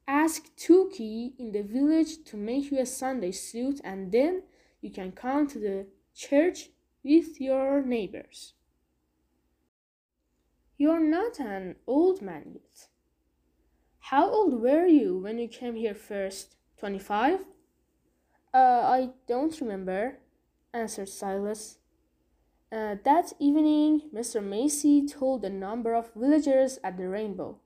Ask 0.06 0.54
Tookey 0.56 1.32
in 1.38 1.52
the 1.52 1.62
village 1.62 2.24
to 2.24 2.36
make 2.36 2.70
you 2.70 2.78
a 2.78 2.86
Sunday 2.86 3.32
suit, 3.32 3.80
and 3.84 4.12
then 4.12 4.42
you 4.80 4.90
can 4.90 5.12
come 5.12 5.46
to 5.48 5.58
the 5.58 5.86
church 6.14 6.70
with 7.02 7.40
your 7.40 7.82
neighbors. 7.82 8.54
You're 10.80 11.00
not 11.00 11.40
an 11.40 11.74
old 11.88 12.22
man 12.22 12.52
yet. 12.54 12.86
How 13.98 14.30
old 14.30 14.62
were 14.62 14.86
you 14.86 15.18
when 15.18 15.38
you 15.38 15.48
came 15.48 15.74
here 15.74 15.94
first? 15.94 16.54
Twenty 16.78 17.00
five? 17.00 17.40
Uh, 18.54 18.82
I 18.84 19.10
don't 19.26 19.60
remember, 19.60 20.20
answered 20.72 21.08
Silas. 21.08 21.78
Uh, 22.70 22.94
that 23.02 23.32
evening, 23.40 24.02
Mr. 24.14 24.40
Macy 24.40 25.04
told 25.04 25.44
a 25.44 25.50
number 25.50 25.94
of 25.94 26.14
villagers 26.14 26.78
at 26.84 26.96
the 26.96 27.08
Rainbow. 27.08 27.58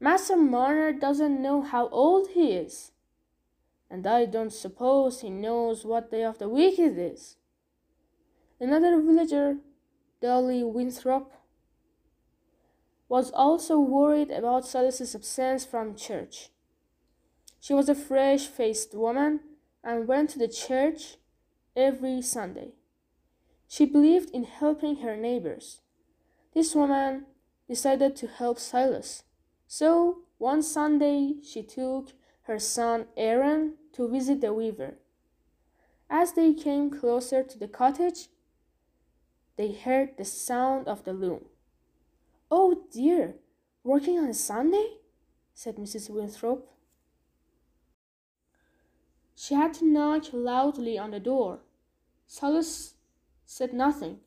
Master 0.00 0.36
Marner 0.36 0.92
doesn't 0.92 1.40
know 1.40 1.62
how 1.62 1.88
old 1.90 2.30
he 2.30 2.52
is, 2.52 2.90
and 3.88 4.04
I 4.08 4.24
don't 4.24 4.52
suppose 4.52 5.20
he 5.20 5.30
knows 5.30 5.84
what 5.84 6.10
day 6.10 6.24
of 6.24 6.38
the 6.38 6.48
week 6.48 6.80
it 6.80 6.98
is. 6.98 7.36
Another 8.58 9.00
villager, 9.00 9.58
Dolly 10.20 10.64
Winthrop, 10.64 11.32
was 13.10 13.32
also 13.32 13.76
worried 13.80 14.30
about 14.30 14.64
Silas's 14.64 15.16
absence 15.16 15.64
from 15.64 15.96
church. 15.96 16.50
She 17.58 17.74
was 17.74 17.88
a 17.88 17.94
fresh 17.94 18.46
faced 18.46 18.94
woman 18.94 19.40
and 19.82 20.06
went 20.06 20.30
to 20.30 20.38
the 20.38 20.46
church 20.46 21.16
every 21.76 22.22
Sunday. 22.22 22.74
She 23.66 23.84
believed 23.84 24.30
in 24.30 24.44
helping 24.44 24.98
her 24.98 25.16
neighbors. 25.16 25.80
This 26.54 26.72
woman 26.72 27.26
decided 27.68 28.14
to 28.14 28.28
help 28.28 28.60
Silas. 28.60 29.24
So 29.66 30.18
one 30.38 30.62
Sunday 30.62 31.34
she 31.42 31.64
took 31.64 32.12
her 32.42 32.60
son 32.60 33.06
Aaron 33.16 33.74
to 33.92 34.08
visit 34.08 34.40
the 34.40 34.54
weaver. 34.54 34.94
As 36.08 36.34
they 36.34 36.54
came 36.54 36.90
closer 36.90 37.42
to 37.42 37.58
the 37.58 37.68
cottage, 37.68 38.28
they 39.56 39.72
heard 39.72 40.16
the 40.16 40.24
sound 40.24 40.86
of 40.86 41.04
the 41.04 41.12
loom. 41.12 41.46
Oh 42.50 42.82
dear, 42.90 43.36
working 43.84 44.18
on 44.18 44.28
a 44.28 44.34
Sunday? 44.34 44.96
said 45.54 45.76
Mrs. 45.76 46.10
Winthrop. 46.10 46.68
She 49.36 49.54
had 49.54 49.74
to 49.74 49.86
knock 49.86 50.24
loudly 50.32 50.98
on 50.98 51.12
the 51.12 51.20
door. 51.20 51.60
Silas 52.26 52.94
said 53.46 53.72
nothing, 53.72 54.18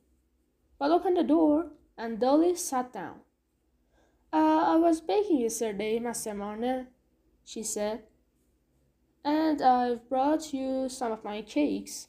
but 0.80 0.92
opened 0.92 1.18
the 1.18 1.24
door, 1.24 1.72
and 1.98 2.20
Dolly 2.20 2.56
sat 2.56 2.94
down. 2.94 3.20
Uh, 4.32 4.64
I 4.68 4.76
was 4.78 5.02
baking 5.02 5.42
yesterday, 5.42 6.00
Master 6.00 6.34
Marner, 6.34 6.88
she 7.46 7.62
said, 7.62 8.04
and 9.24 9.62
I've 9.62 10.10
brought 10.10 10.54
you 10.54 10.90
some 10.90 11.12
of 11.12 11.24
my 11.24 11.42
cakes. 11.42 12.08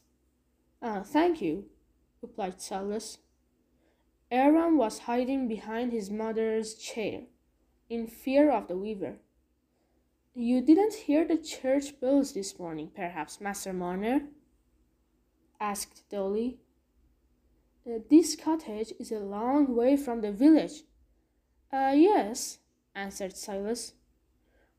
Uh, 0.80 1.02
thank 1.02 1.42
you, 1.42 1.66
replied 2.22 2.60
Silas. 2.60 3.18
Aaron 4.34 4.76
was 4.76 5.06
hiding 5.06 5.46
behind 5.46 5.92
his 5.92 6.10
mother's 6.10 6.74
chair, 6.74 7.20
in 7.88 8.08
fear 8.08 8.50
of 8.50 8.66
the 8.66 8.76
weaver. 8.76 9.18
You 10.34 10.60
didn't 10.60 11.06
hear 11.06 11.24
the 11.24 11.36
church 11.36 12.00
bells 12.00 12.32
this 12.32 12.58
morning, 12.58 12.90
perhaps, 12.96 13.40
Master 13.40 13.72
Marner? 13.72 14.22
asked 15.60 16.10
Dolly. 16.10 16.58
Uh, 17.86 18.00
this 18.10 18.34
cottage 18.34 18.92
is 18.98 19.12
a 19.12 19.20
long 19.20 19.76
way 19.76 19.96
from 19.96 20.20
the 20.20 20.32
village. 20.32 20.82
Uh, 21.72 21.92
yes, 21.94 22.58
answered 22.92 23.36
Silas. 23.36 23.92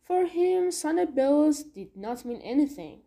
For 0.03 0.25
him, 0.25 0.69
Sunday 0.69 1.05
bells 1.05 1.63
did 1.63 1.95
not 1.95 2.25
mean 2.25 2.41
anything. 2.41 3.03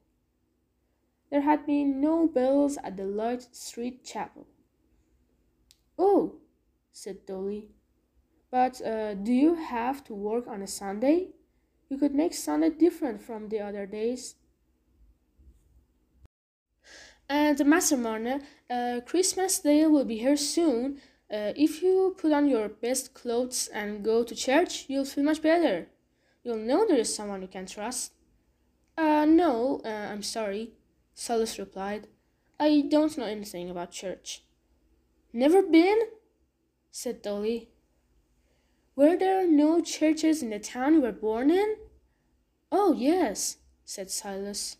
There 1.30 1.42
had 1.42 1.66
been 1.66 2.00
no 2.00 2.26
bells 2.26 2.78
at 2.82 2.96
the 2.96 3.04
Light 3.04 3.54
Street 3.54 4.02
Chapel. 4.02 4.46
Oh, 5.98 6.36
said 6.92 7.26
Dolly. 7.26 7.68
But 8.50 8.80
uh, 8.80 9.14
do 9.14 9.32
you 9.32 9.54
have 9.54 10.04
to 10.04 10.14
work 10.14 10.46
on 10.46 10.62
a 10.62 10.66
Sunday? 10.66 11.30
You 11.88 11.98
could 11.98 12.14
make 12.14 12.34
Sunday 12.34 12.70
different 12.70 13.20
from 13.20 13.48
the 13.48 13.60
other 13.60 13.86
days. 13.86 14.36
And 17.28 17.62
Master 17.66 17.96
Marner, 17.96 18.40
uh, 18.70 19.00
Christmas 19.04 19.58
Day 19.58 19.86
will 19.86 20.04
be 20.04 20.18
here 20.18 20.36
soon. 20.36 21.00
Uh, 21.30 21.52
if 21.56 21.82
you 21.82 22.14
put 22.16 22.32
on 22.32 22.48
your 22.48 22.70
best 22.70 23.12
clothes 23.12 23.68
and 23.68 24.02
go 24.02 24.24
to 24.24 24.34
church, 24.34 24.86
you'll 24.88 25.04
feel 25.04 25.24
much 25.24 25.42
better. 25.42 25.88
You'll 26.42 26.56
know 26.56 26.86
there 26.86 26.96
is 26.96 27.14
someone 27.14 27.42
you 27.42 27.48
can 27.48 27.66
trust. 27.66 28.12
Uh, 28.96 29.26
no, 29.26 29.82
uh, 29.84 29.88
I'm 29.88 30.22
sorry, 30.22 30.72
Silas 31.14 31.58
replied. 31.58 32.06
I 32.58 32.84
don't 32.88 33.16
know 33.18 33.26
anything 33.26 33.68
about 33.68 33.92
church. 33.92 34.42
Never 35.32 35.62
been? 35.62 35.98
said 36.90 37.22
Dolly. 37.22 37.70
Were 38.96 39.16
there 39.16 39.46
no 39.46 39.80
churches 39.80 40.42
in 40.42 40.50
the 40.50 40.58
town 40.58 40.94
you 40.94 41.02
were 41.02 41.12
born 41.12 41.50
in? 41.50 41.76
Oh, 42.72 42.92
yes, 42.94 43.58
said 43.84 44.10
Silas. 44.10 44.76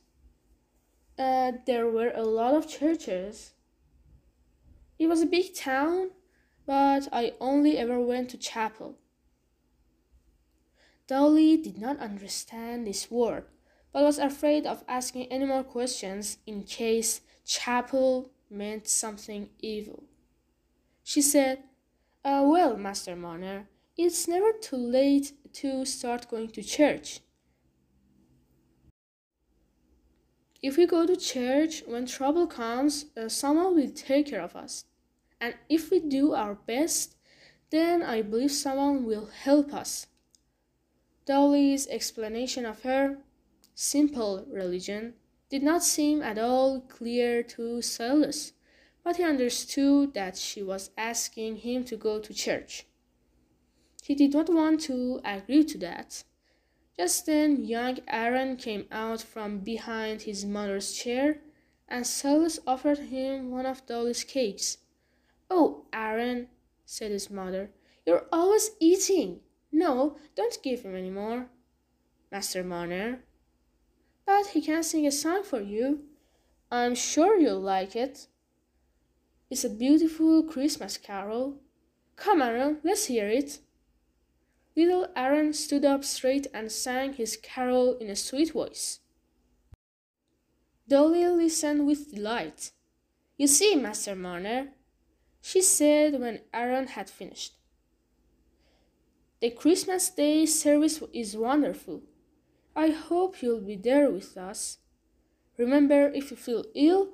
Uh, 1.19 1.53
there 1.67 1.89
were 1.89 2.13
a 2.15 2.25
lot 2.25 2.55
of 2.55 2.69
churches. 2.69 3.53
It 4.99 5.07
was 5.07 5.23
a 5.23 5.27
big 5.27 5.55
town, 5.55 6.11
but 6.67 7.09
I 7.13 7.35
only 7.41 7.79
ever 7.79 8.01
went 8.01 8.31
to 8.31 8.39
chapel. 8.39 8.99
Dolly 11.07 11.57
did 11.57 11.79
not 11.79 11.99
understand 12.01 12.87
this 12.87 13.11
word, 13.11 13.45
but 13.93 14.03
was 14.03 14.19
afraid 14.19 14.67
of 14.67 14.85
asking 14.87 15.27
any 15.33 15.45
more 15.45 15.65
questions 15.65 16.39
in 16.47 16.65
case 16.65 17.21
chapel 17.45 18.31
meant 18.51 18.89
something 18.89 19.49
evil. 19.61 20.05
She 21.09 21.23
said, 21.23 21.61
uh, 22.23 22.45
Well, 22.45 22.77
Master 22.77 23.17
Marner, 23.17 23.67
it's 23.97 24.29
never 24.29 24.53
too 24.53 24.77
late 24.77 25.33
to 25.55 25.87
start 25.87 26.29
going 26.29 26.51
to 26.51 26.63
church. 26.63 27.21
If 30.61 30.77
we 30.77 30.87
go 30.87 31.07
to 31.07 31.17
church 31.17 31.83
when 31.87 32.05
trouble 32.05 32.47
comes, 32.47 33.07
uh, 33.17 33.31
someone 33.31 33.75
will 33.75 33.89
take 33.89 34.27
care 34.27 34.43
of 34.43 34.55
us. 34.55 34.85
And 35.41 35.55
if 35.71 35.91
we 35.91 35.99
do 35.99 36.35
our 36.35 36.57
best, 36.57 37.17
then 37.71 38.03
I 38.03 38.21
believe 38.21 38.53
someone 38.53 39.07
will 39.07 39.31
help 39.45 39.73
us. 39.73 40.09
Dolly's 41.25 41.89
explanation 41.89 42.67
of 42.67 42.83
her 42.83 43.17
simple 43.75 44.45
religion 44.47 45.15
did 45.49 45.63
not 45.63 45.83
seem 45.83 46.21
at 46.21 46.39
all 46.39 46.83
clear 46.83 47.43
to 47.45 47.81
Silas, 47.81 48.53
but 49.09 49.17
he 49.17 49.25
understood 49.25 50.13
that 50.13 50.37
she 50.37 50.63
was 50.63 50.91
asking 50.99 51.57
him 51.57 51.83
to 51.83 51.97
go 51.97 52.21
to 52.21 52.35
church. 52.35 52.85
He 54.03 54.15
did 54.15 54.35
not 54.35 54.51
want 54.51 54.83
to 54.83 55.19
agree 55.25 55.65
to 55.65 55.79
that. 55.79 56.25
Just 56.95 57.25
then, 57.25 57.65
young 57.65 58.01
Aaron 58.07 58.57
came 58.57 58.85
out 58.93 59.23
from 59.23 59.61
behind 59.61 60.21
his 60.21 60.45
mother's 60.45 60.93
chair, 60.93 61.39
and 61.89 62.07
Silas 62.07 62.61
offered 62.67 62.99
him 62.99 63.51
one 63.51 63.65
of 63.65 63.87
Dolly's 63.87 64.25
cakes. 64.25 64.77
Oh, 65.49 65.87
Aaron, 65.91 66.49
said 66.85 67.11
his 67.11 67.31
mother, 67.31 67.71
you're 68.05 68.27
always 68.31 68.73
eating. 68.79 69.41
No, 69.73 70.19
don't 70.35 70.63
give 70.63 70.83
him 70.83 70.95
any 70.95 71.09
more. 71.09 71.49
Master 72.31 72.63
Marner. 72.63 73.21
But 74.27 74.49
he 74.49 74.61
can 74.61 74.83
sing 74.83 75.07
a 75.07 75.11
song 75.11 75.45
for 75.45 75.63
you. 75.63 76.01
I'm 76.71 76.95
sure 76.95 77.39
you'll 77.41 77.59
like 77.59 77.97
it. 77.97 78.27
It's 79.51 79.65
a 79.65 79.71
beautiful 79.71 80.43
Christmas 80.43 80.99
carol. 80.99 81.57
Come, 82.17 82.43
Aaron, 82.43 82.79
let's 82.85 83.07
hear 83.07 83.29
it. 83.29 83.61
Little 84.77 85.07
Aaron 85.17 85.55
stood 85.55 85.85
up 85.85 86.05
straight 86.05 86.47
and 86.53 86.71
sang 86.71 87.15
his 87.15 87.37
carol 87.37 87.97
in 87.97 88.11
a 88.11 88.17
sweet 88.17 88.53
voice. 88.53 89.01
Dolly 90.87 91.27
listened 91.27 91.87
with 91.87 92.15
delight. 92.15 92.73
You 93.39 93.47
see, 93.47 93.75
Master 93.75 94.15
Marner, 94.15 94.69
she 95.41 95.63
said 95.63 96.21
when 96.21 96.41
Aaron 96.53 96.89
had 96.89 97.09
finished. 97.09 97.55
The 99.41 99.51
Christmas 99.51 100.11
Day 100.11 100.45
service 100.45 101.03
is 101.15 101.37
wonderful. 101.37 102.03
I 102.77 102.91
hope 102.91 103.41
you'll 103.41 103.61
be 103.61 103.77
there 103.77 104.11
with 104.11 104.37
us. 104.37 104.79
Remember, 105.57 106.09
if 106.09 106.31
you 106.31 106.37
feel 106.37 106.65
ill, 106.75 107.09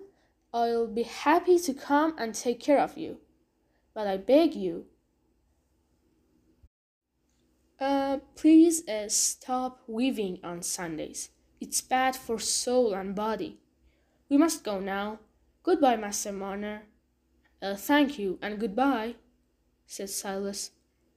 I'll 0.55 0.87
be 0.87 1.03
happy 1.03 1.59
to 1.59 1.75
come 1.75 2.15
and 2.17 2.33
take 2.33 2.61
care 2.61 2.79
of 2.79 2.97
you. 2.97 3.19
But 3.93 4.07
I 4.07 4.19
beg 4.19 4.55
you, 4.55 4.87
uh, 7.81 8.19
please 8.37 8.89
uh, 8.89 9.09
stop 9.09 9.81
weaving 9.89 10.39
on 10.45 10.63
Sundays. 10.63 11.31
It's 11.61 11.81
bad 11.81 12.15
for 12.15 12.39
soul 12.39 12.95
and 12.95 13.17
body. 13.17 13.59
We 14.29 14.37
must 14.37 14.63
go 14.63 14.79
now. 14.79 15.19
Goodbye, 15.65 15.97
Master 15.97 16.33
Marner. 16.33 16.83
Uh, 17.61 17.75
thank 17.75 18.17
you 18.17 18.39
and 18.41 18.61
goodbye, 18.61 19.17
said 19.87 20.11
Silas. 20.11 20.71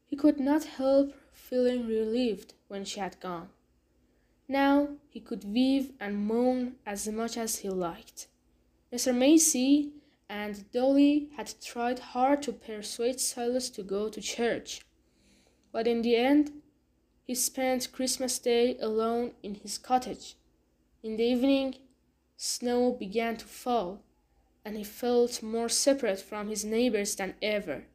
He 0.08 0.16
could 0.16 0.40
not 0.40 0.64
help 0.64 1.14
feeling 1.32 1.86
relieved 1.86 2.56
when 2.70 2.86
she 2.86 3.00
had 3.00 3.20
gone. 3.20 3.50
Now 4.48 4.96
he 5.10 5.20
could 5.20 5.44
weave 5.44 5.92
and 6.00 6.26
moan 6.26 6.78
as 6.88 7.08
much 7.08 7.38
as 7.38 7.58
he 7.58 7.70
liked. 7.70 8.28
Mr. 8.92 9.16
Macy 9.16 9.94
and 10.30 10.72
Dolly 10.72 11.30
had 11.36 11.54
tried 11.62 12.00
hard 12.00 12.42
to 12.44 12.54
persuade 12.54 13.20
Silas 13.20 13.70
to 13.72 13.84
go 13.84 14.10
to 14.10 14.22
church 14.22 14.82
but 15.78 15.86
in 15.86 16.02
the 16.02 16.16
end, 16.16 16.52
he 17.24 17.36
spent 17.36 17.92
Christmas 17.92 18.40
Day 18.40 18.78
alone 18.80 19.34
in 19.44 19.54
his 19.54 19.78
cottage. 19.78 20.36
In 21.04 21.18
the 21.18 21.24
evening, 21.24 21.76
snow 22.36 22.92
began 22.94 23.38
to 23.38 23.46
fall, 23.46 24.02
and 24.66 24.76
he 24.76 24.84
felt 24.84 25.44
more 25.44 25.70
separate 25.70 26.20
from 26.20 26.48
his 26.48 26.66
neighbors 26.66 27.16
than 27.16 27.36
ever. 27.44 27.86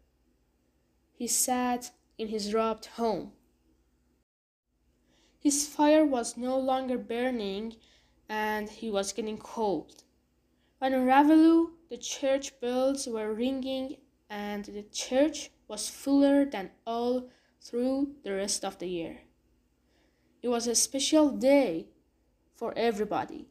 He 1.12 1.26
sat 1.26 1.90
in 2.18 2.28
his 2.28 2.54
robbed 2.54 2.86
home. 2.86 3.32
His 5.40 5.66
fire 5.66 6.04
was 6.04 6.36
no 6.36 6.56
longer 6.58 6.98
burning, 6.98 7.74
and 8.28 8.68
he 8.68 8.90
was 8.90 9.12
getting 9.12 9.38
cold. 9.38 10.04
When 10.82 11.06
Raveloe, 11.06 11.70
the 11.90 11.96
church 11.96 12.58
bells 12.58 13.06
were 13.06 13.32
ringing, 13.32 13.98
and 14.28 14.64
the 14.64 14.82
church 14.82 15.52
was 15.68 15.88
fuller 15.88 16.44
than 16.44 16.72
all 16.84 17.30
through 17.60 18.16
the 18.24 18.32
rest 18.32 18.64
of 18.64 18.78
the 18.78 18.88
year. 18.88 19.20
It 20.42 20.48
was 20.48 20.66
a 20.66 20.74
special 20.74 21.30
day 21.30 21.86
for 22.56 22.76
everybody. 22.76 23.46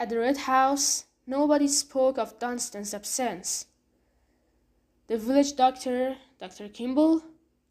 At 0.00 0.08
the 0.08 0.18
Red 0.18 0.38
House, 0.38 1.04
nobody 1.24 1.68
spoke 1.68 2.18
of 2.18 2.40
Dunstan's 2.40 2.94
absence. 2.94 3.66
The 5.06 5.18
village 5.18 5.54
doctor, 5.54 6.16
Dr. 6.40 6.68
Kimball, 6.68 7.22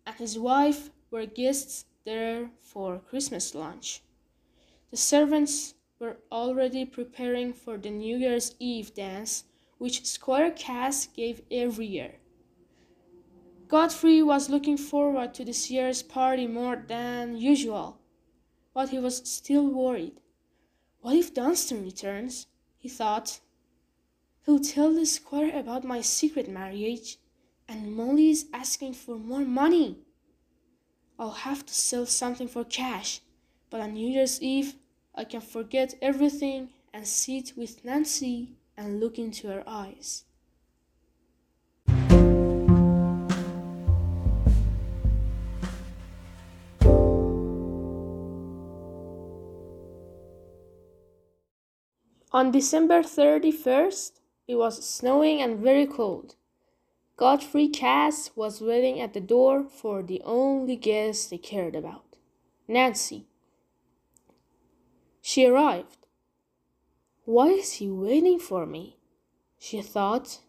and 0.08 0.16
his 0.16 0.40
wife 0.40 0.90
were 1.12 1.26
guests 1.26 1.84
there 2.06 2.52
for 2.62 3.00
Christmas 3.00 3.54
lunch. 3.54 4.04
The 4.90 4.96
servants 4.96 5.74
were 6.00 6.18
already 6.32 6.86
preparing 6.86 7.52
for 7.52 7.78
the 7.78 7.90
New 7.90 8.16
Year's 8.16 8.56
Eve 8.58 8.94
dance, 8.94 9.44
which 9.78 10.06
Squire 10.06 10.50
Cass 10.50 11.08
gave 11.08 11.42
every 11.52 11.86
year. 11.86 12.16
Godfrey 13.68 14.24
was 14.24 14.50
looking 14.50 14.78
forward 14.78 15.34
to 15.34 15.44
this 15.46 15.70
year's 15.70 16.02
party 16.02 16.48
more 16.48 16.84
than 16.88 17.36
usual, 17.38 18.00
but 18.74 18.90
he 18.90 18.98
was 18.98 19.30
still 19.30 19.68
worried. 19.68 20.22
What 21.02 21.16
if 21.16 21.34
Dunstan 21.34 21.84
returns? 21.84 22.48
he 22.78 22.88
thought. 22.88 23.42
He'll 24.46 24.60
tell 24.60 24.94
the 24.94 25.06
squire 25.06 25.52
about 25.54 25.84
my 25.84 26.02
secret 26.02 26.50
marriage, 26.50 27.18
and 27.68 27.94
Molly 27.94 28.30
is 28.30 28.48
asking 28.54 28.94
for 28.94 29.18
more 29.18 29.46
money. 29.46 29.98
I'll 31.20 31.46
have 31.46 31.66
to 31.66 31.74
sell 31.74 32.06
something 32.06 32.48
for 32.48 32.64
cash, 32.64 33.20
but 33.70 33.82
on 33.82 33.94
New 33.94 34.08
Year's 34.08 34.42
Eve, 34.42 34.76
I 35.20 35.26
can 35.26 35.42
forget 35.42 35.96
everything 36.02 36.70
and 36.94 37.06
sit 37.06 37.52
with 37.58 37.84
Nancy 37.84 38.54
and 38.78 39.02
look 39.02 39.20
into 39.20 39.50
her 39.50 39.66
eyes. 39.68 40.24
On 52.32 52.52
December 52.52 53.04
31st, 53.04 54.22
it 54.48 54.56
was 54.56 54.86
snowing 54.86 55.42
and 55.42 55.60
very 55.60 55.86
cold. 55.86 56.36
Godfrey 57.18 57.68
Cass 57.68 58.32
was 58.38 58.62
waiting 58.62 59.02
at 59.02 59.14
the 59.14 59.20
door 59.20 59.66
for 59.66 60.02
the 60.02 60.22
only 60.24 60.78
guest 60.78 61.30
they 61.30 61.38
cared 61.38 61.76
about 61.76 62.16
Nancy. 62.70 63.26
She 65.22 65.46
arrived. 65.46 65.98
Why 67.26 67.50
is 67.50 67.74
he 67.74 67.90
waiting 67.90 68.40
for 68.40 68.66
me? 68.66 68.98
She 69.58 69.82
thought. 69.82 70.40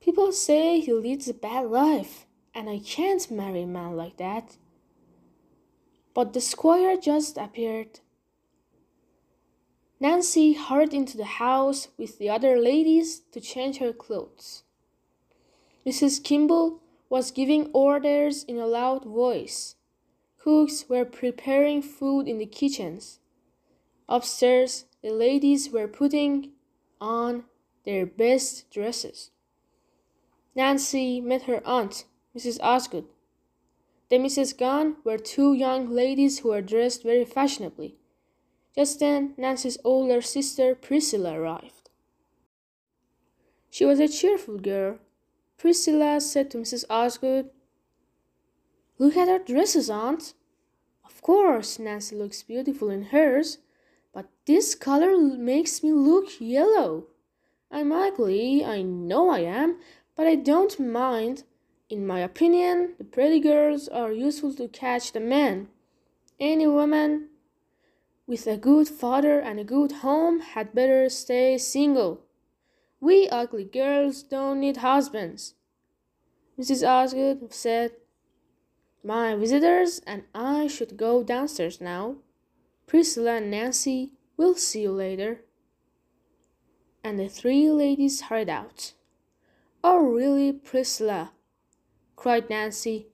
People 0.00 0.32
say 0.32 0.80
he 0.80 0.92
leads 0.92 1.28
a 1.28 1.34
bad 1.34 1.70
life, 1.70 2.26
and 2.54 2.68
I 2.68 2.78
can't 2.78 3.30
marry 3.30 3.62
a 3.62 3.66
man 3.66 3.96
like 3.96 4.16
that. 4.18 4.56
But 6.14 6.32
the 6.32 6.40
squire 6.40 6.96
just 6.96 7.36
appeared. 7.38 8.00
Nancy 9.98 10.52
hurried 10.54 10.92
into 10.92 11.16
the 11.16 11.24
house 11.24 11.88
with 11.96 12.18
the 12.18 12.28
other 12.28 12.58
ladies 12.58 13.20
to 13.30 13.40
change 13.40 13.78
her 13.78 13.92
clothes. 13.92 14.64
Mrs. 15.86 16.22
Kimball 16.22 16.80
was 17.08 17.30
giving 17.30 17.70
orders 17.72 18.42
in 18.44 18.58
a 18.58 18.66
loud 18.66 19.04
voice. 19.04 19.76
Cooks 20.38 20.88
were 20.88 21.04
preparing 21.04 21.82
food 21.82 22.26
in 22.26 22.38
the 22.38 22.46
kitchens. 22.46 23.20
Upstairs, 24.08 24.86
the 25.02 25.10
ladies 25.10 25.70
were 25.70 25.88
putting 25.88 26.52
on 27.00 27.44
their 27.84 28.06
best 28.06 28.70
dresses. 28.70 29.30
Nancy 30.54 31.20
met 31.20 31.42
her 31.42 31.66
aunt, 31.66 32.04
Mrs. 32.36 32.58
Osgood. 32.62 33.06
The 34.10 34.18
Mrs. 34.18 34.56
Gunn 34.56 34.96
were 35.04 35.18
two 35.18 35.54
young 35.54 35.90
ladies 35.90 36.40
who 36.40 36.50
were 36.50 36.60
dressed 36.60 37.02
very 37.02 37.24
fashionably. 37.24 37.96
Just 38.74 39.00
then, 39.00 39.34
Nancy's 39.36 39.78
older 39.84 40.20
sister, 40.20 40.74
Priscilla, 40.74 41.38
arrived. 41.38 41.90
She 43.70 43.84
was 43.84 44.00
a 44.00 44.08
cheerful 44.08 44.58
girl. 44.58 44.98
Priscilla 45.56 46.20
said 46.20 46.50
to 46.50 46.58
Mrs. 46.58 46.84
Osgood, 46.90 47.50
Look 48.98 49.16
at 49.16 49.28
her 49.28 49.38
dresses, 49.38 49.88
Aunt. 49.88 50.34
Of 51.04 51.22
course, 51.22 51.78
Nancy 51.78 52.14
looks 52.14 52.42
beautiful 52.42 52.90
in 52.90 53.04
hers, 53.04 53.58
this 54.46 54.74
color 54.74 55.16
makes 55.18 55.82
me 55.82 55.92
look 55.92 56.40
yellow. 56.40 57.06
I'm 57.70 57.92
ugly, 57.92 58.64
I 58.64 58.82
know 58.82 59.30
I 59.30 59.40
am, 59.40 59.78
but 60.16 60.26
I 60.26 60.34
don't 60.34 60.78
mind. 60.80 61.44
In 61.88 62.06
my 62.06 62.20
opinion, 62.20 62.94
the 62.98 63.04
pretty 63.04 63.38
girls 63.38 63.88
are 63.88 64.12
useful 64.12 64.52
to 64.54 64.66
catch 64.68 65.12
the 65.12 65.20
men. 65.20 65.68
Any 66.40 66.66
woman 66.66 67.28
with 68.26 68.46
a 68.46 68.56
good 68.56 68.88
father 68.88 69.38
and 69.38 69.60
a 69.60 69.64
good 69.64 69.92
home 69.92 70.40
had 70.40 70.74
better 70.74 71.08
stay 71.08 71.58
single. 71.58 72.22
We 73.00 73.28
ugly 73.28 73.64
girls 73.64 74.22
don't 74.22 74.60
need 74.60 74.78
husbands. 74.78 75.54
Mrs. 76.58 76.86
Osgood 76.86 77.52
said, 77.52 77.92
My 79.04 79.34
visitors 79.34 80.00
and 80.06 80.24
I 80.34 80.66
should 80.66 80.96
go 80.96 81.22
downstairs 81.22 81.80
now. 81.80 82.16
Priscilla 82.86 83.36
and 83.36 83.50
Nancy 83.50 84.12
will 84.42 84.54
see 84.54 84.82
you 84.82 84.92
later. 84.92 85.42
And 87.04 87.18
the 87.18 87.28
three 87.28 87.70
ladies 87.70 88.22
hurried 88.22 88.48
out. 88.48 88.92
Oh, 89.84 89.98
really, 89.98 90.52
Priscilla? 90.52 91.32
cried 92.16 92.50
Nancy. 92.50 93.08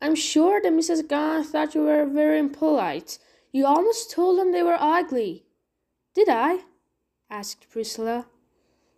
I'm 0.00 0.14
sure 0.14 0.60
that 0.62 0.72
Mrs. 0.72 1.06
Gunn 1.06 1.44
thought 1.44 1.74
you 1.74 1.82
were 1.82 2.06
very 2.06 2.38
impolite. 2.38 3.18
You 3.52 3.66
almost 3.66 4.10
told 4.10 4.38
them 4.38 4.52
they 4.52 4.62
were 4.62 4.78
ugly. 4.80 5.44
Did 6.14 6.28
I? 6.28 6.60
asked 7.28 7.70
Priscilla. 7.70 8.26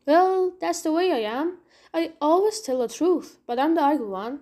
Well, 0.06 0.52
that's 0.60 0.82
the 0.82 0.92
way 0.92 1.12
I 1.12 1.18
am. 1.18 1.58
I 1.92 2.12
always 2.20 2.60
tell 2.60 2.78
the 2.78 2.88
truth, 2.88 3.38
but 3.46 3.58
I'm 3.58 3.74
the 3.74 3.82
ugly 3.82 4.06
one. 4.06 4.40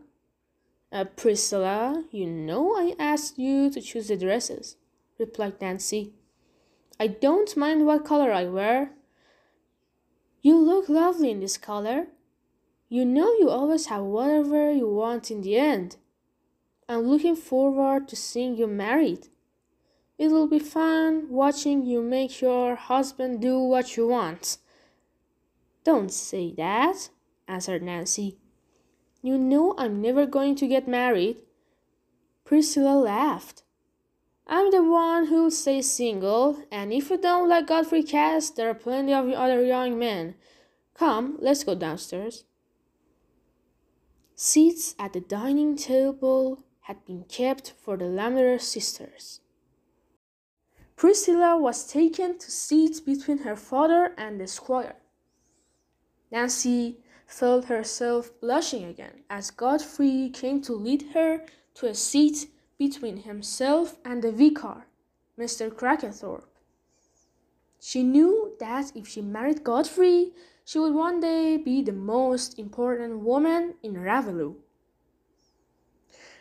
Uh, 0.92 1.04
Priscilla, 1.04 2.04
you 2.10 2.26
know 2.26 2.74
I 2.74 2.94
asked 2.98 3.38
you 3.38 3.70
to 3.70 3.80
choose 3.80 4.08
the 4.08 4.16
dresses 4.16 4.76
replied 5.20 5.60
Nancy. 5.60 6.14
I 7.00 7.06
don't 7.06 7.56
mind 7.56 7.86
what 7.86 8.04
color 8.04 8.30
I 8.30 8.44
wear. 8.44 8.90
You 10.42 10.58
look 10.58 10.90
lovely 10.90 11.30
in 11.30 11.40
this 11.40 11.56
color. 11.56 12.08
You 12.90 13.06
know 13.06 13.32
you 13.32 13.48
always 13.48 13.86
have 13.86 14.02
whatever 14.02 14.70
you 14.70 14.86
want 14.86 15.30
in 15.30 15.40
the 15.40 15.56
end. 15.56 15.96
I'm 16.90 17.08
looking 17.08 17.36
forward 17.36 18.06
to 18.08 18.16
seeing 18.16 18.54
you 18.54 18.66
married. 18.66 19.28
It 20.18 20.28
will 20.28 20.46
be 20.46 20.58
fun 20.58 21.30
watching 21.30 21.86
you 21.86 22.02
make 22.02 22.42
your 22.42 22.74
husband 22.74 23.40
do 23.40 23.58
what 23.58 23.96
you 23.96 24.08
want. 24.08 24.58
Don't 25.84 26.12
say 26.12 26.52
that, 26.58 27.08
answered 27.48 27.82
Nancy. 27.82 28.36
You 29.22 29.38
know 29.38 29.74
I'm 29.78 30.02
never 30.02 30.26
going 30.26 30.54
to 30.56 30.68
get 30.68 30.86
married. 30.86 31.38
Priscilla 32.44 32.94
laughed. 32.94 33.62
I'm 34.52 34.72
the 34.72 34.82
one 34.82 35.26
who'll 35.26 35.52
stay 35.52 35.80
single, 35.80 36.64
and 36.72 36.92
if 36.92 37.08
you 37.08 37.18
don't 37.18 37.48
like 37.48 37.68
Godfrey 37.68 38.02
Cass, 38.02 38.50
there 38.50 38.68
are 38.68 38.74
plenty 38.74 39.14
of 39.14 39.30
other 39.30 39.64
young 39.64 39.96
men. 39.96 40.34
Come, 40.92 41.36
let's 41.38 41.62
go 41.62 41.76
downstairs. 41.76 42.42
Seats 44.34 44.96
at 44.98 45.12
the 45.12 45.20
dining 45.20 45.76
table 45.76 46.64
had 46.80 47.04
been 47.06 47.22
kept 47.28 47.74
for 47.80 47.96
the 47.96 48.06
Lammeter 48.06 48.58
sisters. 48.58 49.40
Priscilla 50.96 51.56
was 51.56 51.86
taken 51.86 52.36
to 52.36 52.50
sit 52.50 53.06
between 53.06 53.38
her 53.38 53.54
father 53.54 54.12
and 54.18 54.40
the 54.40 54.48
squire. 54.48 54.96
Nancy 56.32 56.98
felt 57.24 57.66
herself 57.66 58.32
blushing 58.40 58.82
again 58.84 59.22
as 59.30 59.52
Godfrey 59.52 60.28
came 60.32 60.60
to 60.62 60.72
lead 60.72 61.12
her 61.14 61.46
to 61.74 61.86
a 61.86 61.94
seat 61.94 62.48
between 62.80 63.18
himself 63.18 63.98
and 64.06 64.22
the 64.22 64.32
vicar, 64.32 64.86
Mr. 65.38 65.70
Crackenthorpe. 65.70 66.48
She 67.78 68.02
knew 68.02 68.56
that 68.58 68.92
if 68.96 69.06
she 69.06 69.20
married 69.20 69.62
Godfrey, 69.62 70.32
she 70.64 70.78
would 70.78 70.94
one 70.94 71.20
day 71.20 71.58
be 71.58 71.82
the 71.82 71.92
most 71.92 72.58
important 72.58 73.18
woman 73.18 73.74
in 73.82 74.00
Raveloe. 74.00 74.56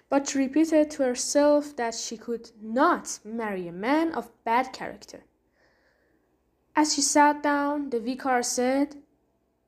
But 0.07 0.29
she 0.29 0.37
repeated 0.37 0.89
to 0.91 1.03
herself 1.03 1.75
that 1.75 1.93
she 1.93 2.15
could 2.15 2.51
not 2.61 3.19
marry 3.25 3.67
a 3.67 3.73
man 3.73 4.13
of 4.13 4.31
bad 4.45 4.71
character. 4.71 5.25
As 6.73 6.93
she 6.93 7.01
sat 7.01 7.43
down, 7.43 7.89
the 7.89 7.99
vicar 7.99 8.43
said, 8.43 8.95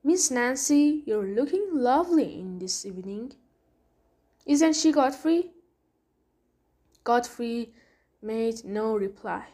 Miss 0.05 0.31
Nancy, 0.31 1.03
you're 1.05 1.35
looking 1.35 1.67
lovely 1.73 2.39
in 2.39 2.59
this 2.59 2.85
evening. 2.85 3.33
Isn't 4.45 4.77
she, 4.77 4.93
Godfrey? 4.93 5.51
Godfrey 7.03 7.73
made 8.21 8.63
no 8.63 8.95
reply. 8.95 9.47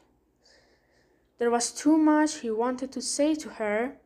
There 1.38 1.52
was 1.52 1.72
too 1.72 1.98
much 1.98 2.40
he 2.40 2.52
wanted 2.52 2.92
to 2.94 3.02
say 3.02 3.36
to 3.36 3.50
her, 3.50 3.98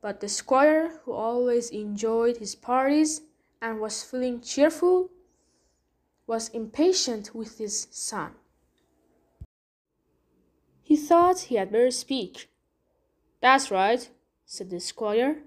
but 0.00 0.20
the 0.20 0.28
squire, 0.28 1.00
who 1.04 1.12
always 1.12 1.70
enjoyed 1.70 2.36
his 2.36 2.54
parties 2.54 3.22
and 3.60 3.80
was 3.80 4.02
feeling 4.02 4.40
cheerful, 4.40 5.10
was 6.26 6.50
impatient 6.50 7.34
with 7.34 7.58
his 7.58 7.88
son. 7.90 8.32
He 10.82 10.96
thought 10.96 11.40
he 11.40 11.56
had 11.56 11.72
better 11.72 11.90
speak. 11.90 12.50
That's 13.40 13.70
right, 13.70 14.08
said 14.44 14.70
the 14.70 14.80
squire. 14.80 15.38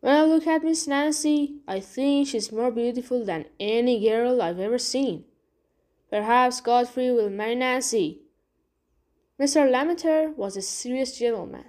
When 0.00 0.14
I 0.14 0.24
look 0.24 0.46
at 0.46 0.64
Miss 0.64 0.86
Nancy, 0.86 1.56
I 1.66 1.80
think 1.80 2.28
she's 2.28 2.52
more 2.52 2.70
beautiful 2.70 3.24
than 3.24 3.46
any 3.58 4.00
girl 4.08 4.40
I've 4.40 4.60
ever 4.60 4.78
seen. 4.78 5.24
Perhaps 6.10 6.60
Godfrey 6.60 7.10
will 7.12 7.30
marry 7.30 7.54
Nancy. 7.54 8.22
Mr. 9.38 9.70
Lammeter 9.70 10.30
was 10.36 10.56
a 10.56 10.62
serious 10.62 11.16
gentleman. 11.16 11.66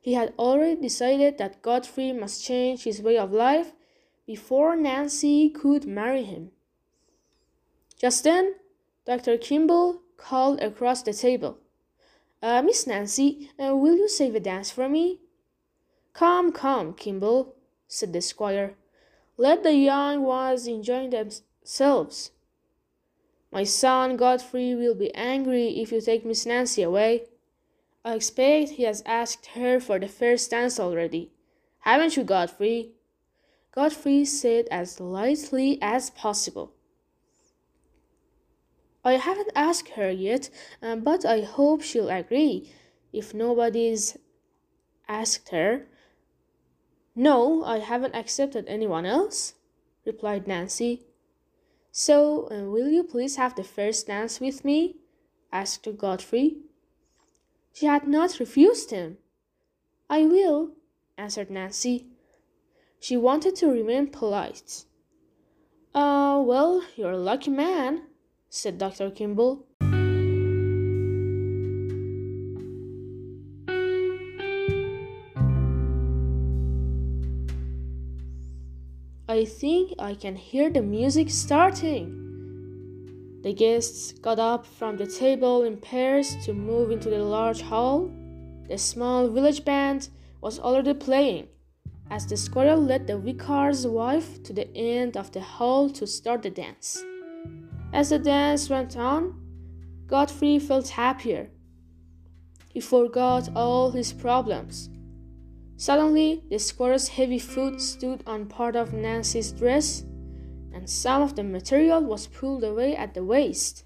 He 0.00 0.14
had 0.14 0.34
already 0.38 0.80
decided 0.80 1.38
that 1.38 1.62
Godfrey 1.62 2.12
must 2.12 2.44
change 2.44 2.84
his 2.84 3.02
way 3.02 3.18
of 3.18 3.32
life 3.32 3.72
before 4.26 4.76
Nancy 4.76 5.48
could 5.50 5.86
marry 5.86 6.22
him. 6.22 6.50
Just 7.98 8.24
then, 8.24 8.56
Dr. 9.06 9.38
Kimball 9.38 10.02
called 10.16 10.60
across 10.60 11.02
the 11.02 11.12
table. 11.12 11.58
Uh, 12.42 12.60
Miss 12.62 12.86
Nancy, 12.86 13.50
uh, 13.58 13.74
will 13.74 13.96
you 13.96 14.08
save 14.08 14.34
a 14.34 14.40
dance 14.40 14.70
for 14.70 14.88
me? 14.88 15.20
Come, 16.12 16.52
come, 16.52 16.92
Kimball, 16.92 17.54
said 17.88 18.12
the 18.12 18.20
squire. 18.20 18.74
Let 19.36 19.62
the 19.62 19.74
young 19.74 20.22
ones 20.22 20.66
enjoy 20.66 21.08
themselves. 21.08 22.30
My 23.52 23.64
son 23.64 24.16
Godfrey 24.16 24.74
will 24.74 24.94
be 24.94 25.14
angry 25.14 25.80
if 25.80 25.92
you 25.92 26.00
take 26.00 26.24
Miss 26.24 26.46
Nancy 26.46 26.82
away. 26.82 27.24
I 28.04 28.14
expect 28.14 28.70
he 28.70 28.84
has 28.84 29.02
asked 29.06 29.46
her 29.54 29.80
for 29.80 29.98
the 29.98 30.08
first 30.08 30.50
dance 30.50 30.78
already. 30.78 31.32
Haven't 31.80 32.16
you, 32.16 32.24
Godfrey? 32.24 32.92
Godfrey 33.72 34.24
said 34.24 34.66
as 34.70 35.00
lightly 35.00 35.78
as 35.82 36.10
possible. 36.10 36.72
I 39.04 39.12
haven't 39.12 39.52
asked 39.54 39.90
her 39.90 40.10
yet, 40.10 40.50
um, 40.82 41.02
but 41.02 41.24
I 41.24 41.42
hope 41.42 41.82
she'll 41.82 42.08
agree 42.08 42.72
if 43.12 43.32
nobody's 43.32 44.16
asked 45.08 45.50
her. 45.50 45.86
No, 47.14 47.64
I 47.64 47.78
haven't 47.78 48.16
accepted 48.16 48.64
anyone 48.66 49.06
else, 49.06 49.54
replied 50.04 50.46
Nancy. 50.48 51.06
So, 51.98 52.46
uh, 52.50 52.68
will 52.70 52.90
you 52.90 53.02
please 53.02 53.36
have 53.36 53.54
the 53.54 53.64
first 53.64 54.08
dance 54.08 54.38
with 54.38 54.66
me? 54.66 54.96
asked 55.50 55.88
Godfrey. 55.96 56.58
She 57.72 57.86
had 57.86 58.06
not 58.06 58.38
refused 58.38 58.90
him. 58.90 59.16
I 60.10 60.26
will, 60.26 60.72
answered 61.16 61.50
Nancy. 61.50 62.06
She 63.00 63.16
wanted 63.16 63.56
to 63.56 63.68
remain 63.68 64.08
polite. 64.08 64.84
Ah, 65.94 66.34
uh, 66.34 66.40
well, 66.42 66.82
you're 66.96 67.12
a 67.12 67.28
lucky 67.30 67.50
man, 67.50 68.02
said 68.50 68.76
Dr. 68.76 69.10
Kimball. 69.10 69.65
I 79.36 79.44
think 79.44 79.92
I 79.98 80.14
can 80.14 80.34
hear 80.34 80.70
the 80.70 80.80
music 80.80 81.28
starting. 81.28 83.42
The 83.42 83.52
guests 83.52 84.12
got 84.12 84.38
up 84.38 84.64
from 84.64 84.96
the 84.96 85.06
table 85.06 85.64
in 85.64 85.76
pairs 85.76 86.34
to 86.46 86.54
move 86.54 86.90
into 86.90 87.10
the 87.10 87.18
large 87.18 87.60
hall. 87.60 88.10
The 88.66 88.78
small 88.78 89.28
village 89.28 89.62
band 89.62 90.08
was 90.40 90.58
already 90.58 90.94
playing 90.94 91.48
as 92.10 92.26
the 92.26 92.38
squirrel 92.38 92.80
led 92.80 93.06
the 93.06 93.18
vicar's 93.18 93.86
wife 93.86 94.42
to 94.44 94.54
the 94.54 94.74
end 94.74 95.18
of 95.18 95.32
the 95.32 95.42
hall 95.42 95.90
to 95.90 96.06
start 96.06 96.40
the 96.40 96.48
dance. 96.48 97.04
As 97.92 98.08
the 98.08 98.18
dance 98.18 98.70
went 98.70 98.96
on, 98.96 99.38
Godfrey 100.06 100.58
felt 100.58 100.88
happier. 100.88 101.50
He 102.70 102.80
forgot 102.80 103.50
all 103.54 103.90
his 103.90 104.14
problems. 104.14 104.88
Suddenly, 105.78 106.42
the 106.48 106.58
squirrel's 106.58 107.08
heavy 107.08 107.38
foot 107.38 107.80
stood 107.80 108.22
on 108.26 108.46
part 108.46 108.76
of 108.76 108.94
Nancy's 108.94 109.52
dress, 109.52 110.04
and 110.72 110.88
some 110.88 111.20
of 111.20 111.36
the 111.36 111.44
material 111.44 112.02
was 112.02 112.26
pulled 112.26 112.64
away 112.64 112.96
at 112.96 113.12
the 113.12 113.22
waist. 113.22 113.84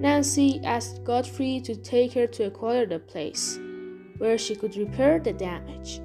Nancy 0.00 0.60
asked 0.64 1.04
Godfrey 1.04 1.60
to 1.60 1.76
take 1.76 2.12
her 2.14 2.26
to 2.26 2.46
a 2.46 2.50
quieter 2.50 2.98
place, 2.98 3.58
where 4.18 4.36
she 4.36 4.56
could 4.56 4.76
repair 4.76 5.20
the 5.20 5.32
damage. 5.32 6.00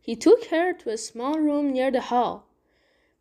He 0.00 0.14
took 0.14 0.44
her 0.46 0.72
to 0.72 0.90
a 0.90 0.96
small 0.96 1.40
room 1.40 1.72
near 1.72 1.90
the 1.90 2.00
hall, 2.00 2.46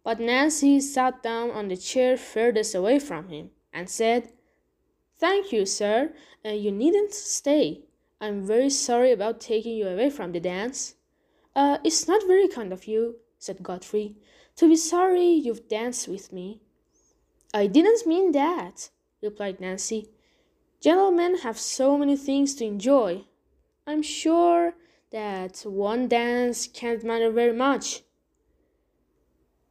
but 0.03 0.19
Nancy 0.19 0.79
sat 0.79 1.23
down 1.23 1.49
on 1.49 1.67
the 1.67 1.77
chair 1.77 2.15
furthest 2.15 2.75
away 2.75 2.99
from 2.99 3.29
him 3.29 3.49
and 3.73 3.89
said, 3.89 4.31
Thank 5.17 5.51
you, 5.51 5.65
sir. 5.65 6.13
and 6.43 6.61
you 6.61 6.71
needn't 6.71 7.13
stay. 7.13 7.81
I'm 8.21 8.45
very 8.45 8.69
sorry 8.69 9.11
about 9.11 9.41
taking 9.41 9.75
you 9.75 9.87
away 9.87 10.11
from 10.11 10.31
the 10.31 10.39
dance. 10.39 10.93
Uh, 11.55 11.79
it's 11.83 12.07
not 12.07 12.27
very 12.27 12.47
kind 12.47 12.71
of 12.71 12.85
you, 12.85 13.15
said 13.39 13.63
Godfrey, 13.63 14.15
to 14.57 14.69
be 14.69 14.75
sorry 14.75 15.25
you've 15.25 15.67
danced 15.67 16.07
with 16.07 16.31
me. 16.31 16.61
I 17.53 17.67
didn't 17.67 18.05
mean 18.05 18.31
that, 18.33 18.89
replied 19.21 19.59
Nancy. 19.59 20.09
Gentlemen 20.81 21.39
have 21.39 21.57
so 21.57 21.97
many 21.97 22.15
things 22.15 22.53
to 22.55 22.65
enjoy. 22.65 23.23
I'm 23.87 24.03
sure 24.03 24.75
that 25.11 25.63
one 25.65 26.07
dance 26.07 26.67
can't 26.67 27.03
matter 27.03 27.31
very 27.31 27.53
much. 27.53 28.03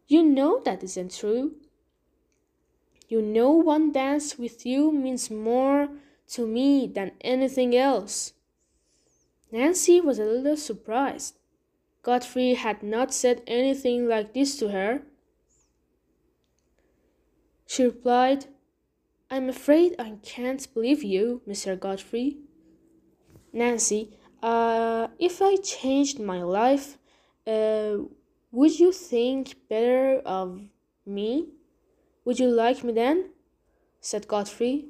You 0.08 0.22
know 0.22 0.60
that 0.64 0.82
isn't 0.82 1.16
true. 1.16 1.52
You 3.08 3.20
know 3.22 3.50
one 3.52 3.92
dance 3.92 4.38
with 4.38 4.64
you 4.64 4.90
means 4.92 5.30
more 5.30 5.88
to 6.28 6.46
me 6.46 6.86
than 6.86 7.12
anything 7.20 7.76
else. 7.76 8.32
Nancy 9.52 10.00
was 10.00 10.18
a 10.18 10.24
little 10.24 10.56
surprised. 10.56 11.38
Godfrey 12.02 12.54
had 12.54 12.82
not 12.82 13.14
said 13.14 13.42
anything 13.46 14.08
like 14.08 14.34
this 14.34 14.58
to 14.58 14.68
her. 14.68 15.02
She 17.66 17.84
replied, 17.84 18.46
I'm 19.30 19.48
afraid 19.48 19.96
I 19.98 20.18
can't 20.22 20.72
believe 20.74 21.02
you, 21.02 21.42
Mr. 21.48 21.78
Godfrey. 21.78 22.38
Nancy, 23.52 24.10
uh, 24.42 25.08
if 25.18 25.40
I 25.40 25.56
changed 25.56 26.20
my 26.20 26.42
life, 26.42 26.98
uh, 27.46 27.96
would 28.52 28.78
you 28.78 28.92
think 28.92 29.56
better 29.68 30.20
of 30.26 30.60
me? 31.06 31.48
Would 32.24 32.38
you 32.38 32.48
like 32.48 32.82
me 32.82 32.92
then? 32.92 33.30
said 34.00 34.28
Godfrey. 34.28 34.86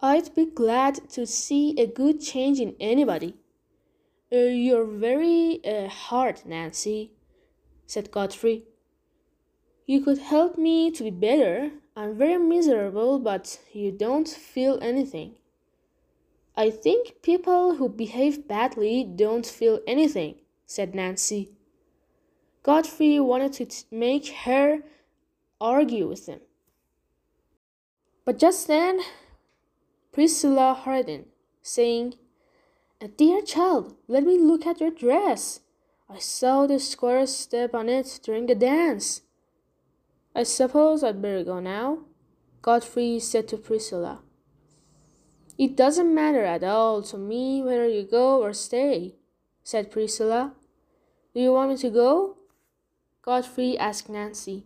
I'd 0.00 0.34
be 0.34 0.46
glad 0.46 1.08
to 1.10 1.26
see 1.26 1.78
a 1.80 1.86
good 1.86 2.20
change 2.20 2.58
in 2.58 2.74
anybody. 2.80 3.36
Uh, 4.32 4.38
you're 4.38 4.84
very 4.84 5.60
uh, 5.64 5.88
hard, 5.88 6.42
Nancy, 6.44 7.12
said 7.86 8.10
Godfrey. 8.10 8.64
You 9.86 10.00
could 10.00 10.18
help 10.18 10.58
me 10.58 10.90
to 10.90 11.04
be 11.04 11.10
better. 11.10 11.70
I'm 11.94 12.16
very 12.16 12.38
miserable, 12.38 13.18
but 13.18 13.60
you 13.72 13.92
don't 13.92 14.28
feel 14.28 14.78
anything. 14.80 15.36
I 16.56 16.70
think 16.70 17.22
people 17.22 17.76
who 17.76 17.88
behave 17.88 18.48
badly 18.48 19.04
don't 19.04 19.46
feel 19.46 19.80
anything, 19.86 20.36
said 20.66 20.94
Nancy. 20.94 21.56
Godfrey 22.62 23.18
wanted 23.18 23.52
to 23.54 23.66
t- 23.66 23.84
make 23.90 24.28
her 24.44 24.80
argue 25.60 26.08
with 26.08 26.26
him. 26.26 26.40
But 28.24 28.38
just 28.38 28.68
then, 28.68 29.00
Priscilla 30.12 30.80
hurried 30.84 31.08
in, 31.08 31.24
saying, 31.62 32.14
Dear 33.16 33.42
child, 33.42 33.96
let 34.06 34.22
me 34.22 34.38
look 34.38 34.64
at 34.64 34.80
your 34.80 34.90
dress. 34.90 35.60
I 36.08 36.18
saw 36.18 36.66
the 36.66 36.78
squire 36.78 37.26
step 37.26 37.74
on 37.74 37.88
it 37.88 38.20
during 38.22 38.46
the 38.46 38.54
dance. 38.54 39.22
I 40.34 40.44
suppose 40.44 41.02
I'd 41.02 41.20
better 41.20 41.42
go 41.42 41.58
now, 41.58 41.98
Godfrey 42.60 43.18
said 43.18 43.48
to 43.48 43.56
Priscilla. 43.56 44.22
It 45.58 45.76
doesn't 45.76 46.14
matter 46.14 46.44
at 46.44 46.62
all 46.62 47.02
to 47.02 47.18
me 47.18 47.60
whether 47.62 47.88
you 47.88 48.04
go 48.04 48.40
or 48.42 48.52
stay, 48.52 49.16
said 49.64 49.90
Priscilla. 49.90 50.54
Do 51.34 51.40
you 51.40 51.52
want 51.52 51.70
me 51.70 51.76
to 51.78 51.90
go? 51.90 52.36
Godfrey 53.22 53.78
asked 53.78 54.08
Nancy. 54.08 54.64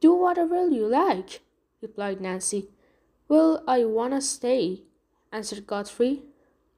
Do 0.00 0.12
whatever 0.12 0.68
you 0.68 0.86
like, 0.86 1.40
replied 1.80 2.20
Nancy. 2.20 2.68
Well, 3.26 3.64
I 3.66 3.86
wanna 3.86 4.20
stay, 4.20 4.82
answered 5.32 5.66
Godfrey. 5.66 6.24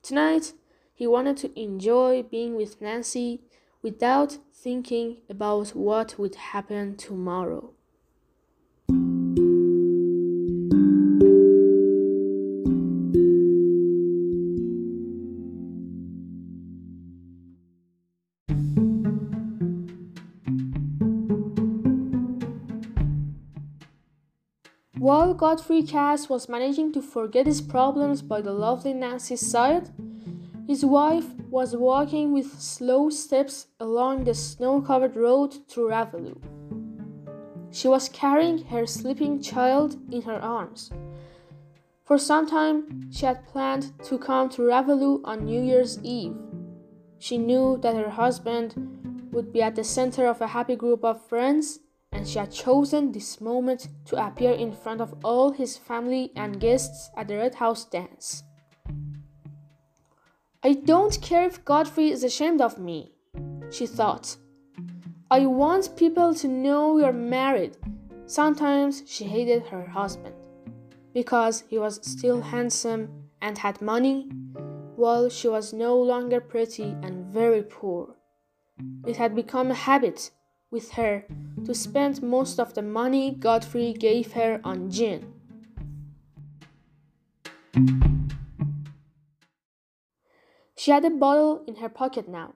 Tonight, 0.01 0.53
he 0.95 1.09
wanted 1.09 1.37
to 1.39 1.61
enjoy 1.61 2.23
being 2.23 2.55
with 2.55 2.81
Nancy 2.81 3.43
without 3.83 4.39
thinking 4.55 5.23
about 5.29 5.71
what 5.71 6.19
would 6.19 6.37
happen 6.37 6.97
tomorrow. 6.97 7.75
Godfrey 25.41 25.83
Cass 25.83 26.29
was 26.29 26.51
managing 26.51 26.93
to 26.93 27.01
forget 27.01 27.47
his 27.47 27.63
problems 27.63 28.21
by 28.21 28.43
the 28.43 28.53
lovely 28.53 28.93
Nancy's 28.93 29.41
side, 29.41 29.89
his 30.67 30.85
wife 30.85 31.33
was 31.49 31.75
walking 31.75 32.31
with 32.31 32.61
slow 32.61 33.09
steps 33.09 33.69
along 33.81 34.25
the 34.25 34.35
snow 34.35 34.83
covered 34.83 35.17
road 35.17 35.67
to 35.69 35.89
Raveloe. 35.89 36.39
She 37.71 37.89
was 37.89 38.11
carrying 38.11 38.67
her 38.67 38.85
sleeping 38.85 39.41
child 39.41 39.97
in 40.13 40.21
her 40.23 40.39
arms. 40.39 40.91
For 42.05 42.19
some 42.19 42.47
time, 42.47 43.11
she 43.11 43.25
had 43.25 43.47
planned 43.47 43.99
to 44.05 44.19
come 44.19 44.51
to 44.51 44.67
Raveloe 44.67 45.23
on 45.25 45.47
New 45.47 45.63
Year's 45.63 45.99
Eve. 46.03 46.37
She 47.19 47.39
knew 47.39 47.79
that 47.79 47.97
her 47.97 48.11
husband 48.11 49.31
would 49.33 49.55
be 49.55 49.63
at 49.63 49.75
the 49.75 49.85
center 49.85 50.27
of 50.27 50.43
a 50.43 50.49
happy 50.49 50.77
group 50.77 51.03
of 51.03 51.27
friends 51.27 51.79
and 52.21 52.29
she 52.29 52.39
had 52.39 52.53
chosen 52.53 53.11
this 53.13 53.41
moment 53.41 53.89
to 54.05 54.23
appear 54.23 54.53
in 54.53 54.71
front 54.71 55.01
of 55.01 55.15
all 55.25 55.51
his 55.51 55.79
family 55.79 56.31
and 56.37 56.61
guests 56.61 57.11
at 57.17 57.27
the 57.29 57.37
Red 57.39 57.55
House 57.55 57.87
dance. 57.87 58.43
I 60.63 60.75
don't 60.75 61.19
care 61.23 61.47
if 61.47 61.65
Godfrey 61.65 62.11
is 62.11 62.23
ashamed 62.23 62.61
of 62.61 62.79
me, 62.79 63.13
she 63.71 63.87
thought. 63.87 64.37
I 65.31 65.47
want 65.47 65.97
people 65.97 66.35
to 66.35 66.47
know 66.47 66.93
we 66.93 67.05
are 67.05 67.13
married. 67.13 67.79
Sometimes 68.27 69.03
she 69.07 69.25
hated 69.25 69.69
her 69.69 69.87
husband 69.87 70.35
because 71.15 71.65
he 71.71 71.79
was 71.79 72.07
still 72.07 72.43
handsome 72.43 73.09
and 73.41 73.57
had 73.57 73.81
money, 73.81 74.29
while 74.95 75.31
she 75.31 75.49
was 75.49 75.73
no 75.73 75.97
longer 75.97 76.39
pretty 76.39 76.95
and 77.03 77.33
very 77.33 77.63
poor. 77.63 78.15
It 79.07 79.17
had 79.17 79.35
become 79.35 79.71
a 79.71 79.83
habit 79.89 80.31
with 80.71 80.93
her 80.93 81.25
to 81.65 81.75
spend 81.75 82.23
most 82.23 82.61
of 82.61 82.75
the 82.75 82.83
money 82.83 83.33
Godfrey 83.33 83.93
gave 83.93 84.33
her 84.33 84.61
on 84.63 84.91
gin. 84.91 85.33
She 90.77 90.91
had 90.91 91.05
a 91.05 91.11
bottle 91.11 91.63
in 91.67 91.77
her 91.77 91.89
pocket 91.89 92.27
now, 92.29 92.55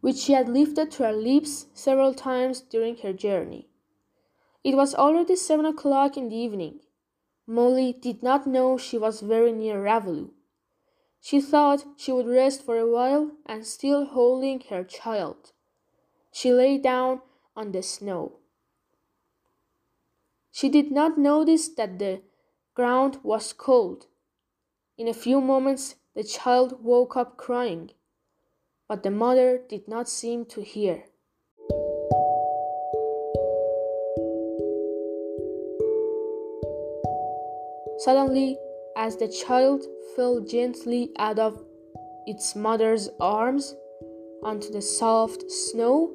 which 0.00 0.16
she 0.16 0.32
had 0.32 0.48
lifted 0.48 0.90
to 0.92 1.04
her 1.04 1.12
lips 1.12 1.66
several 1.72 2.14
times 2.14 2.60
during 2.60 2.96
her 2.98 3.12
journey. 3.12 3.68
It 4.64 4.76
was 4.76 4.94
already 4.94 5.36
seven 5.36 5.66
o'clock 5.66 6.16
in 6.16 6.28
the 6.28 6.36
evening. 6.36 6.80
Molly 7.46 7.92
did 7.92 8.22
not 8.22 8.46
know 8.46 8.76
she 8.76 8.98
was 8.98 9.20
very 9.20 9.52
near 9.52 9.82
Raveloe. 9.82 10.30
She 11.20 11.40
thought 11.40 11.84
she 11.96 12.10
would 12.10 12.26
rest 12.26 12.62
for 12.62 12.76
a 12.76 12.90
while 12.90 13.32
and 13.46 13.64
still 13.64 14.06
holding 14.06 14.60
her 14.70 14.82
child. 14.82 15.51
She 16.32 16.52
lay 16.52 16.78
down 16.78 17.20
on 17.54 17.72
the 17.72 17.82
snow. 17.82 18.38
She 20.50 20.68
did 20.68 20.90
not 20.90 21.18
notice 21.18 21.68
that 21.68 21.98
the 21.98 22.22
ground 22.74 23.18
was 23.22 23.52
cold. 23.52 24.06
In 24.96 25.08
a 25.08 25.14
few 25.14 25.40
moments, 25.40 25.96
the 26.14 26.24
child 26.24 26.82
woke 26.82 27.16
up 27.16 27.36
crying, 27.36 27.90
but 28.88 29.02
the 29.02 29.10
mother 29.10 29.60
did 29.68 29.88
not 29.88 30.08
seem 30.08 30.44
to 30.46 30.62
hear. 30.62 31.04
Suddenly, 37.98 38.58
as 38.96 39.16
the 39.16 39.28
child 39.28 39.84
fell 40.16 40.40
gently 40.40 41.12
out 41.18 41.38
of 41.38 41.64
its 42.26 42.56
mother's 42.56 43.08
arms 43.20 43.76
onto 44.42 44.72
the 44.72 44.82
soft 44.82 45.50
snow, 45.50 46.14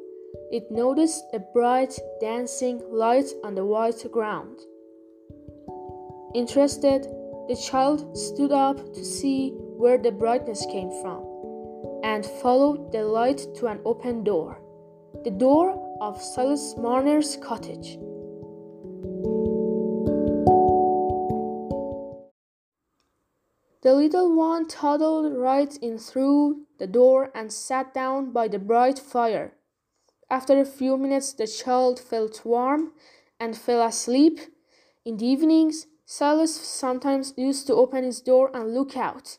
it 0.52 0.72
noticed 0.72 1.24
a 1.34 1.40
bright 1.40 1.98
dancing 2.22 2.82
light 2.90 3.28
on 3.44 3.56
the 3.56 3.66
white 3.66 4.06
ground. 4.12 4.60
Interested, 6.34 7.04
the 7.48 7.56
child 7.56 8.18
stood 8.18 8.52
up 8.52 8.78
to 8.94 9.04
see 9.04 9.52
where 9.78 9.98
the 9.98 10.12
brightness 10.12 10.66
came 10.72 10.92
from 11.02 11.24
and 12.04 12.26
followed 12.26 12.92
the 12.92 13.04
light 13.04 13.42
to 13.56 13.68
an 13.68 13.80
open 13.86 14.24
door, 14.24 14.62
the 15.24 15.32
door 15.32 15.98
of 16.02 16.22
Silas 16.22 16.76
Marner's 16.78 17.38
cottage. 17.38 17.98
The 23.84 23.94
little 23.94 24.36
one 24.36 24.68
toddled 24.68 25.38
right 25.38 25.76
in 25.82 25.98
through 25.98 26.66
the 26.80 26.88
door 26.88 27.32
and 27.34 27.52
sat 27.52 27.94
down 27.94 28.32
by 28.32 28.48
the 28.48 28.60
bright 28.60 29.00
fire. 29.00 29.57
After 30.30 30.60
a 30.60 30.66
few 30.66 30.98
minutes, 30.98 31.32
the 31.34 31.48
child 31.48 32.00
felt 32.00 32.44
warm 32.44 32.92
and 33.40 33.58
fell 33.58 33.82
asleep. 33.82 34.40
In 35.06 35.18
the 35.18 35.26
evenings, 35.26 35.88
Silas 36.06 36.54
sometimes 36.54 37.34
used 37.38 37.68
to 37.68 37.76
open 37.76 38.04
his 38.04 38.22
door 38.22 38.52
and 38.54 38.74
look 38.74 38.98
out. 38.98 39.38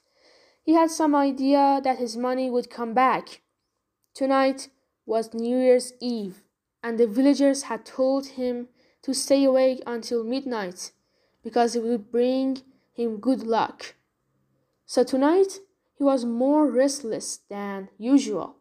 He 0.62 0.74
had 0.74 0.91
some 0.91 1.14
idea 1.14 1.80
that 1.84 1.99
his 1.99 2.16
money 2.16 2.51
would 2.51 2.70
come 2.70 2.95
back. 2.95 3.43
Tonight 4.14 4.68
was 5.05 5.32
New 5.32 5.59
Year's 5.59 5.93
Eve, 6.01 6.43
and 6.82 6.99
the 6.99 7.07
villagers 7.07 7.64
had 7.64 7.84
told 7.84 8.26
him 8.26 8.68
to 9.03 9.14
stay 9.14 9.45
awake 9.45 9.82
until 9.86 10.24
midnight 10.24 10.93
because 11.43 11.74
it 11.74 11.82
would 11.82 12.11
bring 12.11 12.62
him 12.93 13.18
good 13.18 13.43
luck. 13.43 13.95
So 14.84 15.05
tonight 15.05 15.61
he 15.97 16.05
was 16.05 16.24
more 16.24 16.70
restless 16.70 17.41
than 17.49 17.89
usual. 17.97 18.58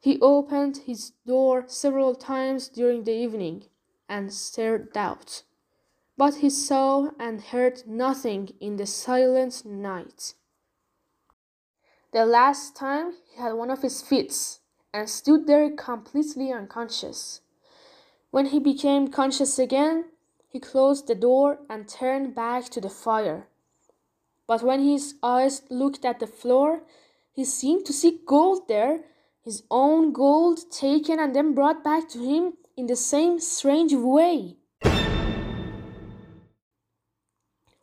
He 0.00 0.20
opened 0.20 0.78
his 0.78 1.12
door 1.26 1.64
several 1.66 2.14
times 2.14 2.68
during 2.68 3.04
the 3.04 3.12
evening 3.12 3.64
and 4.08 4.32
stared 4.32 4.96
out, 4.96 5.42
but 6.16 6.36
he 6.36 6.50
saw 6.50 7.10
and 7.18 7.40
heard 7.40 7.86
nothing 7.86 8.50
in 8.60 8.76
the 8.76 8.86
silent 8.86 9.64
night. 9.64 10.34
The 12.12 12.24
last 12.24 12.76
time 12.76 13.14
he 13.28 13.40
had 13.40 13.54
one 13.54 13.70
of 13.70 13.82
his 13.82 14.02
fits 14.02 14.60
and 14.94 15.10
stood 15.10 15.46
there 15.46 15.70
completely 15.70 16.52
unconscious. 16.52 17.40
When 18.30 18.46
he 18.46 18.60
became 18.60 19.08
conscious 19.08 19.58
again, 19.58 20.06
he 20.48 20.60
closed 20.60 21.06
the 21.06 21.14
door 21.14 21.58
and 21.68 21.88
turned 21.88 22.34
back 22.34 22.64
to 22.70 22.80
the 22.80 22.90
fire 22.90 23.48
but 24.46 24.62
when 24.62 24.80
his 24.80 25.14
eyes 25.22 25.62
looked 25.70 26.04
at 26.04 26.20
the 26.20 26.26
floor, 26.26 26.82
he 27.32 27.44
seemed 27.44 27.84
to 27.86 27.92
see 27.92 28.20
gold 28.26 28.68
there, 28.68 29.04
his 29.46 29.62
own 29.70 30.12
gold 30.12 30.58
taken 30.72 31.20
and 31.20 31.34
then 31.34 31.54
brought 31.54 31.84
back 31.84 32.08
to 32.08 32.18
him 32.18 32.54
in 32.76 32.88
the 32.88 32.96
same 32.96 33.38
strange 33.38 33.94
way. 33.94 34.56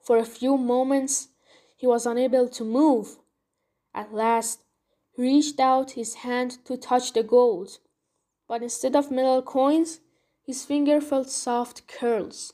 For 0.02 0.18
a 0.18 0.26
few 0.26 0.58
moments, 0.58 1.30
he 1.78 1.88
was 1.88 2.06
unable 2.06 2.50
to 2.50 2.66
move. 2.66 3.18
At 3.94 4.14
last, 4.14 4.66
he 5.16 5.22
reached 5.22 5.58
out 5.62 5.92
his 5.92 6.16
hand 6.16 6.58
to 6.66 6.76
touch 6.76 7.14
the 7.14 7.24
gold, 7.24 7.80
but 8.46 8.62
instead 8.62 8.94
of 8.94 9.10
metal 9.10 9.42
coins, 9.42 10.02
his 10.46 10.66
finger 10.66 11.00
felt 11.00 11.30
soft 11.30 11.88
curls. 11.88 12.52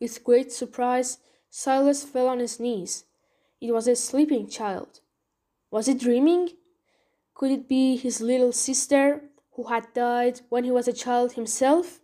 With 0.00 0.24
great 0.24 0.50
surprise, 0.52 1.18
Silas 1.50 2.02
fell 2.02 2.28
on 2.28 2.38
his 2.38 2.58
knees. 2.58 3.04
It 3.60 3.72
was 3.72 3.86
a 3.86 3.94
sleeping 3.94 4.48
child. 4.48 5.00
Was 5.70 5.84
he 5.84 5.92
dreaming? 5.92 6.48
Could 7.42 7.50
it 7.50 7.66
be 7.66 7.96
his 7.96 8.20
little 8.20 8.52
sister 8.52 9.24
who 9.54 9.64
had 9.64 9.92
died 9.94 10.42
when 10.48 10.62
he 10.62 10.70
was 10.70 10.86
a 10.86 10.92
child 10.92 11.32
himself? 11.32 11.98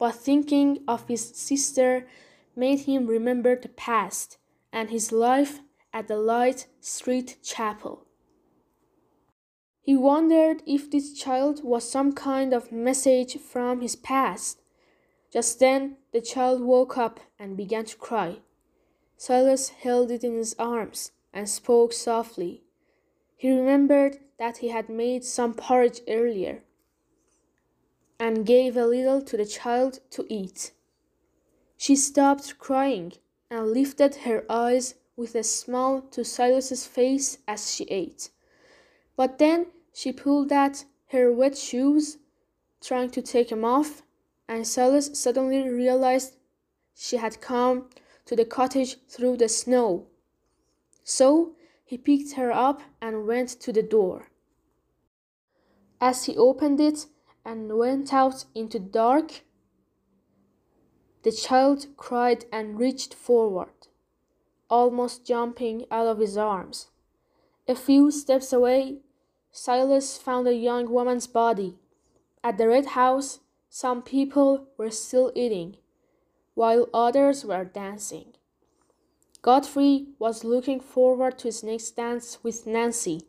But 0.00 0.16
thinking 0.16 0.82
of 0.88 1.06
his 1.06 1.28
sister 1.36 2.08
made 2.56 2.80
him 2.80 3.06
remember 3.06 3.54
the 3.54 3.68
past 3.68 4.38
and 4.72 4.90
his 4.90 5.12
life 5.12 5.60
at 5.92 6.08
the 6.08 6.16
Light 6.16 6.66
Street 6.80 7.36
Chapel. 7.40 8.04
He 9.80 9.96
wondered 9.96 10.64
if 10.66 10.90
this 10.90 11.12
child 11.12 11.62
was 11.62 11.88
some 11.88 12.14
kind 12.14 12.52
of 12.52 12.72
message 12.72 13.38
from 13.38 13.80
his 13.80 13.94
past 13.94 14.60
just 15.32 15.60
then 15.60 15.98
the 16.10 16.20
child 16.20 16.62
woke 16.62 16.98
up 16.98 17.20
and 17.38 17.56
began 17.56 17.84
to 17.84 17.96
cry. 17.96 18.40
Silas 19.16 19.68
held 19.68 20.10
it 20.10 20.24
in 20.24 20.34
his 20.34 20.56
arms 20.58 21.12
and 21.32 21.48
spoke 21.48 21.92
softly. 21.92 22.64
He 23.42 23.50
remembered 23.50 24.20
that 24.38 24.58
he 24.58 24.68
had 24.68 24.88
made 24.88 25.24
some 25.24 25.52
porridge 25.52 26.00
earlier 26.06 26.62
and 28.20 28.46
gave 28.46 28.76
a 28.76 28.86
little 28.86 29.20
to 29.20 29.36
the 29.36 29.44
child 29.44 29.98
to 30.10 30.24
eat. 30.28 30.70
She 31.76 31.96
stopped 31.96 32.56
crying 32.60 33.14
and 33.50 33.72
lifted 33.72 34.14
her 34.26 34.44
eyes 34.48 34.94
with 35.16 35.34
a 35.34 35.42
smile 35.42 36.02
to 36.12 36.24
Silas's 36.24 36.86
face 36.86 37.38
as 37.48 37.74
she 37.74 37.82
ate. 37.86 38.30
But 39.16 39.38
then 39.38 39.66
she 39.92 40.12
pulled 40.12 40.52
at 40.52 40.84
her 41.08 41.32
wet 41.32 41.58
shoes, 41.58 42.18
trying 42.80 43.10
to 43.10 43.22
take 43.22 43.48
them 43.48 43.64
off, 43.64 44.04
and 44.46 44.64
Silas 44.64 45.18
suddenly 45.18 45.68
realized 45.68 46.36
she 46.94 47.16
had 47.16 47.40
come 47.40 47.90
to 48.26 48.36
the 48.36 48.44
cottage 48.44 48.98
through 49.08 49.38
the 49.38 49.48
snow. 49.48 50.06
So 51.02 51.56
he 51.92 51.98
picked 51.98 52.32
her 52.36 52.50
up 52.50 52.80
and 53.02 53.26
went 53.26 53.50
to 53.50 53.70
the 53.70 53.82
door. 53.82 54.30
As 56.00 56.24
he 56.24 56.34
opened 56.38 56.80
it 56.80 57.04
and 57.44 57.76
went 57.76 58.14
out 58.14 58.46
into 58.54 58.78
the 58.78 58.86
dark, 58.86 59.42
the 61.22 61.32
child 61.32 61.88
cried 61.98 62.46
and 62.50 62.78
reached 62.78 63.12
forward, 63.12 63.88
almost 64.70 65.26
jumping 65.26 65.84
out 65.90 66.06
of 66.06 66.18
his 66.18 66.38
arms. 66.38 66.86
A 67.68 67.74
few 67.74 68.10
steps 68.10 68.54
away, 68.54 69.00
Silas 69.50 70.16
found 70.16 70.48
a 70.48 70.54
young 70.54 70.90
woman's 70.90 71.26
body. 71.26 71.76
At 72.42 72.56
the 72.56 72.68
red 72.68 72.86
house, 72.86 73.40
some 73.68 74.00
people 74.00 74.68
were 74.78 74.90
still 74.90 75.30
eating, 75.34 75.76
while 76.54 76.88
others 76.94 77.44
were 77.44 77.66
dancing. 77.66 78.32
Godfrey 79.42 80.06
was 80.20 80.44
looking 80.44 80.78
forward 80.78 81.36
to 81.38 81.48
his 81.48 81.64
next 81.64 81.96
dance 81.96 82.38
with 82.44 82.64
Nancy. 82.64 83.22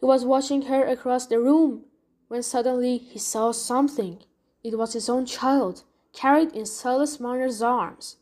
He 0.00 0.06
was 0.06 0.24
watching 0.24 0.62
her 0.62 0.84
across 0.84 1.26
the 1.26 1.38
room 1.38 1.84
when 2.26 2.42
suddenly 2.42 2.98
he 2.98 3.20
saw 3.20 3.52
something. 3.52 4.24
It 4.64 4.76
was 4.76 4.92
his 4.92 5.08
own 5.08 5.24
child, 5.26 5.84
carried 6.12 6.52
in 6.52 6.66
Silas 6.66 7.20
Marner's 7.20 7.62
arms. 7.62 8.16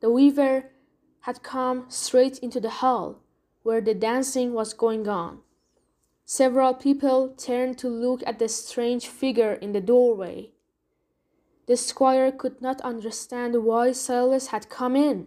The 0.00 0.10
weaver 0.10 0.70
had 1.20 1.42
come 1.42 1.84
straight 1.88 2.38
into 2.38 2.58
the 2.58 2.70
hall, 2.70 3.20
where 3.62 3.82
the 3.82 3.92
dancing 3.92 4.54
was 4.54 4.72
going 4.72 5.06
on. 5.06 5.40
Several 6.24 6.72
people 6.72 7.34
turned 7.36 7.76
to 7.78 7.88
look 7.88 8.22
at 8.26 8.38
the 8.38 8.48
strange 8.48 9.06
figure 9.08 9.52
in 9.52 9.72
the 9.72 9.80
doorway. 9.80 10.52
The 11.66 11.76
squire 11.76 12.32
could 12.32 12.62
not 12.62 12.80
understand 12.80 13.62
why 13.62 13.92
Silas 13.92 14.46
had 14.48 14.70
come 14.70 14.96
in. 14.96 15.26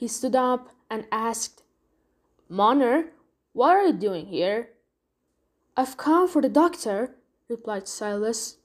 He 0.00 0.08
stood 0.08 0.34
up 0.34 0.70
and 0.88 1.04
asked, 1.12 1.62
Marner, 2.48 3.10
what 3.52 3.76
are 3.76 3.88
you 3.88 3.92
doing 3.92 4.28
here? 4.28 4.70
I've 5.76 5.98
come 5.98 6.26
for 6.26 6.40
the 6.40 6.48
doctor, 6.48 7.16
replied 7.50 7.86
Silas. 7.86 8.56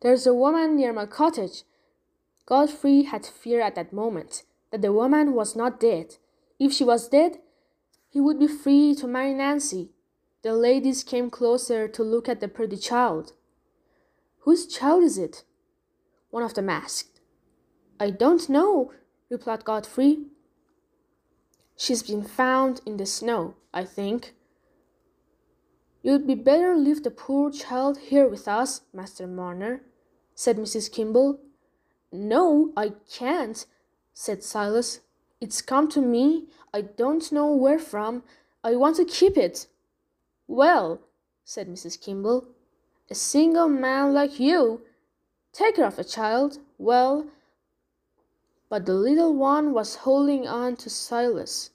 There's 0.00 0.26
a 0.26 0.34
woman 0.34 0.74
near 0.74 0.92
my 0.92 1.06
cottage. 1.06 1.62
Godfrey 2.44 3.02
had 3.02 3.24
fear 3.24 3.60
at 3.60 3.76
that 3.76 3.92
moment 3.92 4.42
that 4.72 4.82
the 4.82 4.92
woman 4.92 5.34
was 5.34 5.54
not 5.54 5.78
dead. 5.78 6.16
If 6.58 6.72
she 6.72 6.82
was 6.82 7.08
dead, 7.08 7.38
he 8.08 8.20
would 8.20 8.40
be 8.40 8.48
free 8.48 8.96
to 8.96 9.06
marry 9.06 9.32
Nancy. 9.32 9.90
The 10.42 10.54
ladies 10.54 11.04
came 11.04 11.30
closer 11.30 11.86
to 11.86 12.02
look 12.02 12.28
at 12.28 12.40
the 12.40 12.48
pretty 12.48 12.78
child. 12.78 13.32
Whose 14.40 14.66
child 14.66 15.04
is 15.04 15.18
it? 15.18 15.44
One 16.30 16.42
of 16.42 16.54
them 16.54 16.68
asked. 16.68 17.15
I 17.98 18.10
don't 18.10 18.48
know, 18.48 18.92
replied 19.30 19.64
Godfrey. 19.64 20.18
She's 21.76 22.02
been 22.02 22.22
found 22.22 22.80
in 22.86 22.96
the 22.96 23.06
snow, 23.06 23.54
I 23.72 23.84
think. 23.84 24.34
You'd 26.02 26.26
be 26.26 26.34
better 26.34 26.76
leave 26.76 27.02
the 27.02 27.10
poor 27.10 27.50
child 27.50 27.98
here 27.98 28.28
with 28.28 28.46
us, 28.46 28.82
Master 28.92 29.26
Marner, 29.26 29.82
said 30.34 30.56
Mrs. 30.56 30.90
Kimball. 30.92 31.40
No, 32.12 32.72
I 32.76 32.92
can't, 33.10 33.66
said 34.12 34.42
Silas. 34.42 35.00
It's 35.40 35.60
come 35.60 35.88
to 35.88 36.00
me. 36.00 36.44
I 36.72 36.82
don't 36.82 37.30
know 37.32 37.52
where 37.54 37.78
from. 37.78 38.22
I 38.62 38.76
want 38.76 38.96
to 38.96 39.04
keep 39.04 39.36
it. 39.36 39.66
Well, 40.46 41.00
said 41.44 41.68
Mrs. 41.68 42.00
Kimball, 42.00 42.48
a 43.10 43.14
single 43.14 43.68
man 43.68 44.14
like 44.14 44.38
you. 44.38 44.82
Take 45.52 45.76
care 45.76 45.86
of 45.86 45.98
a 45.98 46.04
child. 46.04 46.58
Well, 46.78 47.26
but 48.68 48.86
the 48.86 48.94
little 48.94 49.34
one 49.34 49.72
was 49.72 49.96
holding 49.96 50.46
on 50.46 50.76
to 50.76 50.90
Silas. 50.90 51.70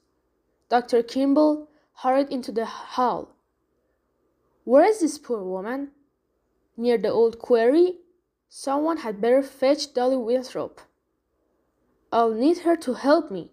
Dr. 0.69 1.03
Kimball 1.03 1.69
hurried 1.95 2.29
into 2.29 2.51
the 2.51 2.65
hall. 2.65 3.35
Where 4.63 4.85
is 4.85 4.99
this 4.99 5.17
poor 5.17 5.43
woman? 5.43 5.91
Near 6.77 6.97
the 6.97 7.09
old 7.09 7.39
quarry? 7.39 7.97
Someone 8.49 8.97
had 8.97 9.21
better 9.21 9.41
fetch 9.41 9.93
Dolly 9.93 10.17
Winthrop. 10.17 10.81
I'll 12.11 12.33
need 12.33 12.59
her 12.59 12.75
to 12.77 12.93
help 12.93 13.31
me. 13.31 13.51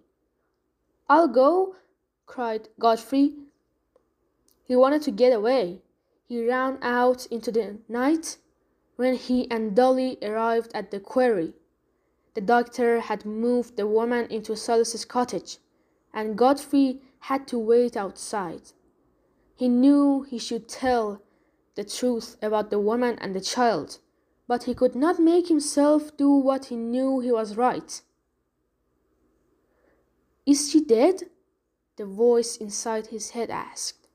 I'll 1.08 1.28
go, 1.28 1.76
cried 2.26 2.68
Godfrey. 2.78 3.34
He 4.64 4.76
wanted 4.76 5.02
to 5.02 5.10
get 5.10 5.32
away. 5.32 5.80
He 6.26 6.46
ran 6.46 6.78
out 6.82 7.26
into 7.26 7.50
the 7.50 7.78
night 7.88 8.36
when 8.96 9.14
he 9.14 9.50
and 9.50 9.74
Dolly 9.74 10.18
arrived 10.20 10.72
at 10.74 10.90
the 10.90 11.00
quarry. 11.00 11.54
The 12.34 12.40
doctor 12.40 13.00
had 13.00 13.24
moved 13.24 13.76
the 13.76 13.86
woman 13.86 14.26
into 14.30 14.56
Silas's 14.56 15.04
cottage, 15.04 15.58
and 16.12 16.36
Godfrey 16.36 17.00
had 17.20 17.48
to 17.48 17.58
wait 17.58 17.96
outside. 17.96 18.72
He 19.54 19.68
knew 19.68 20.22
he 20.22 20.38
should 20.38 20.68
tell 20.68 21.22
the 21.74 21.84
truth 21.84 22.36
about 22.42 22.70
the 22.70 22.78
woman 22.78 23.18
and 23.20 23.34
the 23.34 23.40
child, 23.40 23.98
but 24.46 24.64
he 24.64 24.74
could 24.74 24.94
not 24.94 25.18
make 25.18 25.48
himself 25.48 26.16
do 26.16 26.30
what 26.30 26.66
he 26.66 26.76
knew 26.76 27.20
he 27.20 27.32
was 27.32 27.56
right. 27.56 28.02
Is 30.46 30.70
she 30.70 30.80
dead? 30.82 31.24
The 31.96 32.06
voice 32.06 32.56
inside 32.56 33.08
his 33.08 33.30
head 33.30 33.50
asked. 33.50 34.08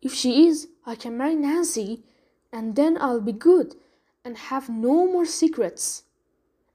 If 0.00 0.14
she 0.14 0.46
is, 0.46 0.68
I 0.86 0.94
can 0.94 1.18
marry 1.18 1.36
Nancy, 1.36 2.04
and 2.52 2.76
then 2.76 2.96
I'll 3.00 3.20
be 3.20 3.32
good 3.32 3.74
and 4.24 4.36
have 4.36 4.68
no 4.68 5.06
more 5.06 5.26
secrets. 5.26 6.04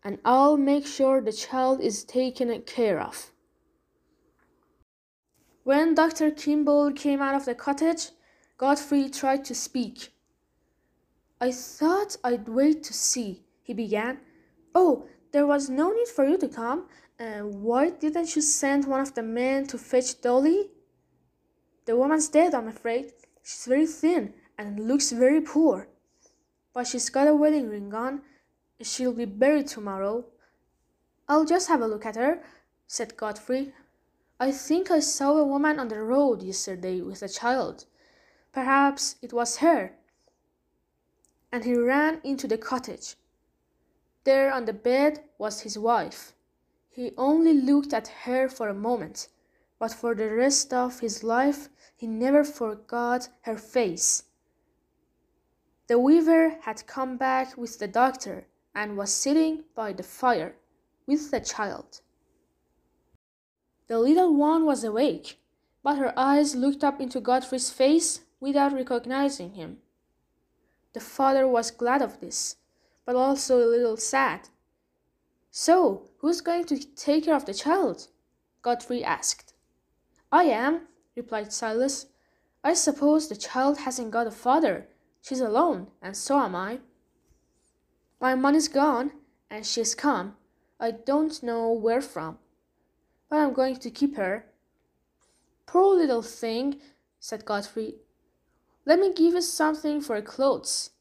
And 0.03 0.17
I'll 0.25 0.57
make 0.57 0.85
sure 0.87 1.21
the 1.21 1.33
child 1.33 1.79
is 1.81 2.03
taken 2.03 2.61
care 2.63 2.99
of. 2.99 3.31
When 5.63 5.93
Dr. 5.93 6.31
Kimball 6.31 6.91
came 6.93 7.21
out 7.21 7.35
of 7.35 7.45
the 7.45 7.53
cottage, 7.53 8.09
Godfrey 8.57 9.09
tried 9.09 9.45
to 9.45 9.55
speak. 9.55 10.09
I 11.39 11.51
thought 11.51 12.17
I'd 12.23 12.47
wait 12.47 12.83
to 12.83 12.93
see, 12.93 13.43
he 13.63 13.73
began. 13.73 14.19
Oh, 14.73 15.07
there 15.31 15.45
was 15.47 15.69
no 15.69 15.91
need 15.91 16.07
for 16.07 16.25
you 16.27 16.37
to 16.37 16.47
come. 16.47 16.87
Uh, 17.19 17.41
why 17.41 17.91
didn't 17.91 18.35
you 18.35 18.41
send 18.41 18.85
one 18.85 19.01
of 19.01 19.13
the 19.13 19.23
men 19.23 19.67
to 19.67 19.77
fetch 19.77 20.19
Dolly? 20.21 20.69
The 21.85 21.95
woman's 21.95 22.29
dead, 22.29 22.53
I'm 22.53 22.67
afraid. 22.67 23.13
She's 23.43 23.65
very 23.65 23.87
thin 23.87 24.33
and 24.57 24.87
looks 24.87 25.11
very 25.11 25.41
poor. 25.41 25.87
But 26.73 26.87
she's 26.87 27.09
got 27.09 27.27
a 27.27 27.35
wedding 27.35 27.69
ring 27.69 27.93
on. 27.93 28.21
She'll 28.83 29.13
be 29.13 29.25
buried 29.25 29.67
tomorrow. 29.67 30.25
I'll 31.27 31.45
just 31.45 31.67
have 31.67 31.81
a 31.81 31.87
look 31.87 32.05
at 32.05 32.15
her, 32.15 32.41
said 32.87 33.15
Godfrey. 33.15 33.73
I 34.39 34.51
think 34.51 34.89
I 34.89 34.99
saw 34.99 35.37
a 35.37 35.45
woman 35.45 35.79
on 35.79 35.87
the 35.87 36.01
road 36.01 36.41
yesterday 36.41 37.01
with 37.01 37.21
a 37.21 37.29
child. 37.29 37.85
Perhaps 38.51 39.17
it 39.21 39.33
was 39.33 39.57
her. 39.57 39.93
And 41.51 41.63
he 41.63 41.75
ran 41.75 42.21
into 42.23 42.47
the 42.47 42.57
cottage. 42.57 43.15
There 44.23 44.51
on 44.51 44.65
the 44.65 44.73
bed 44.73 45.23
was 45.37 45.61
his 45.61 45.77
wife. 45.77 46.33
He 46.89 47.13
only 47.17 47.53
looked 47.53 47.93
at 47.93 48.07
her 48.25 48.49
for 48.49 48.67
a 48.67 48.73
moment, 48.73 49.27
but 49.79 49.93
for 49.93 50.15
the 50.15 50.33
rest 50.33 50.73
of 50.73 50.99
his 51.01 51.23
life 51.23 51.69
he 51.95 52.07
never 52.07 52.43
forgot 52.43 53.29
her 53.41 53.57
face. 53.57 54.23
The 55.87 55.99
weaver 55.99 56.57
had 56.61 56.87
come 56.87 57.17
back 57.17 57.57
with 57.57 57.77
the 57.77 57.87
doctor 57.87 58.47
and 58.73 58.97
was 58.97 59.13
sitting 59.13 59.63
by 59.75 59.93
the 59.93 60.03
fire 60.03 60.55
with 61.05 61.31
the 61.31 61.39
child. 61.39 62.01
The 63.87 63.99
little 63.99 64.33
one 64.33 64.65
was 64.65 64.83
awake, 64.83 65.39
but 65.83 65.97
her 65.97 66.17
eyes 66.17 66.55
looked 66.55 66.83
up 66.83 67.01
into 67.01 67.19
Godfrey's 67.19 67.69
face 67.69 68.21
without 68.39 68.73
recognizing 68.73 69.53
him. 69.53 69.79
The 70.93 70.99
father 70.99 71.47
was 71.47 71.71
glad 71.71 72.01
of 72.01 72.19
this, 72.19 72.57
but 73.05 73.15
also 73.15 73.57
a 73.57 73.67
little 73.67 73.97
sad. 73.97 74.49
So, 75.49 76.09
who's 76.19 76.41
going 76.41 76.65
to 76.65 76.77
take 76.95 77.25
care 77.25 77.35
of 77.35 77.45
the 77.45 77.53
child? 77.53 78.07
Godfrey 78.61 79.03
asked. 79.03 79.53
I 80.31 80.43
am, 80.43 80.87
replied 81.15 81.51
Silas. 81.51 82.07
I 82.63 82.73
suppose 82.73 83.27
the 83.27 83.35
child 83.35 83.79
hasn't 83.79 84.11
got 84.11 84.27
a 84.27 84.31
father. 84.31 84.87
She's 85.21 85.41
alone, 85.41 85.87
and 86.01 86.15
so 86.15 86.39
am 86.39 86.55
I. 86.55 86.79
My 88.21 88.35
money's 88.35 88.67
gone, 88.67 89.13
and 89.49 89.65
she's 89.65 89.95
come. 89.95 90.35
I 90.79 90.91
don't 90.91 91.41
know 91.41 91.71
where 91.71 92.01
from, 92.01 92.37
but 93.27 93.39
I'm 93.39 93.51
going 93.51 93.77
to 93.77 93.89
keep 93.89 94.15
her. 94.15 94.45
Poor 95.65 95.97
little 95.97 96.21
thing, 96.21 96.79
said 97.19 97.45
Godfrey. 97.45 97.95
Let 98.85 98.99
me 98.99 99.11
give 99.11 99.33
you 99.33 99.41
something 99.41 100.01
for 100.01 100.21
clothes. 100.21 100.91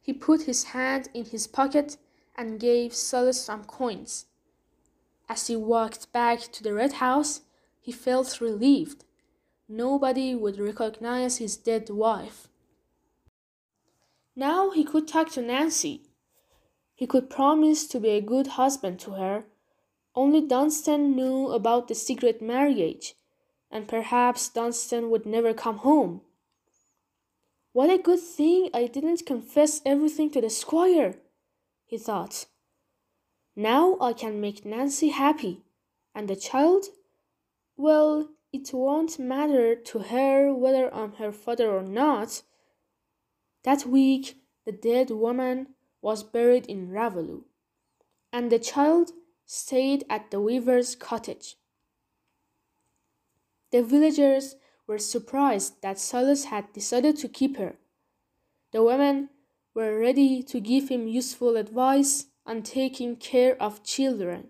He 0.00 0.14
put 0.14 0.42
his 0.42 0.64
hand 0.64 1.10
in 1.12 1.26
his 1.26 1.46
pocket 1.46 1.98
and 2.34 2.58
gave 2.58 2.94
Silas 2.94 3.40
some 3.40 3.64
coins. 3.64 4.26
As 5.28 5.46
he 5.46 5.56
walked 5.56 6.10
back 6.12 6.40
to 6.52 6.62
the 6.62 6.72
red 6.72 6.94
house, 6.94 7.42
he 7.80 7.92
felt 7.92 8.40
relieved. 8.40 9.04
Nobody 9.68 10.34
would 10.34 10.58
recognize 10.58 11.36
his 11.36 11.58
dead 11.58 11.90
wife. 11.90 12.48
Now 14.34 14.70
he 14.70 14.84
could 14.84 15.06
talk 15.06 15.30
to 15.32 15.42
Nancy. 15.42 16.02
He 16.94 17.06
could 17.06 17.28
promise 17.28 17.86
to 17.88 18.00
be 18.00 18.10
a 18.10 18.20
good 18.20 18.46
husband 18.58 18.98
to 19.00 19.12
her. 19.12 19.44
Only 20.14 20.40
Dunstan 20.40 21.16
knew 21.16 21.48
about 21.48 21.88
the 21.88 21.94
secret 21.94 22.40
marriage, 22.42 23.14
and 23.70 23.88
perhaps 23.88 24.48
Dunstan 24.48 25.10
would 25.10 25.26
never 25.26 25.54
come 25.54 25.78
home. 25.78 26.20
What 27.72 27.90
a 27.90 27.98
good 27.98 28.20
thing 28.20 28.68
I 28.74 28.86
didn't 28.86 29.24
confess 29.26 29.80
everything 29.86 30.30
to 30.30 30.40
the 30.40 30.50
squire, 30.50 31.16
he 31.86 31.96
thought. 31.96 32.46
Now 33.56 33.96
I 34.00 34.12
can 34.12 34.40
make 34.40 34.64
Nancy 34.64 35.08
happy, 35.08 35.62
and 36.14 36.28
the 36.28 36.36
child 36.36 36.86
well, 37.76 38.28
it 38.52 38.70
won't 38.72 39.18
matter 39.18 39.74
to 39.74 39.98
her 39.98 40.52
whether 40.52 40.94
I'm 40.94 41.14
her 41.14 41.32
father 41.32 41.70
or 41.70 41.82
not. 41.82 42.42
That 43.64 43.86
week, 43.86 44.38
the 44.64 44.72
dead 44.72 45.10
woman 45.10 45.68
was 46.00 46.22
buried 46.22 46.66
in 46.66 46.90
Raveloe, 46.90 47.44
and 48.32 48.50
the 48.50 48.58
child 48.58 49.12
stayed 49.46 50.04
at 50.08 50.30
the 50.30 50.40
weaver's 50.40 50.96
cottage. 50.96 51.56
The 53.70 53.82
villagers 53.82 54.56
were 54.86 54.98
surprised 54.98 55.80
that 55.82 55.98
Silas 55.98 56.44
had 56.46 56.72
decided 56.72 57.16
to 57.18 57.28
keep 57.28 57.56
her. 57.56 57.76
The 58.72 58.82
women 58.82 59.30
were 59.74 59.98
ready 59.98 60.42
to 60.42 60.60
give 60.60 60.88
him 60.88 61.06
useful 61.06 61.56
advice 61.56 62.26
on 62.44 62.62
taking 62.62 63.16
care 63.16 63.60
of 63.62 63.84
children. 63.84 64.48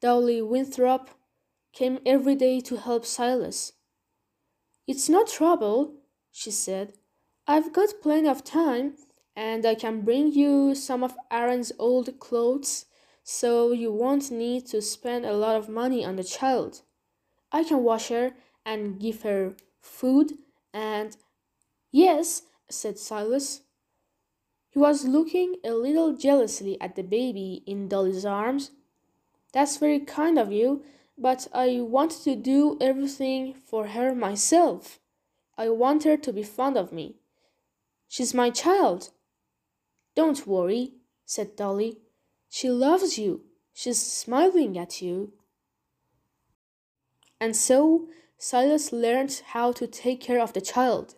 Dolly 0.00 0.42
Winthrop 0.42 1.10
came 1.72 1.98
every 2.04 2.34
day 2.34 2.60
to 2.60 2.76
help 2.76 3.06
Silas. 3.06 3.72
It's 4.86 5.08
no 5.08 5.24
trouble, 5.24 5.94
she 6.30 6.50
said. 6.50 6.94
I've 7.50 7.72
got 7.72 8.00
plenty 8.00 8.28
of 8.28 8.44
time, 8.44 8.94
and 9.34 9.66
I 9.66 9.74
can 9.74 10.02
bring 10.02 10.30
you 10.30 10.72
some 10.76 11.02
of 11.02 11.16
Aaron's 11.32 11.72
old 11.80 12.20
clothes 12.20 12.86
so 13.24 13.72
you 13.72 13.90
won't 13.90 14.30
need 14.30 14.66
to 14.66 14.80
spend 14.80 15.26
a 15.26 15.32
lot 15.32 15.56
of 15.56 15.68
money 15.68 16.04
on 16.04 16.14
the 16.14 16.22
child. 16.22 16.82
I 17.50 17.64
can 17.64 17.82
wash 17.82 18.06
her 18.06 18.34
and 18.64 19.00
give 19.00 19.22
her 19.22 19.56
food 19.80 20.34
and. 20.72 21.16
Yes, 21.90 22.42
said 22.68 23.00
Silas. 23.00 23.62
He 24.68 24.78
was 24.78 25.04
looking 25.04 25.56
a 25.64 25.72
little 25.72 26.12
jealously 26.12 26.80
at 26.80 26.94
the 26.94 27.02
baby 27.02 27.64
in 27.66 27.88
Dolly's 27.88 28.24
arms. 28.24 28.70
That's 29.52 29.76
very 29.76 29.98
kind 29.98 30.38
of 30.38 30.52
you, 30.52 30.84
but 31.18 31.48
I 31.52 31.80
want 31.80 32.12
to 32.22 32.36
do 32.36 32.78
everything 32.80 33.54
for 33.54 33.88
her 33.88 34.14
myself. 34.14 35.00
I 35.58 35.68
want 35.70 36.04
her 36.04 36.16
to 36.16 36.32
be 36.32 36.44
fond 36.44 36.76
of 36.76 36.92
me. 36.92 37.16
She's 38.10 38.34
my 38.34 38.50
child. 38.50 39.10
Don't 40.16 40.44
worry, 40.44 40.94
said 41.24 41.54
Dolly. 41.54 41.98
She 42.48 42.68
loves 42.68 43.16
you. 43.16 43.42
She's 43.72 44.02
smiling 44.02 44.76
at 44.76 45.00
you. 45.00 45.32
And 47.40 47.54
so 47.54 48.08
Silas 48.36 48.92
learned 48.92 49.42
how 49.52 49.70
to 49.70 49.86
take 49.86 50.20
care 50.20 50.40
of 50.40 50.54
the 50.54 50.60
child. 50.60 51.14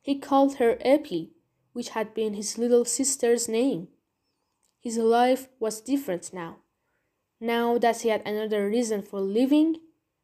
He 0.00 0.18
called 0.18 0.56
her 0.56 0.78
Eppie, 0.80 1.32
which 1.74 1.90
had 1.90 2.14
been 2.14 2.32
his 2.32 2.56
little 2.56 2.86
sister's 2.86 3.46
name. 3.46 3.88
His 4.80 4.96
life 4.96 5.50
was 5.60 5.82
different 5.82 6.32
now. 6.32 6.60
Now 7.40 7.76
that 7.76 8.00
he 8.00 8.08
had 8.08 8.26
another 8.26 8.70
reason 8.70 9.02
for 9.02 9.20
living, 9.20 9.76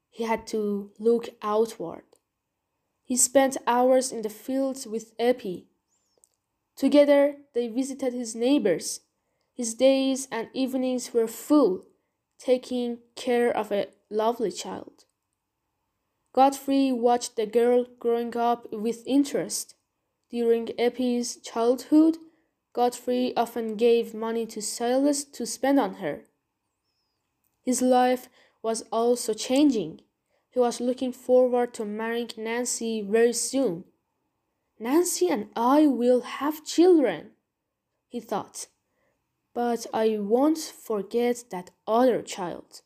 he 0.09 0.25
had 0.25 0.47
to 0.47 0.91
look 0.99 1.29
outward. 1.43 2.05
He 3.05 3.15
spent 3.15 3.59
hours 3.67 4.11
in 4.11 4.23
the 4.23 4.31
fields 4.31 4.87
with 4.87 5.13
Eppie. 5.19 5.67
Together 6.79 7.35
they 7.55 7.67
visited 7.67 8.13
his 8.13 8.37
neighbors. 8.37 9.01
His 9.53 9.75
days 9.75 10.29
and 10.31 10.49
evenings 10.55 11.13
were 11.13 11.27
full, 11.27 11.83
taking 12.39 12.99
care 13.17 13.51
of 13.51 13.73
a 13.73 13.89
lovely 14.09 14.53
child. 14.53 15.05
Godfrey 16.33 16.93
watched 16.93 17.35
the 17.35 17.47
girl 17.47 17.85
growing 17.99 18.37
up 18.37 18.73
with 18.73 19.03
interest. 19.09 19.75
During 20.31 20.69
Eppie's 20.79 21.39
childhood, 21.39 22.19
Godfrey 22.73 23.37
often 23.37 23.75
gave 23.75 24.15
money 24.15 24.47
to 24.47 24.63
Silas 24.63 25.25
to 25.25 25.47
spend 25.47 25.81
on 25.81 25.95
her. 25.95 26.27
His 27.65 27.83
life 27.83 28.29
was 28.63 28.83
also 28.93 29.35
changing. 29.35 30.03
He 30.51 30.61
was 30.61 30.81
looking 30.81 31.13
forward 31.13 31.75
to 31.75 31.85
marrying 31.85 32.31
Nancy 32.37 33.03
very 33.03 33.33
soon. 33.33 33.83
Nancy 34.81 35.29
and 35.29 35.49
I 35.57 35.87
will 35.87 36.21
have 36.21 36.65
children, 36.65 37.33
he 38.07 38.21
thought. 38.21 38.69
But 39.53 39.87
I 39.93 40.19
won't 40.19 40.59
forget 40.59 41.45
that 41.51 41.71
other 41.87 42.23
child. 42.23 42.83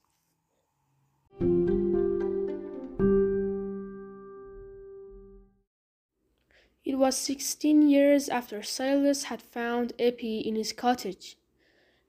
It 6.85 6.97
was 6.97 7.16
sixteen 7.16 7.89
years 7.89 8.28
after 8.28 8.62
Silas 8.62 9.24
had 9.24 9.43
found 9.43 9.93
Eppie 9.98 10.40
in 10.40 10.56
his 10.56 10.73
cottage. 10.73 11.36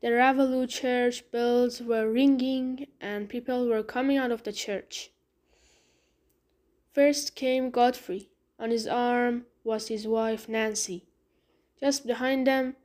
The 0.02 0.12
Raveloe 0.12 0.66
church 0.66 1.30
bells 1.32 1.82
were 1.82 2.10
ringing 2.10 2.88
and 3.00 3.30
people 3.30 3.68
were 3.68 3.84
coming 3.84 4.18
out 4.18 4.32
of 4.32 4.44
the 4.44 4.54
church. 4.54 5.12
First 6.94 7.36
came 7.36 7.70
Godfrey. 7.70 8.30
On 8.60 8.70
his 8.70 8.88
arm 8.88 9.46
was 9.64 9.88
his 9.88 10.08
wife 10.08 10.48
Nancy. 10.48 11.06
Just 11.80 12.06
behind 12.06 12.48
them 12.48 12.76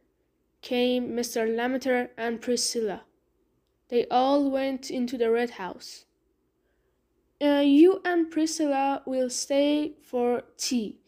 came 0.62 1.10
Mr. 1.10 1.46
Lammeter 1.55 2.10
and 2.16 2.40
Priscilla. 2.40 3.02
They 3.88 4.06
all 4.09 4.50
went 4.50 4.90
into 4.90 5.16
the 5.16 5.30
red 5.30 5.50
house. 5.50 6.05
Uh, 7.40 7.62
you 7.64 8.00
and 8.05 8.30
Priscilla 8.30 9.02
will 9.06 9.30
stay 9.30 9.94
for 10.02 10.42
tea, 10.56 10.98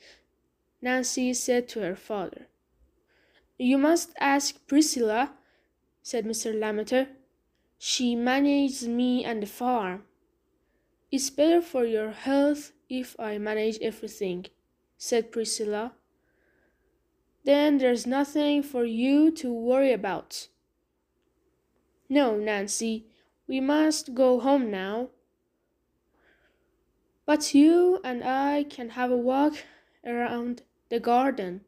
Nancy 0.81 1.35
said 1.35 1.69
to 1.69 1.81
her 1.81 1.97
father. 1.97 2.47
You 3.59 3.77
must 3.77 4.13
ask 4.21 4.67
Priscilla 4.67 5.35
said 6.03 6.25
Mr. 6.25 6.59
Lammeter. 6.59 7.09
She 7.79 8.17
manages 8.17 8.87
me 8.89 9.25
and 9.25 9.43
the 9.43 9.47
farm. 9.47 10.05
It's 11.11 11.31
better 11.31 11.61
for 11.61 11.85
your 11.85 12.11
health 12.11 12.73
if 12.89 13.15
I 13.19 13.39
manage 13.39 13.79
everything, 13.81 14.47
said 15.01 15.33
Priscilla. 15.33 15.95
Then 17.45 17.79
there's 17.79 18.07
nothing 18.07 18.63
for 18.63 18.85
you 18.85 19.31
to 19.31 19.51
worry 19.51 19.95
about. 19.95 20.49
No, 22.07 22.37
Nancy, 22.37 23.07
we 23.49 23.61
must 23.61 24.13
go 24.13 24.41
home 24.41 24.71
now. 24.71 25.09
But 27.25 27.55
you 27.55 28.01
and 28.05 28.23
I 28.23 28.65
can 28.65 28.91
have 28.91 29.11
a 29.11 29.17
walk 29.17 29.55
around 30.05 30.63
the 30.91 31.01
garden. 31.01 31.63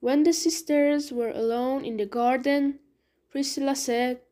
When 0.00 0.24
the 0.24 0.32
sisters 0.32 1.12
were 1.12 1.30
alone 1.30 1.84
in 1.84 1.98
the 1.98 2.06
garden, 2.06 2.80
Priscilla 3.30 3.76
said, 3.76 4.22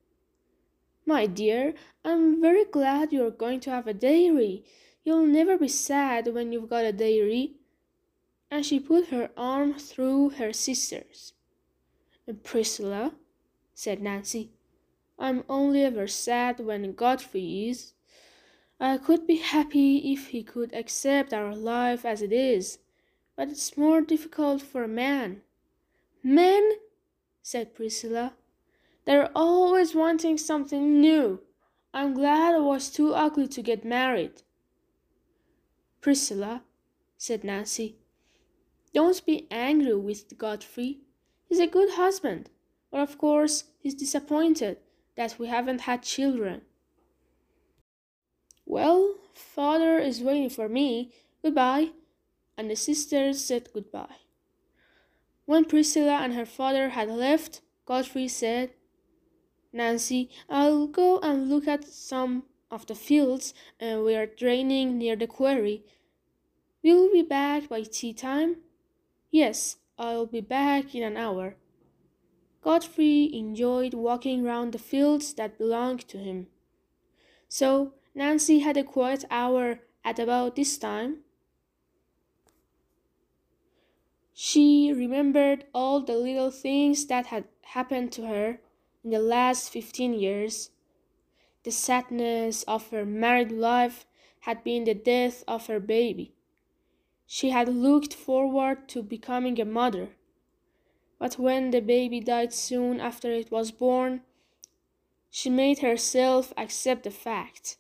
My 1.07 1.27
dear, 1.27 1.75
I'm 2.05 2.41
very 2.41 2.65
glad 2.65 3.13
you're 3.13 3.31
going 3.31 3.61
to 3.61 3.71
have 3.71 3.87
a 3.87 3.95
dairy. 3.95 4.65
You'll 5.07 5.25
never 5.25 5.57
be 5.57 5.69
sad 5.69 6.35
when 6.35 6.51
you've 6.51 6.69
got 6.69 6.85
a 6.85 6.93
dairy. 6.93 7.53
And 8.51 8.67
she 8.67 8.81
put 8.81 9.11
her 9.11 9.31
arm 9.37 9.75
through 9.75 10.31
her 10.31 10.53
sister's. 10.53 11.33
Priscilla, 12.43 13.13
said 13.73 14.03
Nancy, 14.03 14.51
I'm 15.17 15.45
only 15.49 15.85
ever 15.85 16.09
sad 16.09 16.59
when 16.59 16.93
Godfrey 16.93 17.69
is. 17.69 17.93
I 18.81 18.99
could 18.99 19.29
be 19.29 19.37
happy 19.37 20.13
if 20.13 20.29
he 20.29 20.43
could 20.43 20.75
accept 20.75 21.33
our 21.33 21.55
life 21.55 22.05
as 22.05 22.21
it 22.21 22.33
is, 22.33 22.81
but 23.37 23.49
it's 23.49 23.77
more 23.77 24.01
difficult 24.01 24.61
for 24.61 24.83
a 24.83 24.89
man. 24.89 25.43
Men, 26.25 26.73
said 27.43 27.77
Priscilla, 27.77 28.33
they're 29.05 29.31
always 29.37 29.95
wanting 29.95 30.37
something 30.37 31.01
new. 31.01 31.43
I'm 31.95 32.13
glad 32.13 32.57
I 32.57 32.59
was 32.59 32.91
too 32.91 33.15
ugly 33.15 33.47
to 33.47 33.63
get 33.63 33.85
married. 33.85 34.43
Priscilla, 36.07 36.63
said 37.19 37.43
Nancy, 37.43 37.97
don't 38.95 39.27
be 39.27 39.49
angry 39.51 39.97
with 39.97 40.39
Godfrey. 40.39 41.01
He's 41.49 41.59
a 41.59 41.67
good 41.67 41.95
husband, 41.95 42.49
but 42.93 43.01
of 43.01 43.19
course 43.19 43.65
he's 43.81 43.97
disappointed 43.97 44.79
that 45.17 45.35
we 45.37 45.49
haven't 45.49 45.81
had 45.81 46.05
children. 46.05 46.61
Well, 48.65 49.17
father 49.35 49.99
is 49.99 50.23
waiting 50.23 50.49
for 50.49 50.69
me. 50.69 51.11
Goodbye. 51.43 51.89
And 52.57 52.71
the 52.71 52.77
sisters 52.77 53.45
said 53.45 53.71
goodbye. 53.75 54.21
When 55.45 55.65
Priscilla 55.65 56.21
and 56.23 56.35
her 56.35 56.47
father 56.47 56.91
had 56.91 57.09
left, 57.09 57.63
Godfrey 57.85 58.29
said, 58.29 58.71
Nancy, 59.73 60.31
I'll 60.49 60.87
go 60.87 61.19
and 61.19 61.51
look 61.51 61.67
at 61.67 61.85
some 61.85 62.45
of 62.71 62.87
the 62.87 62.95
fields 62.95 63.55
uh, 63.81 64.01
we 64.05 64.15
are 64.15 64.27
draining 64.27 64.99
near 64.99 65.17
the 65.17 65.27
quarry. 65.27 65.85
Will 66.83 67.05
you 67.05 67.13
be 67.13 67.23
back 67.23 67.69
by 67.69 67.83
tea 67.83 68.13
time? 68.13 68.59
Yes, 69.31 69.77
I'll 69.99 70.27
be 70.27 70.41
back 70.41 70.95
in 70.95 71.03
an 71.03 71.17
hour. 71.17 71.57
Godfrey 72.63 73.31
enjoyed 73.33 73.95
walking 73.95 74.43
round 74.43 74.73
the 74.73 74.79
fields 74.79 75.35
that 75.35 75.59
belonged 75.59 76.07
to 76.09 76.19
him. 76.19 76.49
So 77.49 77.95
Nancy 78.15 78.61
had 78.61 78.77
a 78.77 78.85
quiet 78.85 79.25
hour 79.31 79.81
at 80.05 80.19
about 80.19 80.57
this 80.57 80.79
time 80.79 81.25
She 84.39 84.93
remembered 84.93 85.65
all 85.73 86.03
the 86.03 86.19
little 86.19 86.51
things 86.51 87.07
that 87.07 87.29
had 87.29 87.45
happened 87.63 88.13
to 88.13 88.27
her 88.27 88.61
in 89.03 89.09
the 89.09 89.19
last 89.19 89.71
fifteen 89.71 90.13
years. 90.13 90.73
The 91.63 91.71
sadness 91.71 92.63
of 92.65 92.91
her 92.91 93.07
married 93.07 93.51
life 93.51 94.05
had 94.41 94.63
been 94.63 94.85
the 94.85 94.93
death 94.93 95.43
of 95.49 95.69
her 95.69 95.81
baby. 95.81 96.36
She 97.27 97.51
had 97.51 97.69
looked 97.69 98.15
forward 98.15 98.89
to 98.89 99.03
becoming 99.03 99.61
a 99.61 99.65
mother. 99.65 100.11
But 101.19 101.39
when 101.39 101.71
the 101.71 101.81
baby 101.81 102.21
died 102.21 102.53
soon 102.53 103.01
after 103.01 103.33
it 103.33 103.51
was 103.51 103.73
born, 103.73 104.23
she 105.31 105.51
made 105.51 105.81
herself 105.81 106.53
accept 106.57 107.03
the 107.03 107.11
fact. 107.11 107.79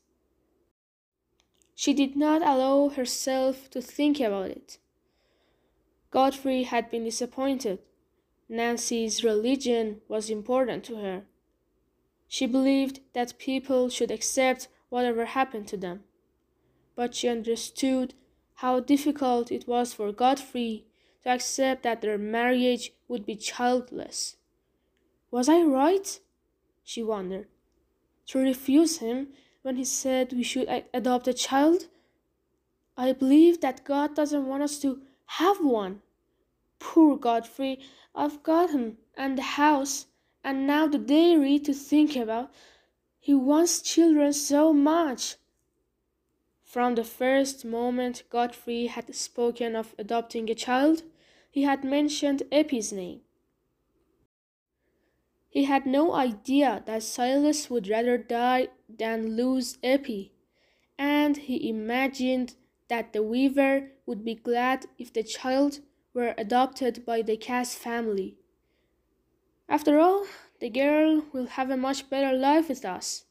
She 1.74 1.93
did 1.93 2.16
not 2.16 2.43
allow 2.43 2.89
herself 2.89 3.70
to 3.70 3.81
think 3.81 4.18
about 4.18 4.51
it. 4.51 4.78
Godfrey 6.10 6.64
had 6.64 6.90
been 6.90 7.05
disappointed. 7.05 7.81
Nancy's 8.48 9.23
religion 9.23 10.01
was 10.09 10.31
important 10.31 10.85
to 10.85 10.97
her. 10.97 11.24
She 12.27 12.47
believed 12.47 13.01
that 13.12 13.39
people 13.39 13.89
should 13.89 14.10
accept 14.10 14.68
whatever 14.89 15.27
happened 15.27 15.68
to 15.68 15.77
them. 15.77 16.05
But 16.94 17.14
she 17.14 17.28
understood 17.28 18.14
how 18.57 18.81
difficult 18.81 19.53
it 19.53 19.69
was 19.69 19.93
for 19.93 20.12
Godfrey 20.12 20.87
to 21.23 21.31
accept 21.31 21.83
that 21.83 22.01
their 22.01 22.19
marriage 22.19 22.93
would 23.09 23.27
be 23.27 23.37
childless. 23.37 24.37
Was 25.31 25.49
I 25.49 25.62
right? 25.62 26.20
She 26.83 27.03
wondered. 27.03 27.49
To 28.28 28.39
refuse 28.39 28.99
him 28.99 29.28
when 29.62 29.77
he 29.77 29.85
said 29.85 30.33
we 30.33 30.43
should 30.43 30.69
adopt 30.95 31.28
a 31.28 31.35
child? 31.35 31.89
I 32.97 33.12
believe 33.12 33.61
that 33.61 33.85
God 33.85 34.15
doesn't 34.15 34.47
want 34.47 34.62
us 34.62 34.78
to 34.78 35.03
have 35.27 35.59
one. 35.62 36.01
Poor 36.78 37.16
Godfrey, 37.16 37.81
I've 38.15 38.43
got 38.43 38.70
him 38.70 38.97
and 39.16 39.37
the 39.37 39.43
house 39.43 40.07
and 40.43 40.66
now 40.66 40.87
the 40.87 40.99
dairy 40.99 41.59
to 41.59 41.74
think 41.74 42.16
about. 42.16 42.51
He 43.19 43.35
wants 43.35 43.83
children 43.83 44.33
so 44.33 44.73
much. 44.73 45.37
From 46.77 46.94
the 46.94 47.05
first 47.05 47.65
moment 47.65 48.24
Godfrey 48.28 48.89
had 48.89 49.15
spoken 49.15 49.74
of 49.74 49.94
adopting 49.98 50.51
a 50.51 50.55
child, 50.55 51.05
he 51.51 51.62
had 51.62 51.82
mentioned 51.85 52.43
Eppie's 52.53 52.93
name. 52.93 53.23
He 55.48 55.65
had 55.65 55.86
no 55.86 56.12
idea 56.12 56.82
that 56.85 57.03
Silas 57.03 57.70
would 57.70 57.89
rather 57.89 58.19
die 58.19 58.69
than 58.90 59.36
lose 59.36 59.78
Eppie, 59.82 60.32
and 60.98 61.39
he 61.39 61.66
imagined 61.66 62.57
that 62.89 63.15
the 63.15 63.23
weaver 63.23 63.93
would 64.05 64.23
be 64.23 64.35
glad 64.35 64.85
if 64.98 65.11
the 65.11 65.23
child 65.23 65.81
were 66.12 66.35
adopted 66.36 67.07
by 67.07 67.23
the 67.23 67.39
Cass 67.39 67.74
family. 67.74 68.36
After 69.66 69.98
all, 69.98 70.27
the 70.61 70.69
girl 70.69 71.24
will 71.32 71.47
have 71.47 71.70
a 71.70 71.77
much 71.78 72.11
better 72.11 72.36
life 72.36 72.69
with 72.69 72.85
us, 72.85 73.24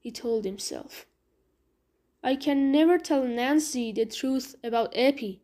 he 0.00 0.10
told 0.10 0.46
himself. 0.46 1.04
I 2.26 2.34
can 2.34 2.72
never 2.72 2.98
tell 2.98 3.22
Nancy 3.22 3.92
the 3.92 4.04
truth 4.04 4.56
about 4.64 4.92
Eppie. 4.96 5.42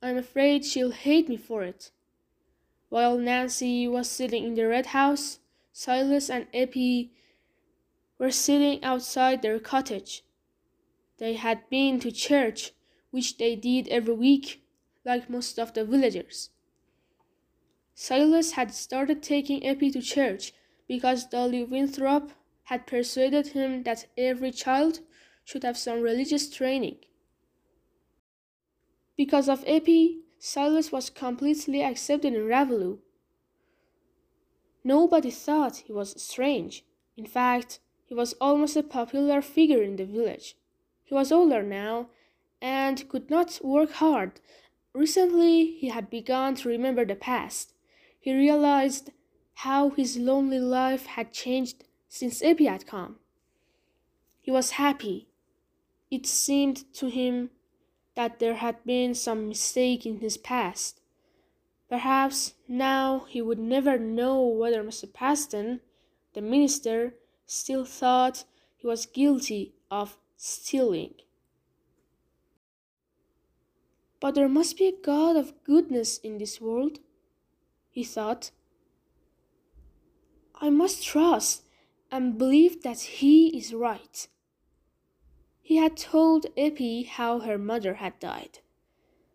I'm 0.00 0.16
afraid 0.16 0.64
she'll 0.64 0.92
hate 0.92 1.28
me 1.28 1.36
for 1.36 1.64
it. 1.64 1.90
While 2.90 3.18
Nancy 3.18 3.88
was 3.88 4.08
sitting 4.08 4.44
in 4.44 4.54
the 4.54 4.68
red 4.68 4.86
house, 4.86 5.40
Silas 5.72 6.30
and 6.30 6.46
Eppie 6.54 7.10
were 8.20 8.30
sitting 8.30 8.84
outside 8.84 9.42
their 9.42 9.58
cottage. 9.58 10.22
They 11.18 11.34
had 11.34 11.68
been 11.68 11.98
to 11.98 12.12
church, 12.12 12.70
which 13.10 13.36
they 13.38 13.56
did 13.56 13.88
every 13.88 14.14
week, 14.14 14.62
like 15.04 15.28
most 15.28 15.58
of 15.58 15.74
the 15.74 15.84
villagers. 15.84 16.50
Silas 17.96 18.52
had 18.52 18.72
started 18.72 19.24
taking 19.24 19.66
Eppie 19.66 19.90
to 19.90 20.00
church 20.00 20.52
because 20.86 21.26
Dolly 21.26 21.64
Winthrop 21.64 22.30
had 22.66 22.86
persuaded 22.86 23.48
him 23.48 23.82
that 23.82 24.06
every 24.16 24.52
child 24.52 25.00
should 25.52 25.64
have 25.64 25.76
some 25.76 26.00
religious 26.00 26.48
training. 26.48 26.96
Because 29.18 29.50
of 29.50 29.62
Eppie, 29.66 30.20
Silas 30.38 30.90
was 30.90 31.10
completely 31.10 31.82
accepted 31.82 32.32
in 32.32 32.46
Raveloe. 32.46 33.00
Nobody 34.82 35.30
thought 35.30 35.76
he 35.76 35.92
was 35.92 36.20
strange. 36.20 36.84
In 37.18 37.26
fact, 37.26 37.80
he 38.06 38.14
was 38.14 38.32
almost 38.40 38.76
a 38.76 38.82
popular 38.82 39.42
figure 39.42 39.82
in 39.82 39.96
the 39.96 40.06
village. 40.06 40.56
He 41.04 41.14
was 41.14 41.30
older 41.30 41.62
now 41.62 42.08
and 42.62 43.06
could 43.10 43.28
not 43.28 43.60
work 43.62 43.92
hard. 43.92 44.40
Recently, 44.94 45.72
he 45.76 45.88
had 45.88 46.08
begun 46.08 46.54
to 46.56 46.68
remember 46.70 47.04
the 47.04 47.14
past. 47.14 47.74
He 48.18 48.34
realized 48.34 49.10
how 49.54 49.90
his 49.90 50.16
lonely 50.16 50.60
life 50.60 51.04
had 51.04 51.32
changed 51.32 51.84
since 52.08 52.42
Eppie 52.42 52.64
had 52.64 52.86
come. 52.86 53.16
He 54.40 54.50
was 54.50 54.72
happy. 54.72 55.28
It 56.12 56.26
seemed 56.26 56.92
to 56.96 57.06
him 57.08 57.48
that 58.16 58.38
there 58.38 58.56
had 58.56 58.84
been 58.84 59.14
some 59.14 59.48
mistake 59.48 60.04
in 60.04 60.18
his 60.18 60.36
past. 60.36 61.00
Perhaps 61.88 62.52
now 62.68 63.20
he 63.30 63.40
would 63.40 63.58
never 63.58 63.98
know 63.98 64.46
whether 64.46 64.84
Mr. 64.84 65.10
Paston, 65.10 65.80
the 66.34 66.42
minister, 66.42 67.14
still 67.46 67.86
thought 67.86 68.44
he 68.76 68.86
was 68.86 69.06
guilty 69.06 69.72
of 69.90 70.18
stealing. 70.36 71.14
But 74.20 74.34
there 74.34 74.50
must 74.50 74.76
be 74.76 74.88
a 74.88 75.02
God 75.02 75.36
of 75.36 75.64
goodness 75.64 76.18
in 76.18 76.36
this 76.36 76.60
world, 76.60 76.98
he 77.88 78.04
thought. 78.04 78.50
I 80.56 80.68
must 80.68 81.02
trust 81.02 81.62
and 82.10 82.36
believe 82.36 82.82
that 82.82 83.00
he 83.00 83.56
is 83.56 83.72
right. 83.72 84.28
He 85.62 85.76
had 85.76 85.96
told 85.96 86.46
Eppie 86.56 87.04
how 87.04 87.38
her 87.40 87.56
mother 87.56 87.94
had 87.94 88.18
died. 88.18 88.58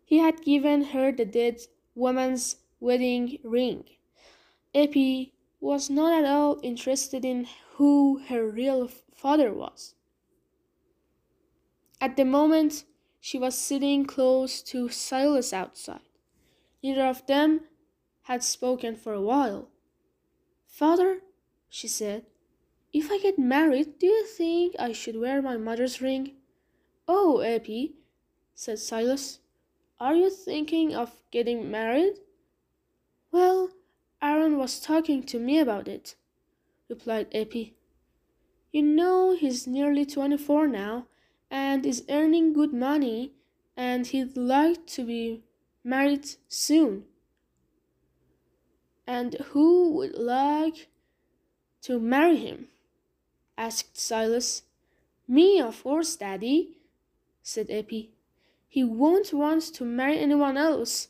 He 0.04 0.18
had 0.18 0.42
given 0.42 0.84
her 0.84 1.10
the 1.10 1.24
dead 1.24 1.60
woman's 1.94 2.56
wedding 2.80 3.38
ring. 3.42 3.84
Eppie 4.74 5.32
was 5.60 5.90
not 5.90 6.12
at 6.12 6.24
all 6.24 6.60
interested 6.62 7.24
in 7.24 7.48
who 7.72 8.18
her 8.28 8.46
real 8.46 8.88
father 8.88 9.52
was. 9.52 9.94
At 12.00 12.16
the 12.16 12.24
moment, 12.24 12.84
she 13.20 13.38
was 13.38 13.56
sitting 13.56 14.04
close 14.04 14.62
to 14.62 14.88
Silas 14.88 15.52
outside. 15.52 16.00
Neither 16.82 17.06
of 17.06 17.26
them 17.26 17.62
had 18.22 18.44
spoken 18.44 18.94
for 18.94 19.12
a 19.12 19.20
while. 19.20 19.70
Father, 20.66 21.22
she 21.68 21.88
said, 21.88 22.26
if 22.92 23.10
I 23.10 23.18
get 23.18 23.38
married, 23.38 23.98
do 23.98 24.06
you 24.06 24.26
think 24.26 24.74
I 24.78 24.92
should 24.92 25.16
wear 25.20 25.42
my 25.42 25.56
mother's 25.56 26.00
ring? 26.00 26.32
Oh, 27.06 27.38
Eppie, 27.38 27.94
said 28.54 28.78
Silas, 28.78 29.40
are 30.00 30.14
you 30.14 30.30
thinking 30.30 30.94
of 30.94 31.22
getting 31.30 31.70
married? 31.70 32.14
Well, 33.30 33.70
Aaron 34.22 34.58
was 34.58 34.80
talking 34.80 35.22
to 35.24 35.38
me 35.38 35.58
about 35.58 35.88
it, 35.88 36.16
replied 36.88 37.28
Eppie. 37.32 37.74
You 38.72 38.82
know 38.82 39.36
he's 39.36 39.66
nearly 39.66 40.04
twenty-four 40.04 40.66
now 40.66 41.06
and 41.50 41.86
is 41.86 42.04
earning 42.10 42.52
good 42.52 42.72
money 42.72 43.32
and 43.76 44.06
he'd 44.06 44.36
like 44.36 44.86
to 44.88 45.04
be 45.04 45.42
married 45.82 46.28
soon. 46.48 47.04
And 49.06 49.34
who 49.52 49.90
would 49.94 50.14
like 50.16 50.88
to 51.82 51.98
marry 51.98 52.36
him? 52.36 52.68
Asked 53.58 53.98
Silas. 53.98 54.62
Me, 55.26 55.60
of 55.60 55.82
course, 55.82 56.16
Daddy, 56.16 56.78
said 57.42 57.68
Eppie. 57.68 58.12
He 58.68 58.84
won't 58.84 59.34
want 59.34 59.62
to 59.74 59.84
marry 59.84 60.18
anyone 60.18 60.56
else. 60.56 61.08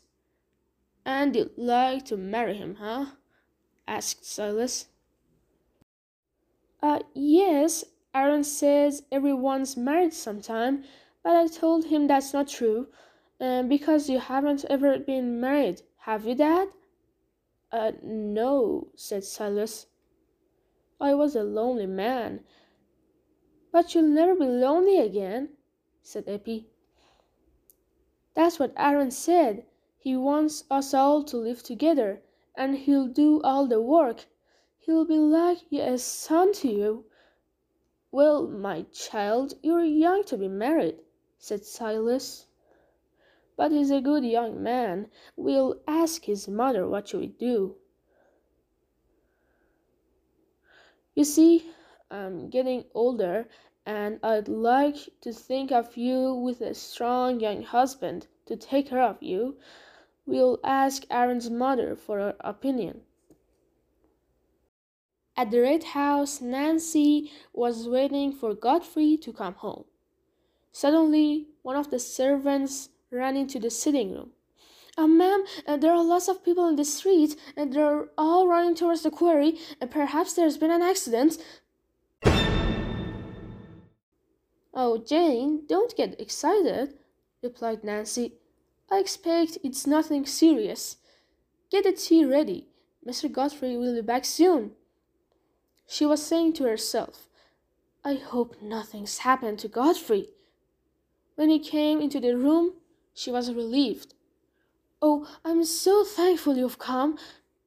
And 1.05 1.35
you'd 1.35 1.57
like 1.57 2.05
to 2.05 2.17
marry 2.17 2.55
him, 2.55 2.75
huh? 2.75 3.05
asked 3.87 4.25
Silas. 4.25 4.87
Uh, 6.81 6.99
yes, 7.13 7.85
Aaron 8.13 8.43
says 8.43 9.03
everyone's 9.11 9.77
married 9.77 10.13
sometime, 10.13 10.83
but 11.23 11.35
I 11.35 11.47
told 11.47 11.85
him 11.85 12.07
that's 12.07 12.33
not 12.33 12.47
true. 12.47 12.87
Uh, 13.39 13.63
because 13.63 14.09
you 14.09 14.19
haven't 14.19 14.65
ever 14.69 14.99
been 14.99 15.39
married, 15.39 15.81
have 15.99 16.25
you, 16.25 16.35
Dad? 16.35 16.69
Uh, 17.71 17.91
no, 18.03 18.87
said 18.95 19.23
Silas. 19.23 19.85
I 21.01 21.13
was 21.13 21.35
a 21.35 21.43
lonely 21.43 21.85
man. 21.85 22.43
But 23.71 23.95
you'll 23.95 24.03
never 24.03 24.35
be 24.35 24.45
lonely 24.45 24.97
again, 24.97 25.55
said 26.01 26.27
Eppie. 26.27 26.67
That's 28.33 28.59
what 28.59 28.73
Aaron 28.75 29.11
said. 29.11 29.65
He 29.97 30.17
wants 30.17 30.65
us 30.69 30.93
all 30.93 31.23
to 31.23 31.37
live 31.37 31.63
together, 31.63 32.21
and 32.55 32.77
he'll 32.77 33.07
do 33.07 33.41
all 33.43 33.67
the 33.67 33.81
work. 33.81 34.25
He'll 34.77 35.05
be 35.05 35.19
like 35.19 35.59
a 35.71 35.97
son 35.97 36.51
to 36.53 36.67
you. 36.67 37.05
Well, 38.11 38.47
my 38.47 38.83
child, 38.91 39.53
you're 39.61 39.83
young 39.83 40.23
to 40.25 40.37
be 40.37 40.47
married, 40.47 40.99
said 41.37 41.63
Silas. 41.63 42.47
But 43.55 43.71
he's 43.71 43.91
a 43.91 44.01
good 44.01 44.25
young 44.25 44.61
man. 44.63 45.09
We'll 45.35 45.81
ask 45.87 46.25
his 46.25 46.47
mother 46.47 46.87
what 46.87 47.07
should 47.07 47.19
we 47.19 47.27
do. 47.27 47.75
You 51.15 51.23
see, 51.23 51.71
I'm 52.11 52.49
getting 52.49 52.85
older, 52.93 53.47
and 53.85 54.19
I'd 54.23 54.47
like 54.47 54.97
to 55.21 55.33
think 55.33 55.71
of 55.71 55.97
you 55.97 56.33
with 56.33 56.61
a 56.61 56.73
strong 56.73 57.39
young 57.39 57.63
husband 57.63 58.27
to 58.45 58.55
take 58.55 58.89
care 58.89 59.01
of 59.01 59.21
you. 59.21 59.57
We'll 60.25 60.59
ask 60.63 61.05
Aaron's 61.09 61.49
mother 61.49 61.95
for 61.95 62.19
her 62.19 62.35
opinion. 62.41 63.01
At 65.35 65.51
the 65.51 65.61
Red 65.61 65.83
House, 65.83 66.41
Nancy 66.41 67.31
was 67.53 67.87
waiting 67.87 68.33
for 68.33 68.53
Godfrey 68.53 69.17
to 69.17 69.31
come 69.31 69.53
home. 69.55 69.85
Suddenly, 70.71 71.47
one 71.61 71.75
of 71.75 71.89
the 71.89 71.99
servants 71.99 72.89
ran 73.09 73.37
into 73.37 73.59
the 73.59 73.69
sitting 73.69 74.13
room. 74.13 74.31
Uh, 74.99 75.07
ma'am, 75.07 75.45
uh, 75.65 75.77
there 75.77 75.93
are 75.93 76.03
lots 76.03 76.27
of 76.27 76.43
people 76.43 76.67
in 76.67 76.75
the 76.75 76.83
street, 76.83 77.33
and 77.55 77.71
they're 77.71 78.09
all 78.17 78.49
running 78.49 78.75
towards 78.75 79.03
the 79.03 79.09
quarry, 79.09 79.57
and 79.79 79.89
perhaps 79.89 80.33
there's 80.33 80.57
been 80.57 80.71
an 80.71 80.81
accident. 80.81 81.37
Oh, 84.73 84.97
Jane, 84.97 85.61
don't 85.69 85.95
get 85.95 86.19
excited, 86.19 86.95
replied 87.41 87.81
Nancy. 87.81 88.33
I 88.91 88.97
expect 88.97 89.57
it's 89.63 89.87
nothing 89.87 90.25
serious. 90.25 90.97
Get 91.71 91.85
the 91.85 91.93
tea 91.93 92.25
ready. 92.25 92.67
Mr. 93.07 93.31
Godfrey 93.31 93.77
will 93.77 93.95
be 93.95 94.01
back 94.01 94.25
soon. 94.25 94.71
She 95.87 96.05
was 96.05 96.21
saying 96.21 96.53
to 96.55 96.65
herself, 96.65 97.29
I 98.03 98.15
hope 98.15 98.61
nothing's 98.61 99.19
happened 99.19 99.59
to 99.59 99.69
Godfrey. 99.69 100.27
When 101.35 101.49
he 101.49 101.59
came 101.59 102.01
into 102.01 102.19
the 102.19 102.35
room, 102.35 102.73
she 103.13 103.31
was 103.31 103.53
relieved. 103.53 104.13
Oh, 105.01 105.27
I'm 105.45 105.63
so 105.63 106.03
thankful 106.03 106.57
you've 106.57 106.79
come, 106.79 107.17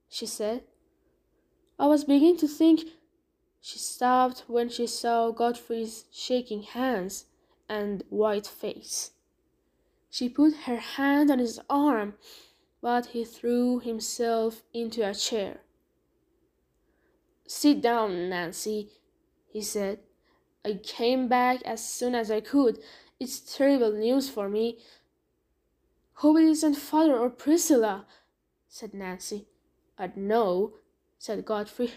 she 0.09 0.27
said. 0.27 0.65
I 1.79 1.87
was 1.87 2.05
beginning 2.05 2.37
to 2.39 2.49
think. 2.49 2.81
She 3.61 3.79
stopped 3.79 4.45
when 4.49 4.69
she 4.69 4.87
saw 4.87 5.31
Godfrey's 5.31 6.05
shaking 6.11 6.63
hands 6.63 7.27
and 7.69 8.05
white 8.11 8.47
face. 8.47 9.13
She 10.11 10.29
put 10.29 10.55
her 10.67 10.77
hand 10.77 11.31
on 11.31 11.39
his 11.39 11.59
arm, 11.71 12.15
but 12.83 13.07
he 13.07 13.25
threw 13.25 13.79
himself 13.79 14.63
into 14.75 15.09
a 15.09 15.15
chair. 15.15 15.61
Sit 17.47 17.81
down, 17.81 18.29
Nancy, 18.29 18.91
he 19.47 19.63
said. 19.63 20.01
I 20.65 20.81
came 20.83 21.29
back 21.29 21.63
as 21.65 21.85
soon 21.85 22.15
as 22.15 22.31
I 22.31 22.41
could. 22.41 22.79
It's 23.19 23.41
terrible 23.41 23.93
news 23.93 24.29
for 24.29 24.49
me. 24.49 24.79
Hope 26.23 26.39
it 26.39 26.45
isn't 26.45 26.77
father 26.77 27.19
or 27.19 27.29
Priscilla, 27.31 28.07
said 28.69 28.95
Nancy. 28.95 29.49
I 29.99 30.09
know, 30.15 30.75
said 31.19 31.45
Godfrey. 31.45 31.91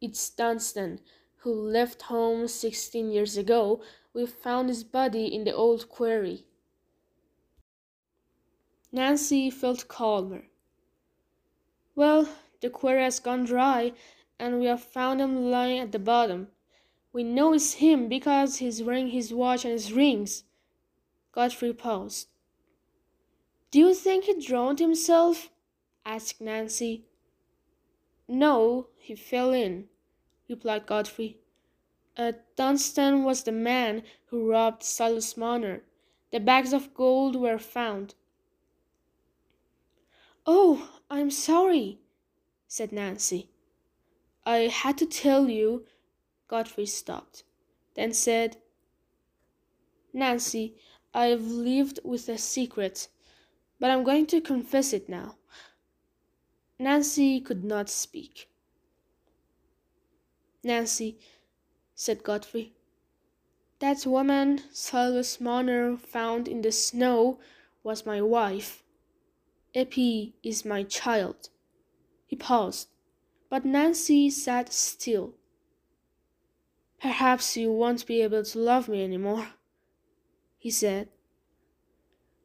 It's 0.00 0.30
Dunstan, 0.30 1.00
who 1.40 1.52
left 1.52 2.00
home 2.00 2.48
sixteen 2.48 3.10
years 3.10 3.36
ago. 3.36 3.82
We 4.14 4.24
found 4.24 4.70
his 4.70 4.84
body 4.84 5.26
in 5.26 5.44
the 5.44 5.54
old 5.54 5.90
quarry. 5.90 6.46
Nancy 8.90 9.50
felt 9.50 9.86
calmer. 9.86 10.44
Well, 11.94 12.26
the 12.62 12.70
quarry 12.70 13.02
has 13.02 13.20
gone 13.20 13.44
dry, 13.44 13.92
and 14.38 14.60
we 14.60 14.64
have 14.64 14.82
found 14.82 15.20
him 15.20 15.50
lying 15.50 15.80
at 15.80 15.92
the 15.92 15.98
bottom. 15.98 16.48
We 17.12 17.22
know 17.22 17.52
it's 17.52 17.74
him 17.74 18.08
because 18.08 18.56
he's 18.56 18.82
wearing 18.82 19.08
his 19.08 19.34
watch 19.34 19.66
and 19.66 19.72
his 19.72 19.92
rings. 19.92 20.44
Godfrey 21.32 21.74
paused. 21.74 22.28
Do 23.70 23.78
you 23.78 23.94
think 23.94 24.24
he 24.24 24.40
drowned 24.40 24.78
himself? 24.78 25.50
asked 26.04 26.40
Nancy. 26.40 27.04
No, 28.26 28.88
he 28.98 29.14
fell 29.14 29.52
in, 29.52 29.88
replied 30.48 30.86
Godfrey. 30.86 31.38
Uh, 32.16 32.32
Dunstan 32.56 33.24
was 33.24 33.42
the 33.42 33.52
man 33.52 34.02
who 34.26 34.50
robbed 34.50 34.82
Silas 34.82 35.36
Marner. 35.36 35.82
The 36.30 36.40
bags 36.40 36.72
of 36.72 36.94
gold 36.94 37.36
were 37.36 37.58
found. 37.58 38.14
Oh, 40.46 40.90
I'm 41.10 41.30
sorry, 41.30 42.00
said 42.66 42.90
Nancy. 42.90 43.50
I 44.44 44.68
had 44.68 44.96
to 44.98 45.06
tell 45.06 45.48
you. 45.48 45.86
Godfrey 46.48 46.86
stopped, 46.86 47.44
then 47.94 48.14
said, 48.14 48.56
Nancy, 50.14 50.76
I've 51.12 51.42
lived 51.42 52.00
with 52.02 52.28
a 52.30 52.38
secret, 52.38 53.08
but 53.80 53.90
I'm 53.90 54.04
going 54.04 54.26
to 54.26 54.40
confess 54.40 54.92
it 54.92 55.08
now. 55.08 55.36
Nancy 56.78 57.40
could 57.40 57.64
not 57.64 57.88
speak. 57.88 58.48
Nancy, 60.62 61.18
said 61.94 62.22
Godfrey, 62.22 62.72
that 63.80 64.04
woman 64.06 64.60
Silas 64.72 65.40
Marner 65.40 65.96
found 65.96 66.48
in 66.48 66.62
the 66.62 66.72
snow 66.72 67.38
was 67.82 68.06
my 68.06 68.20
wife. 68.20 68.82
Eppie 69.74 70.34
is 70.42 70.64
my 70.64 70.82
child. 70.82 71.48
He 72.26 72.36
paused, 72.36 72.88
but 73.48 73.64
Nancy 73.64 74.30
sat 74.30 74.72
still. 74.72 75.34
Perhaps 77.00 77.56
you 77.56 77.70
won't 77.70 78.06
be 78.06 78.22
able 78.22 78.42
to 78.42 78.58
love 78.58 78.88
me 78.88 79.04
any 79.04 79.16
more, 79.16 79.48
he 80.58 80.70
said. 80.70 81.08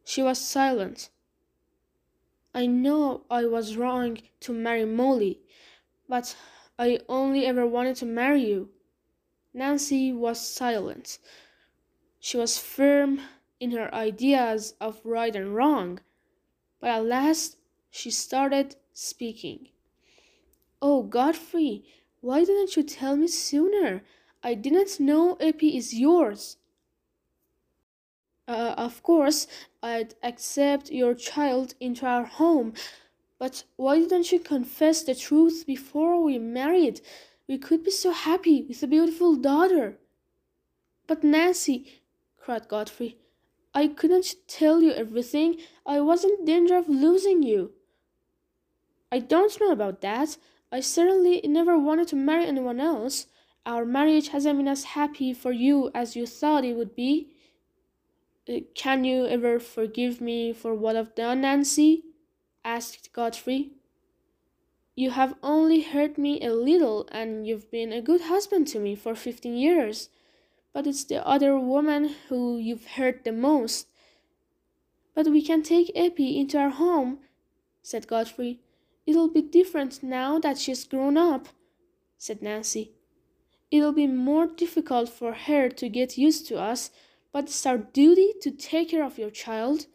She 0.06 0.22
was 0.22 0.40
silent. 0.40 1.10
I 2.54 2.68
know 2.68 3.26
I 3.32 3.46
was 3.46 3.78
wrong 3.78 4.20
to 4.42 4.54
marry 4.54 4.86
Molly, 4.86 5.42
but 6.08 6.36
I 6.78 7.00
only 7.10 7.46
ever 7.46 7.66
wanted 7.66 7.96
to 7.98 8.06
marry 8.06 8.46
you. 8.46 8.70
Nancy 9.54 10.14
was 10.14 10.40
silent. 10.40 11.18
She 12.20 12.38
was 12.38 12.58
firm 12.58 13.22
in 13.60 13.72
her 13.72 13.94
ideas 13.94 14.76
of 14.80 15.02
right 15.04 15.36
and 15.36 15.56
wrong, 15.56 16.00
but 16.80 16.90
at 16.90 17.06
last 17.06 17.58
she 17.90 18.12
started 18.12 18.76
speaking. 18.94 19.70
Oh, 20.82 21.04
Godfrey, 21.04 21.86
why 22.22 22.46
didn't 22.46 22.76
you 22.76 22.84
tell 22.84 23.16
me 23.16 23.28
sooner? 23.28 24.04
I 24.44 24.54
didn't 24.54 25.00
know 25.00 25.38
Eppie 25.40 25.78
is 25.78 25.94
yours. 25.94 26.58
Uh, 28.48 28.76
of 28.78 29.02
course, 29.04 29.48
I'd 29.82 30.16
accept 30.22 30.92
your 30.92 31.14
child 31.14 31.76
into 31.80 32.06
our 32.06 32.26
home, 32.26 32.74
but 33.40 33.64
why 33.78 34.00
didn't 34.00 34.32
you 34.32 34.40
confess 34.40 35.04
the 35.04 35.16
truth 35.16 35.66
before 35.66 36.22
we 36.22 36.40
married? 36.40 37.02
We 37.48 37.58
could 37.58 37.84
be 37.84 37.92
so 37.92 38.12
happy 38.12 38.66
with 38.68 38.84
a 38.84 38.88
beautiful 38.88 39.36
daughter. 39.36 39.98
But 41.08 41.24
Nancy, 41.24 42.02
cried 42.38 42.68
Godfrey, 42.68 43.18
I 43.74 43.88
couldn't 43.88 44.36
tell 44.48 44.82
you 44.82 44.92
everything. 44.92 45.58
I 45.86 46.00
was 46.00 46.24
in 46.24 46.46
danger 46.46 46.78
of 46.78 46.88
losing 46.88 47.44
you. 47.44 47.72
I 49.12 49.20
don't 49.20 49.60
know 49.60 49.72
about 49.72 50.02
that. 50.02 50.38
I 50.72 50.80
certainly 50.80 51.42
never 51.46 51.78
wanted 51.78 52.08
to 52.10 52.16
marry 52.16 52.46
anyone 52.46 52.80
else. 52.80 53.28
Our 53.66 53.86
marriage 53.86 54.30
hasn't 54.30 54.58
been 54.58 54.68
as 54.68 54.84
happy 54.84 55.34
for 55.34 55.52
you 55.52 55.92
as 55.94 56.16
you 56.16 56.26
thought 56.26 56.66
it 56.66 56.76
would 56.76 56.96
be. 56.96 57.33
Can 58.76 59.06
you 59.06 59.26
ever 59.26 59.58
forgive 59.58 60.20
me 60.20 60.52
for 60.52 60.76
what 60.76 60.98
I've 60.98 61.16
done, 61.16 61.42
Nancy? 61.42 62.04
asked 62.66 63.14
Godfrey. 63.14 63.72
You 64.96 65.12
have 65.12 65.36
only 65.42 65.82
hurt 65.82 66.18
me 66.18 66.42
a 66.42 66.54
little, 66.54 67.08
and 67.12 67.48
you've 67.48 67.72
been 67.72 67.94
a 67.94 68.02
good 68.02 68.22
husband 68.22 68.68
to 68.68 68.80
me 68.80 68.96
for 68.96 69.16
fifteen 69.16 69.56
years. 69.56 70.10
But 70.74 70.88
it's 70.88 71.06
the 71.06 71.26
other 71.26 71.58
woman 71.58 72.16
who 72.28 72.58
you've 72.58 72.88
hurt 72.98 73.24
the 73.24 73.32
most. 73.32 73.88
But 75.16 75.28
we 75.28 75.42
can 75.42 75.64
take 75.64 75.96
Eppie 75.96 76.38
into 76.38 76.58
our 76.58 76.70
home, 76.70 77.20
said 77.82 78.08
Godfrey. 78.08 78.60
It'll 79.06 79.30
be 79.30 79.42
different 79.42 80.04
now 80.04 80.38
that 80.40 80.58
she's 80.58 80.84
grown 80.84 81.18
up, 81.18 81.48
said 82.18 82.42
Nancy. 82.42 82.92
It'll 83.72 83.94
be 83.94 84.08
more 84.08 84.48
difficult 84.48 85.10
for 85.10 85.34
her 85.34 85.70
to 85.70 85.90
get 85.90 86.18
used 86.18 86.46
to 86.48 86.60
us 86.60 86.92
but 87.34 87.46
it's 87.46 87.66
our 87.66 87.80
duty 87.80 88.32
to 88.42 88.52
take 88.52 88.92
care 88.92 89.04
of 89.04 89.18
your 89.18 89.32
child. 89.32 89.88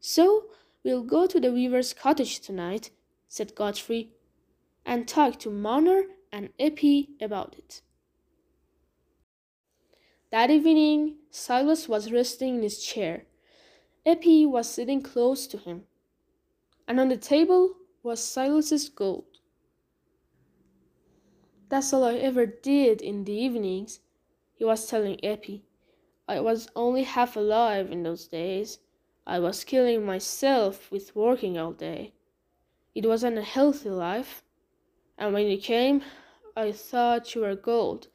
So 0.00 0.44
we'll 0.84 1.02
go 1.02 1.26
to 1.26 1.40
the 1.40 1.52
weaver's 1.52 1.92
cottage 1.92 2.38
tonight, 2.38 2.90
said 3.28 3.56
Godfrey, 3.56 4.12
and 4.86 5.06
talk 5.06 5.38
to 5.40 5.50
Marner 5.50 6.04
and 6.32 6.50
Eppie 6.58 7.08
about 7.20 7.56
it. 7.58 7.82
That 10.30 10.50
evening, 10.50 11.16
Silas 11.30 11.88
was 11.88 12.12
resting 12.12 12.56
in 12.56 12.62
his 12.62 12.82
chair. 12.82 13.24
Eppie 14.06 14.46
was 14.46 14.70
sitting 14.70 15.02
close 15.02 15.46
to 15.48 15.58
him, 15.58 15.82
and 16.86 17.00
on 17.00 17.08
the 17.08 17.16
table 17.16 17.74
was 18.02 18.22
Silas's 18.22 18.88
gold. 18.88 19.24
That's 21.68 21.92
all 21.92 22.04
I 22.04 22.14
ever 22.14 22.46
did 22.46 23.02
in 23.02 23.24
the 23.24 23.32
evenings, 23.32 24.00
he 24.54 24.64
was 24.64 24.86
telling 24.86 25.18
Eppie. 25.22 25.64
I 26.30 26.40
was 26.40 26.68
only 26.76 27.04
half 27.04 27.36
alive 27.36 27.90
in 27.90 28.02
those 28.02 28.28
days. 28.28 28.80
I 29.26 29.38
was 29.38 29.64
killing 29.64 30.04
myself 30.04 30.90
with 30.90 31.16
working 31.16 31.56
all 31.56 31.72
day. 31.72 32.12
It 32.94 33.06
wasn't 33.06 33.38
a 33.38 33.42
healthy 33.42 33.88
life. 33.88 34.42
And 35.16 35.32
when 35.32 35.46
you 35.46 35.56
came, 35.56 36.02
I 36.54 36.72
thought 36.72 37.34
you 37.34 37.40
were 37.40 37.54
gold. 37.54 38.08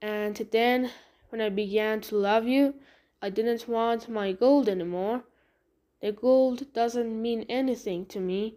And 0.00 0.36
then, 0.52 0.92
when 1.30 1.40
I 1.40 1.48
began 1.48 2.00
to 2.02 2.16
love 2.16 2.46
you, 2.46 2.74
I 3.20 3.30
didn't 3.30 3.68
want 3.68 4.08
my 4.08 4.30
gold 4.30 4.68
anymore. 4.68 5.24
The 6.00 6.12
gold 6.12 6.72
doesn't 6.72 7.20
mean 7.20 7.46
anything 7.48 8.06
to 8.06 8.20
me 8.20 8.54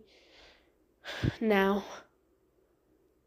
now. 1.42 1.84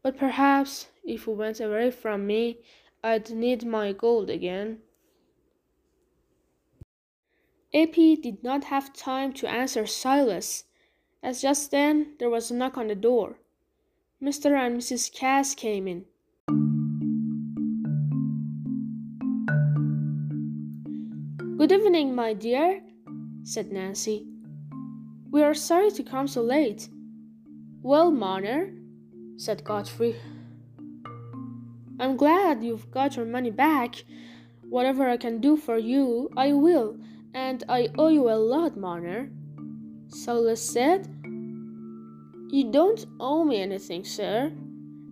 But 0.01 0.17
perhaps 0.17 0.87
if 1.03 1.27
you 1.27 1.33
went 1.33 1.59
away 1.59 1.91
from 1.91 2.25
me, 2.25 2.59
I'd 3.03 3.31
need 3.31 3.65
my 3.65 3.91
gold 3.91 4.29
again. 4.29 4.81
Eppie 7.73 8.15
did 8.15 8.41
not 8.43 8.63
have 8.65 8.93
time 8.93 9.33
to 9.33 9.45
answer 9.45 9.85
Silas, 9.85 10.63
as 11.21 11.41
just 11.41 11.69
then 11.69 12.15
there 12.17 12.29
was 12.29 12.49
a 12.49 12.53
knock 12.53 12.77
on 12.77 12.87
the 12.87 12.95
door. 12.95 13.39
Mr. 14.23 14.57
and 14.57 14.79
Mrs. 14.79 15.13
Cass 15.13 15.53
came 15.53 15.85
in. 15.85 16.05
Good 21.57 21.73
evening, 21.73 22.15
my 22.15 22.33
dear, 22.33 22.81
said 23.43 23.73
Nancy. 23.73 24.25
We 25.29 25.43
are 25.43 25.53
sorry 25.53 25.91
to 25.91 26.03
come 26.03 26.27
so 26.27 26.41
late. 26.41 26.87
Well, 27.81 28.11
Marner, 28.11 28.71
said 29.35 29.65
Godfrey, 29.65 30.15
I'm 31.99 32.15
glad 32.15 32.63
you've 32.63 32.89
got 32.91 33.17
your 33.17 33.25
money 33.25 33.51
back. 33.51 34.05
Whatever 34.69 35.09
I 35.09 35.17
can 35.17 35.41
do 35.41 35.57
for 35.57 35.77
you, 35.77 36.29
I 36.37 36.53
will, 36.53 36.97
and 37.33 37.63
I 37.69 37.89
owe 37.97 38.09
you 38.09 38.29
a 38.29 38.35
lot, 38.35 38.77
Marner. 38.77 39.29
Silas 40.07 40.61
said. 40.61 41.07
You 42.49 42.71
don't 42.71 43.05
owe 43.19 43.43
me 43.43 43.61
anything, 43.61 44.05
sir, 44.05 44.53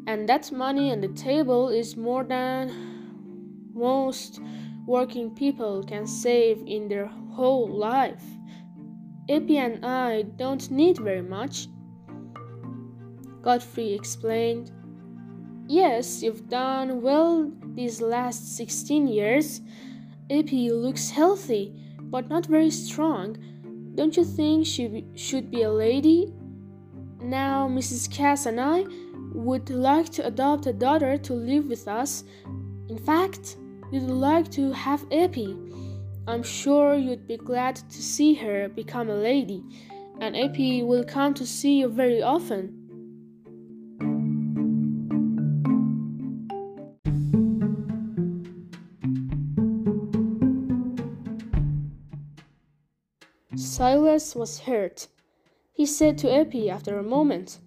and 0.08 0.30
that 0.30 0.54
money 0.54 0.92
on 0.92 1.02
the 1.02 1.10
table 1.10 1.68
is 1.68 1.98
more 1.98 2.24
than 2.24 3.72
most 3.74 4.40
working 4.88 5.36
people 5.36 5.84
can 5.84 6.08
save 6.08 6.64
in 6.66 6.88
their 6.88 7.08
whole 7.08 7.68
life. 7.68 8.24
Eppie 9.28 9.58
and 9.58 9.86
I 9.86 10.22
don't 10.22 10.72
need 10.72 10.98
very 10.98 11.24
much. 11.24 11.68
Godfrey 13.42 13.94
explained. 13.94 14.72
Yes, 15.68 16.24
you've 16.24 16.48
done 16.48 17.02
well 17.02 17.52
these 17.74 18.00
last 18.00 18.56
16 18.56 19.08
years. 19.08 19.62
Eppie 20.30 20.72
looks 20.72 21.10
healthy, 21.10 21.74
but 22.12 22.30
not 22.30 22.46
very 22.46 22.72
strong. 22.72 23.38
Don't 23.96 24.18
you 24.18 24.24
think 24.24 24.66
she 24.66 25.06
should 25.16 25.50
be 25.50 25.64
a 25.64 25.72
lady? 25.72 26.34
Now, 27.22 27.68
Mrs. 27.68 28.12
Cass 28.12 28.46
and 28.46 28.60
I 28.60 28.86
would 29.34 29.70
like 29.70 30.10
to 30.10 30.26
adopt 30.26 30.68
a 30.68 30.74
daughter 30.74 31.18
to 31.18 31.34
live 31.34 31.68
with 31.68 31.88
us. 31.88 32.24
In 32.90 32.98
fact, 32.98 33.58
we'd 33.92 34.04
like 34.04 34.52
to 34.52 34.72
have 34.72 35.06
Eppie. 35.12 35.58
I'm 36.28 36.44
sure 36.44 36.96
you'd 36.96 37.28
be 37.28 37.38
glad 37.38 37.76
to 37.76 38.02
see 38.02 38.34
her 38.36 38.70
become 38.70 39.10
a 39.10 39.16
lady, 39.16 39.64
and 40.20 40.36
Eppie 40.36 40.84
will 40.84 41.04
come 41.04 41.34
to 41.36 41.46
see 41.46 41.80
you 41.80 41.88
very 41.88 42.22
often. 42.22 42.85
Silas 53.76 54.36
was 54.36 54.60
hurt. 54.60 55.10
He 55.74 55.86
said 55.86 56.18
to 56.20 56.32
Eppie 56.32 56.70
after 56.70 56.98
a 56.98 57.04
moment, 57.04 57.60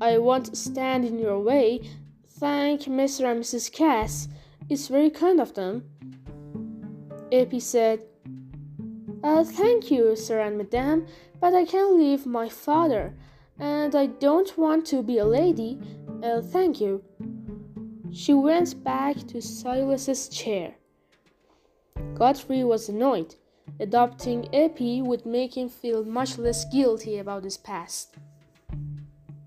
I 0.00 0.18
won't 0.18 0.56
stand 0.56 1.04
in 1.04 1.18
your 1.18 1.40
way. 1.40 1.90
Thank 2.38 2.82
Mr. 2.82 3.28
and 3.28 3.42
Mrs. 3.42 3.72
Cass. 3.72 4.28
It's 4.68 4.86
very 4.86 5.10
kind 5.10 5.40
of 5.40 5.54
them. 5.54 5.90
Eppie 7.32 7.58
said, 7.58 8.04
uh, 9.24 9.42
Thank 9.42 9.90
you, 9.90 10.14
sir 10.14 10.40
and 10.40 10.56
madame, 10.56 11.08
but 11.40 11.52
I 11.52 11.64
can't 11.64 11.96
leave 11.96 12.24
my 12.24 12.48
father, 12.48 13.12
and 13.58 13.96
I 13.96 14.06
don't 14.06 14.56
want 14.56 14.86
to 14.86 15.02
be 15.02 15.18
a 15.18 15.24
lady. 15.24 15.80
Uh, 16.22 16.40
thank 16.42 16.80
you. 16.80 17.02
She 18.12 18.34
went 18.34 18.84
back 18.84 19.16
to 19.16 19.42
Silas's 19.42 20.28
chair. 20.28 20.76
Godfrey 22.14 22.62
was 22.62 22.88
annoyed. 22.88 23.34
Adopting 23.80 24.48
Eppie 24.52 25.02
would 25.02 25.26
make 25.26 25.56
him 25.56 25.68
feel 25.68 26.04
much 26.04 26.38
less 26.38 26.64
guilty 26.64 27.18
about 27.18 27.44
his 27.44 27.56
past. 27.56 28.16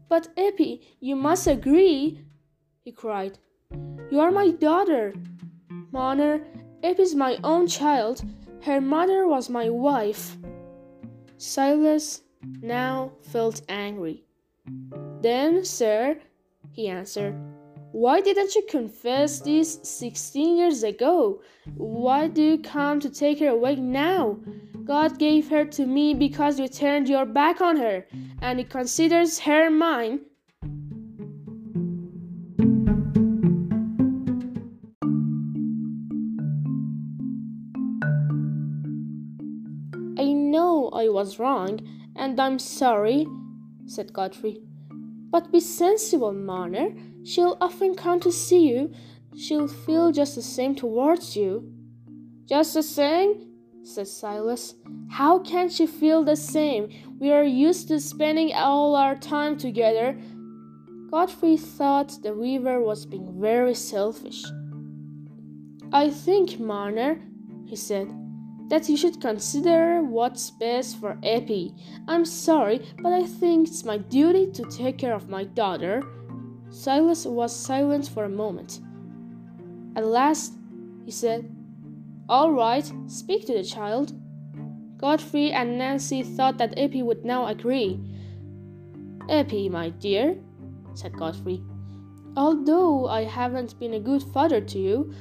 But 0.10 0.28
Eppie, 0.38 0.82
you 1.00 1.16
must 1.16 1.48
agree, 1.48 2.22
he 2.84 2.92
cried. 2.92 3.38
You 4.12 4.20
are 4.20 4.32
my 4.32 4.52
daughter. 4.52 5.14
Marner, 5.92 6.42
is 6.84 7.16
my 7.16 7.38
own 7.44 7.68
child. 7.68 8.24
Her 8.62 8.80
mother 8.80 9.28
was 9.28 9.50
my 9.50 9.70
wife. 9.70 10.38
Silas 11.38 12.22
now 12.62 13.12
felt 13.22 13.62
angry. 13.70 14.24
Then, 15.22 15.66
sir, 15.66 16.20
he 16.72 16.88
answered, 16.88 17.36
why 17.96 18.20
didn't 18.20 18.54
you 18.56 18.64
confess 18.70 19.40
this 19.40 19.80
16 19.84 20.58
years 20.58 20.84
ago? 20.84 21.42
Why 21.78 22.28
do 22.28 22.44
you 22.44 22.58
come 22.58 23.00
to 23.00 23.10
take 23.10 23.40
her 23.40 23.48
away 23.48 23.78
now? 23.78 24.38
God 24.84 25.18
gave 25.18 25.48
her 25.48 25.64
to 25.64 25.86
me 25.86 26.14
because 26.14 26.60
you 26.60 26.68
turned 26.68 27.08
your 27.08 27.26
back 27.26 27.62
on 27.62 27.78
her, 27.78 28.06
and 28.42 28.60
He 28.60 28.66
considers 28.66 29.40
her 29.40 29.70
mine. 29.70 30.20
I 40.20 40.34
know 40.34 40.90
I 40.94 41.08
was 41.08 41.40
wrong, 41.40 41.80
and 42.18 42.42
I'm 42.42 42.60
sorry, 42.60 43.26
said 43.86 44.12
Godfrey. 44.12 44.60
But 45.32 45.50
be 45.54 45.62
sensible, 45.62 46.34
Marner. 46.34 46.90
She'll 47.26 47.58
often 47.60 47.96
come 47.96 48.20
to 48.20 48.32
see 48.32 48.70
you. 48.70 48.94
She'll 49.36 49.68
feel 49.68 50.12
just 50.12 50.36
the 50.36 50.44
same 50.44 50.76
towards 50.76 51.36
you. 51.36 51.74
Just 52.48 52.76
the 52.76 52.84
same? 52.84 53.48
said 53.84 54.08
Silas. 54.08 54.76
How 55.10 55.40
can 55.40 55.70
she 55.70 55.88
feel 55.88 56.24
the 56.24 56.36
same? 56.36 56.90
We 57.20 57.32
are 57.32 57.44
used 57.44 57.88
to 57.88 58.00
spending 58.00 58.54
all 58.54 58.96
our 58.96 59.16
time 59.16 59.58
together. 59.58 60.18
Godfrey 61.10 61.58
thought 61.58 62.22
the 62.22 62.34
weaver 62.34 62.80
was 62.80 63.06
being 63.06 63.42
very 63.42 63.74
selfish. 63.74 64.44
I 65.92 66.10
think, 66.10 66.60
Marner, 66.60 67.22
he 67.66 67.76
said, 67.76 68.08
that 68.70 68.88
you 68.90 68.98
should 68.98 69.22
consider 69.22 70.04
what's 70.04 70.52
best 70.52 71.00
for 71.00 71.18
Eppie. 71.24 71.74
I'm 72.08 72.26
sorry, 72.26 72.86
but 73.02 73.14
I 73.14 73.24
think 73.24 73.68
it's 73.68 73.84
my 73.84 73.98
duty 73.98 74.52
to 74.52 74.64
take 74.70 74.98
care 74.98 75.14
of 75.14 75.30
my 75.30 75.44
daughter. 75.44 76.04
Silas 76.76 77.26
was 77.26 77.56
silent 77.56 78.10
for 78.10 78.26
a 78.26 78.30
moment. 78.30 78.82
At 79.96 80.06
last, 80.06 80.58
he 81.06 81.12
said, 81.12 81.50
All 82.28 82.52
right, 82.52 82.86
speak 83.08 83.48
to 83.48 83.54
the 83.54 83.64
child. 83.64 84.12
Godfrey 84.98 85.54
and 85.54 85.78
Nancy 85.78 86.22
thought 86.22 86.58
that 86.58 86.78
Eppie 86.78 87.02
would 87.02 87.24
now 87.24 87.48
agree. 87.48 87.98
Eppie, 89.30 89.70
my 89.70 89.90
dear, 89.90 90.36
said 90.96 91.14
Godfrey, 91.18 91.64
although 92.36 93.08
I 93.08 93.24
haven't 93.24 93.80
been 93.80 93.94
a 93.94 94.00
good 94.00 94.22
father 94.22 94.60
to 94.60 94.78
you, 94.78 95.14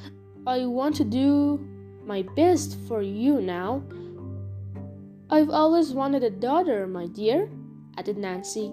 I 0.48 0.66
want 0.66 0.96
to 0.96 1.04
do 1.04 1.64
my 2.04 2.22
best 2.34 2.76
for 2.88 3.00
you 3.00 3.40
now. 3.40 3.84
I've 5.30 5.50
always 5.50 5.92
wanted 5.92 6.24
a 6.24 6.30
daughter, 6.30 6.88
my 6.88 7.06
dear, 7.06 7.48
added 7.96 8.18
Nancy. 8.18 8.72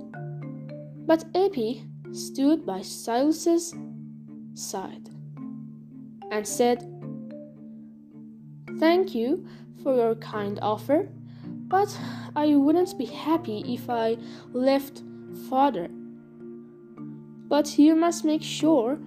But 1.05 1.25
Eppie 1.35 1.90
stood 2.11 2.65
by 2.65 2.81
Silas's 2.81 3.73
side 4.53 5.09
and 6.31 6.47
said, 6.47 6.87
Thank 8.79 9.13
you 9.13 9.45
for 9.83 9.95
your 9.95 10.15
kind 10.15 10.59
offer, 10.61 11.09
but 11.67 11.97
I 12.35 12.55
wouldn't 12.55 12.97
be 12.97 13.05
happy 13.05 13.63
if 13.67 13.89
I 13.89 14.17
left 14.53 15.03
father. 15.49 15.87
But 17.47 17.77
you 17.77 17.95
must 17.95 18.25
make 18.25 18.41
sure, 18.41 18.97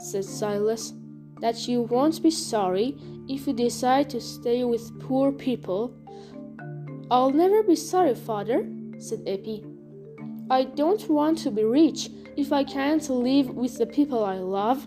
said 0.00 0.24
Silas, 0.24 0.92
that 1.40 1.68
you 1.68 1.82
won't 1.82 2.22
be 2.22 2.30
sorry 2.30 2.96
if 3.28 3.46
you 3.46 3.52
decide 3.52 4.10
to 4.10 4.20
stay 4.20 4.64
with 4.64 5.00
poor 5.00 5.32
people. 5.32 5.94
I'll 7.10 7.30
never 7.30 7.62
be 7.62 7.76
sorry, 7.76 8.14
father, 8.14 8.66
said 8.98 9.20
Eppie. 9.26 9.73
I 10.50 10.64
don't 10.64 11.08
want 11.08 11.38
to 11.38 11.50
be 11.50 11.64
rich 11.64 12.10
if 12.36 12.52
I 12.52 12.64
can't 12.64 13.08
live 13.08 13.48
with 13.50 13.78
the 13.78 13.86
people 13.86 14.24
I 14.24 14.36
love. 14.36 14.86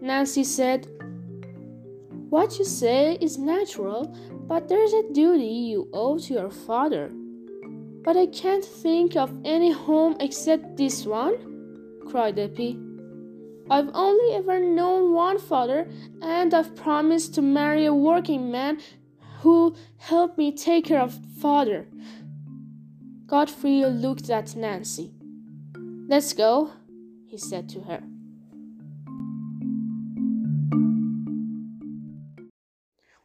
Nancy 0.00 0.42
said, 0.42 0.88
What 2.30 2.58
you 2.58 2.64
say 2.64 3.16
is 3.20 3.38
natural, 3.38 4.16
but 4.48 4.68
there's 4.68 4.92
a 4.92 5.12
duty 5.12 5.46
you 5.46 5.88
owe 5.92 6.18
to 6.18 6.34
your 6.34 6.50
father. 6.50 7.12
But 8.02 8.16
I 8.16 8.26
can't 8.26 8.64
think 8.64 9.16
of 9.16 9.32
any 9.44 9.70
home 9.70 10.16
except 10.18 10.76
this 10.76 11.06
one, 11.06 11.36
cried 12.08 12.38
Eppie. 12.38 12.80
I've 13.70 13.90
only 13.94 14.34
ever 14.34 14.58
known 14.58 15.12
one 15.12 15.38
father, 15.38 15.88
and 16.22 16.54
I've 16.54 16.74
promised 16.74 17.34
to 17.34 17.42
marry 17.42 17.84
a 17.86 17.94
working 17.94 18.50
man 18.50 18.80
who'll 19.40 19.76
help 19.96 20.38
me 20.38 20.50
take 20.52 20.86
care 20.86 21.00
of 21.00 21.18
father. 21.40 21.86
Godfrey 23.26 23.84
looked 23.84 24.30
at 24.30 24.54
Nancy. 24.54 25.12
Let's 26.08 26.32
go, 26.32 26.70
he 27.26 27.36
said 27.36 27.68
to 27.70 27.80
her. 27.80 28.00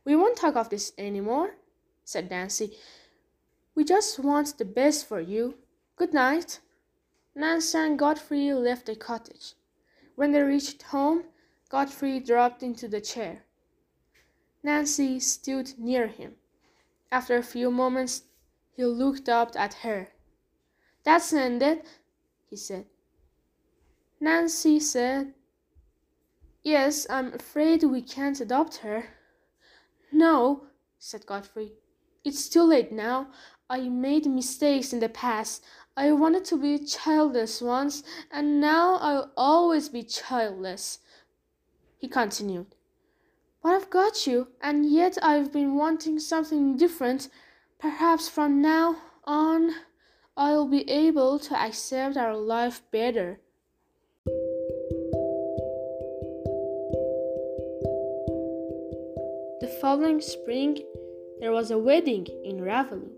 We 0.03 0.15
won't 0.15 0.37
talk 0.37 0.55
of 0.55 0.69
this 0.69 0.91
anymore, 0.97 1.51
said 2.03 2.31
Nancy. 2.31 2.75
We 3.75 3.83
just 3.83 4.17
want 4.17 4.57
the 4.57 4.65
best 4.65 5.07
for 5.07 5.19
you. 5.19 5.59
Good 5.95 6.15
night. 6.15 6.61
Nancy 7.35 7.77
and 7.77 7.99
Godfrey 7.99 8.51
left 8.53 8.87
the 8.87 8.95
cottage. 8.95 9.53
When 10.15 10.31
they 10.31 10.41
reached 10.41 10.81
home, 10.81 11.25
Godfrey 11.69 12.19
dropped 12.19 12.63
into 12.63 12.87
the 12.87 13.01
chair. 13.01 13.43
Nancy 14.63 15.19
stood 15.19 15.77
near 15.77 16.07
him. 16.07 16.33
After 17.11 17.37
a 17.37 17.43
few 17.43 17.69
moments, 17.69 18.23
he 18.81 18.87
looked 18.87 19.29
up 19.29 19.51
at 19.55 19.75
her. 19.85 20.07
That's 21.03 21.31
ended, 21.33 21.83
he 22.49 22.55
said. 22.55 22.85
Nancy 24.19 24.79
said, 24.79 25.35
Yes, 26.63 27.05
I'm 27.07 27.31
afraid 27.31 27.83
we 27.83 28.01
can't 28.01 28.41
adopt 28.41 28.77
her. 28.77 29.03
No, 30.11 30.63
said 30.97 31.27
Godfrey. 31.27 31.73
It's 32.25 32.49
too 32.49 32.63
late 32.63 32.91
now. 32.91 33.27
I 33.69 33.81
made 33.89 34.25
mistakes 34.25 34.93
in 34.93 34.99
the 34.99 35.09
past. 35.09 35.63
I 35.95 36.11
wanted 36.13 36.45
to 36.45 36.57
be 36.57 36.79
childless 36.79 37.61
once, 37.61 38.01
and 38.31 38.59
now 38.59 38.95
I'll 38.95 39.31
always 39.37 39.89
be 39.89 40.01
childless. 40.01 40.99
He 41.99 42.07
continued. 42.07 42.73
But 43.61 43.73
I've 43.73 43.91
got 43.91 44.25
you, 44.25 44.47
and 44.59 44.91
yet 44.91 45.19
I've 45.21 45.51
been 45.51 45.75
wanting 45.75 46.17
something 46.19 46.77
different. 46.77 47.29
Perhaps 47.81 48.29
from 48.29 48.61
now 48.61 48.95
on 49.23 49.73
I'll 50.37 50.67
be 50.67 50.87
able 50.87 51.39
to 51.39 51.55
accept 51.57 52.15
our 52.15 52.37
life 52.37 52.83
better. 52.91 53.39
The 59.61 59.77
following 59.81 60.21
spring, 60.21 60.77
there 61.39 61.51
was 61.51 61.71
a 61.71 61.79
wedding 61.79 62.27
in 62.45 62.61
Raveloe. 62.61 63.09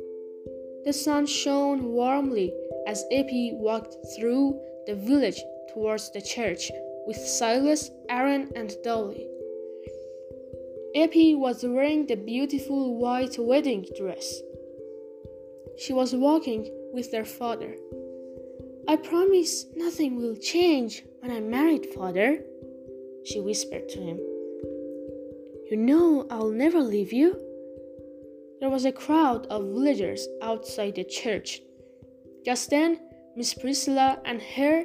The 0.85 0.93
sun 0.93 1.25
shone 1.25 1.91
warmly 1.91 2.53
as 2.87 3.03
Eppie 3.11 3.55
walked 3.55 3.97
through 4.15 4.61
the 4.87 4.95
village 4.95 5.41
towards 5.73 6.09
the 6.13 6.21
church 6.21 6.71
with 7.05 7.17
Silas, 7.17 7.91
Aaron, 8.07 8.49
and 8.55 8.73
Dolly. 8.81 9.27
Eppie 10.95 11.35
was 11.35 11.65
wearing 11.65 12.05
the 12.05 12.15
beautiful 12.15 12.95
white 12.95 13.37
wedding 13.37 13.85
dress. 13.97 14.41
She 15.77 15.93
was 15.93 16.15
walking 16.15 16.69
with 16.93 17.11
their 17.11 17.25
father. 17.25 17.75
I 18.87 18.95
promise 18.97 19.65
nothing 19.75 20.15
will 20.17 20.35
change 20.35 21.03
when 21.19 21.31
I'm 21.31 21.49
married, 21.49 21.87
father, 21.95 22.43
she 23.25 23.39
whispered 23.39 23.87
to 23.89 23.99
him. 23.99 24.17
You 25.71 25.77
know 25.77 26.27
I'll 26.29 26.51
never 26.51 26.79
leave 26.79 27.13
you. 27.13 27.39
There 28.59 28.69
was 28.69 28.85
a 28.85 28.91
crowd 28.91 29.47
of 29.47 29.63
villagers 29.63 30.27
outside 30.41 30.95
the 30.95 31.03
church. 31.03 31.61
Just 32.45 32.69
then, 32.69 32.99
Miss 33.35 33.53
Priscilla 33.53 34.19
and 34.25 34.41
her 34.41 34.83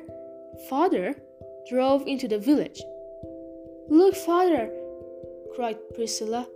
father 0.68 1.14
drove 1.68 2.06
into 2.06 2.28
the 2.28 2.38
village. 2.38 2.80
Look, 3.88 4.14
father, 4.14 4.70
cried 5.54 5.76
Priscilla. 5.94 6.48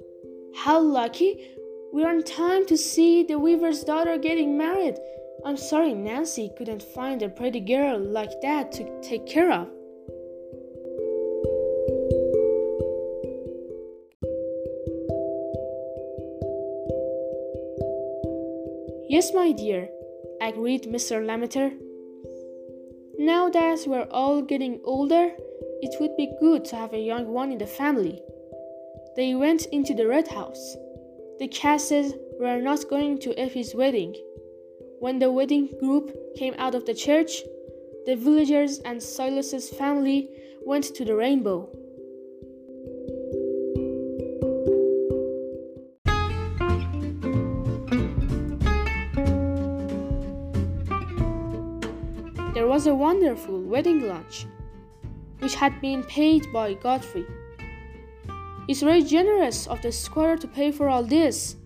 How 0.55 0.81
lucky! 0.81 1.51
We're 1.93 2.09
on 2.09 2.23
time 2.23 2.65
to 2.69 2.77
see 2.79 3.23
the 3.23 3.39
weaver's 3.39 3.85
daughter 3.85 4.17
getting 4.17 4.57
married. 4.57 4.97
I'm 5.45 5.59
sorry 5.59 5.93
Nancy 5.93 6.51
couldn't 6.57 6.83
find 6.83 7.21
a 7.23 7.29
pretty 7.29 7.61
girl 7.61 8.01
like 8.01 8.41
that 8.41 8.73
to 8.73 9.01
take 9.03 9.27
care 9.27 9.53
of. 9.53 9.69
Yes, 19.11 19.35
my 19.35 19.53
dear, 19.53 19.91
agreed 20.41 20.85
Mr. 20.85 21.23
Lammeter. 21.23 21.73
Now 23.19 23.51
that 23.51 23.85
we're 23.87 24.09
all 24.11 24.41
getting 24.41 24.81
older, 24.85 25.31
it 25.83 25.95
would 26.01 26.17
be 26.17 26.35
good 26.41 26.65
to 26.67 26.77
have 26.77 26.95
a 26.95 26.99
young 26.99 27.29
one 27.29 27.53
in 27.53 27.59
the 27.59 27.67
family. 27.67 28.23
They 29.15 29.35
went 29.35 29.67
into 29.67 29.93
the 29.93 30.07
red 30.07 30.29
house. 30.29 30.77
The 31.39 31.49
Casses 31.49 32.15
were 32.39 32.61
not 32.61 32.89
going 32.89 33.19
to 33.21 33.39
Eppie's 33.39 33.75
wedding. 33.75 34.15
When 35.01 35.19
the 35.19 35.33
wedding 35.33 35.69
group 35.81 36.15
came 36.37 36.55
out 36.59 36.75
of 36.75 36.87
the 36.87 36.95
church, 36.95 37.43
the 38.07 38.17
villagers 38.17 38.79
and 38.81 39.03
Silas's 39.03 39.71
family 39.71 40.29
went 40.65 40.85
to 40.95 41.05
the 41.05 41.17
rainbow. 41.17 41.69
There 52.55 52.67
was 52.67 52.87
a 52.87 52.95
wonderful 52.95 53.61
wedding 53.63 54.07
lunch, 54.07 54.47
which 55.41 55.55
had 55.55 55.81
been 55.81 56.05
paid 56.05 56.47
by 56.53 56.75
Godfrey. 56.75 57.27
It's 58.69 58.81
very 58.81 59.03
generous 59.03 59.67
of 59.67 59.83
the 59.83 59.91
squire 59.91 60.37
to 60.37 60.47
pay 60.47 60.71
for 60.71 60.89
all 60.89 61.03
this, 61.03 61.57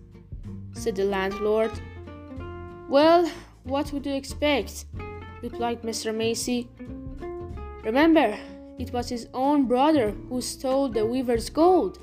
said 0.73 0.95
the 0.95 1.05
landlord. 1.05 1.71
Well, 2.89 3.29
what 3.63 3.93
would 3.93 4.05
you 4.05 4.13
expect? 4.13 4.85
replied 5.41 5.83
Mr. 5.83 6.13
Macy. 6.13 6.69
Remember, 7.83 8.35
it 8.79 8.91
was 8.91 9.09
his 9.09 9.27
own 9.33 9.67
brother 9.67 10.11
who 10.29 10.41
stole 10.41 10.89
the 10.89 11.05
weaver's 11.05 11.49
gold, 11.49 11.99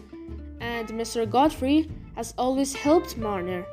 and 0.61 0.89
Mr. 0.89 1.29
Godfrey 1.29 1.91
has 2.15 2.33
always 2.39 2.75
helped 2.75 3.17
Marner. 3.17 3.67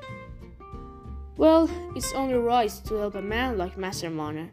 Well, 1.38 1.70
it's 1.96 2.14
only 2.14 2.36
right 2.36 2.72
to 2.86 2.96
help 2.96 3.16
a 3.16 3.22
man 3.22 3.58
like 3.58 3.78
Master 3.78 4.10
Marner. 4.10 4.52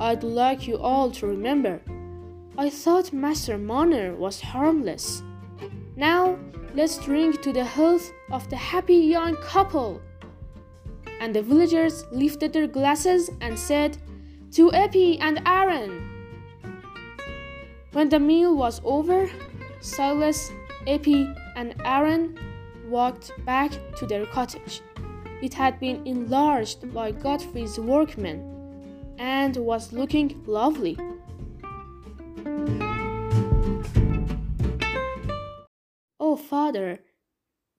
I'd 0.00 0.24
like 0.24 0.66
you 0.66 0.76
all 0.78 1.10
to 1.12 1.26
remember. 1.26 1.80
I 2.58 2.70
thought 2.70 3.12
Master 3.12 3.58
Marner 3.58 4.14
was 4.14 4.40
harmless. 4.40 5.22
Now 5.96 6.38
let's 6.74 6.98
drink 6.98 7.40
to 7.42 7.52
the 7.52 7.64
health 7.64 8.12
of 8.32 8.48
the 8.50 8.56
happy 8.56 8.96
young 8.96 9.36
couple. 9.36 10.00
And 11.20 11.34
the 11.34 11.42
villagers 11.42 12.04
lifted 12.10 12.52
their 12.52 12.66
glasses 12.66 13.30
and 13.40 13.58
said, 13.58 13.96
To 14.52 14.72
Eppie 14.72 15.18
and 15.20 15.40
Aaron. 15.46 16.10
When 17.92 18.08
the 18.08 18.18
meal 18.18 18.56
was 18.56 18.80
over, 18.84 19.30
Silas, 19.80 20.50
Eppie, 20.86 21.32
and 21.54 21.74
Aaron 21.84 22.36
walked 22.88 23.30
back 23.44 23.70
to 23.96 24.06
their 24.06 24.26
cottage. 24.26 24.82
It 25.42 25.54
had 25.54 25.78
been 25.78 26.04
enlarged 26.06 26.92
by 26.92 27.12
Godfrey's 27.12 27.78
workmen 27.78 29.14
and 29.18 29.56
was 29.56 29.92
looking 29.92 30.42
lovely. 30.46 30.98
Father, 36.36 37.00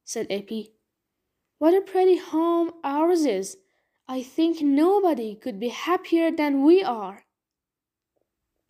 said 0.04 0.28
Eppie, 0.30 0.72
what 1.58 1.74
a 1.74 1.82
pretty 1.82 2.18
home 2.18 2.72
ours 2.84 3.26
is. 3.26 3.58
I 4.08 4.24
think 4.24 4.62
nobody 4.62 5.36
could 5.36 5.60
be 5.60 5.70
happier 5.70 6.32
than 6.32 6.64
we 6.64 6.84
are. 6.84 7.25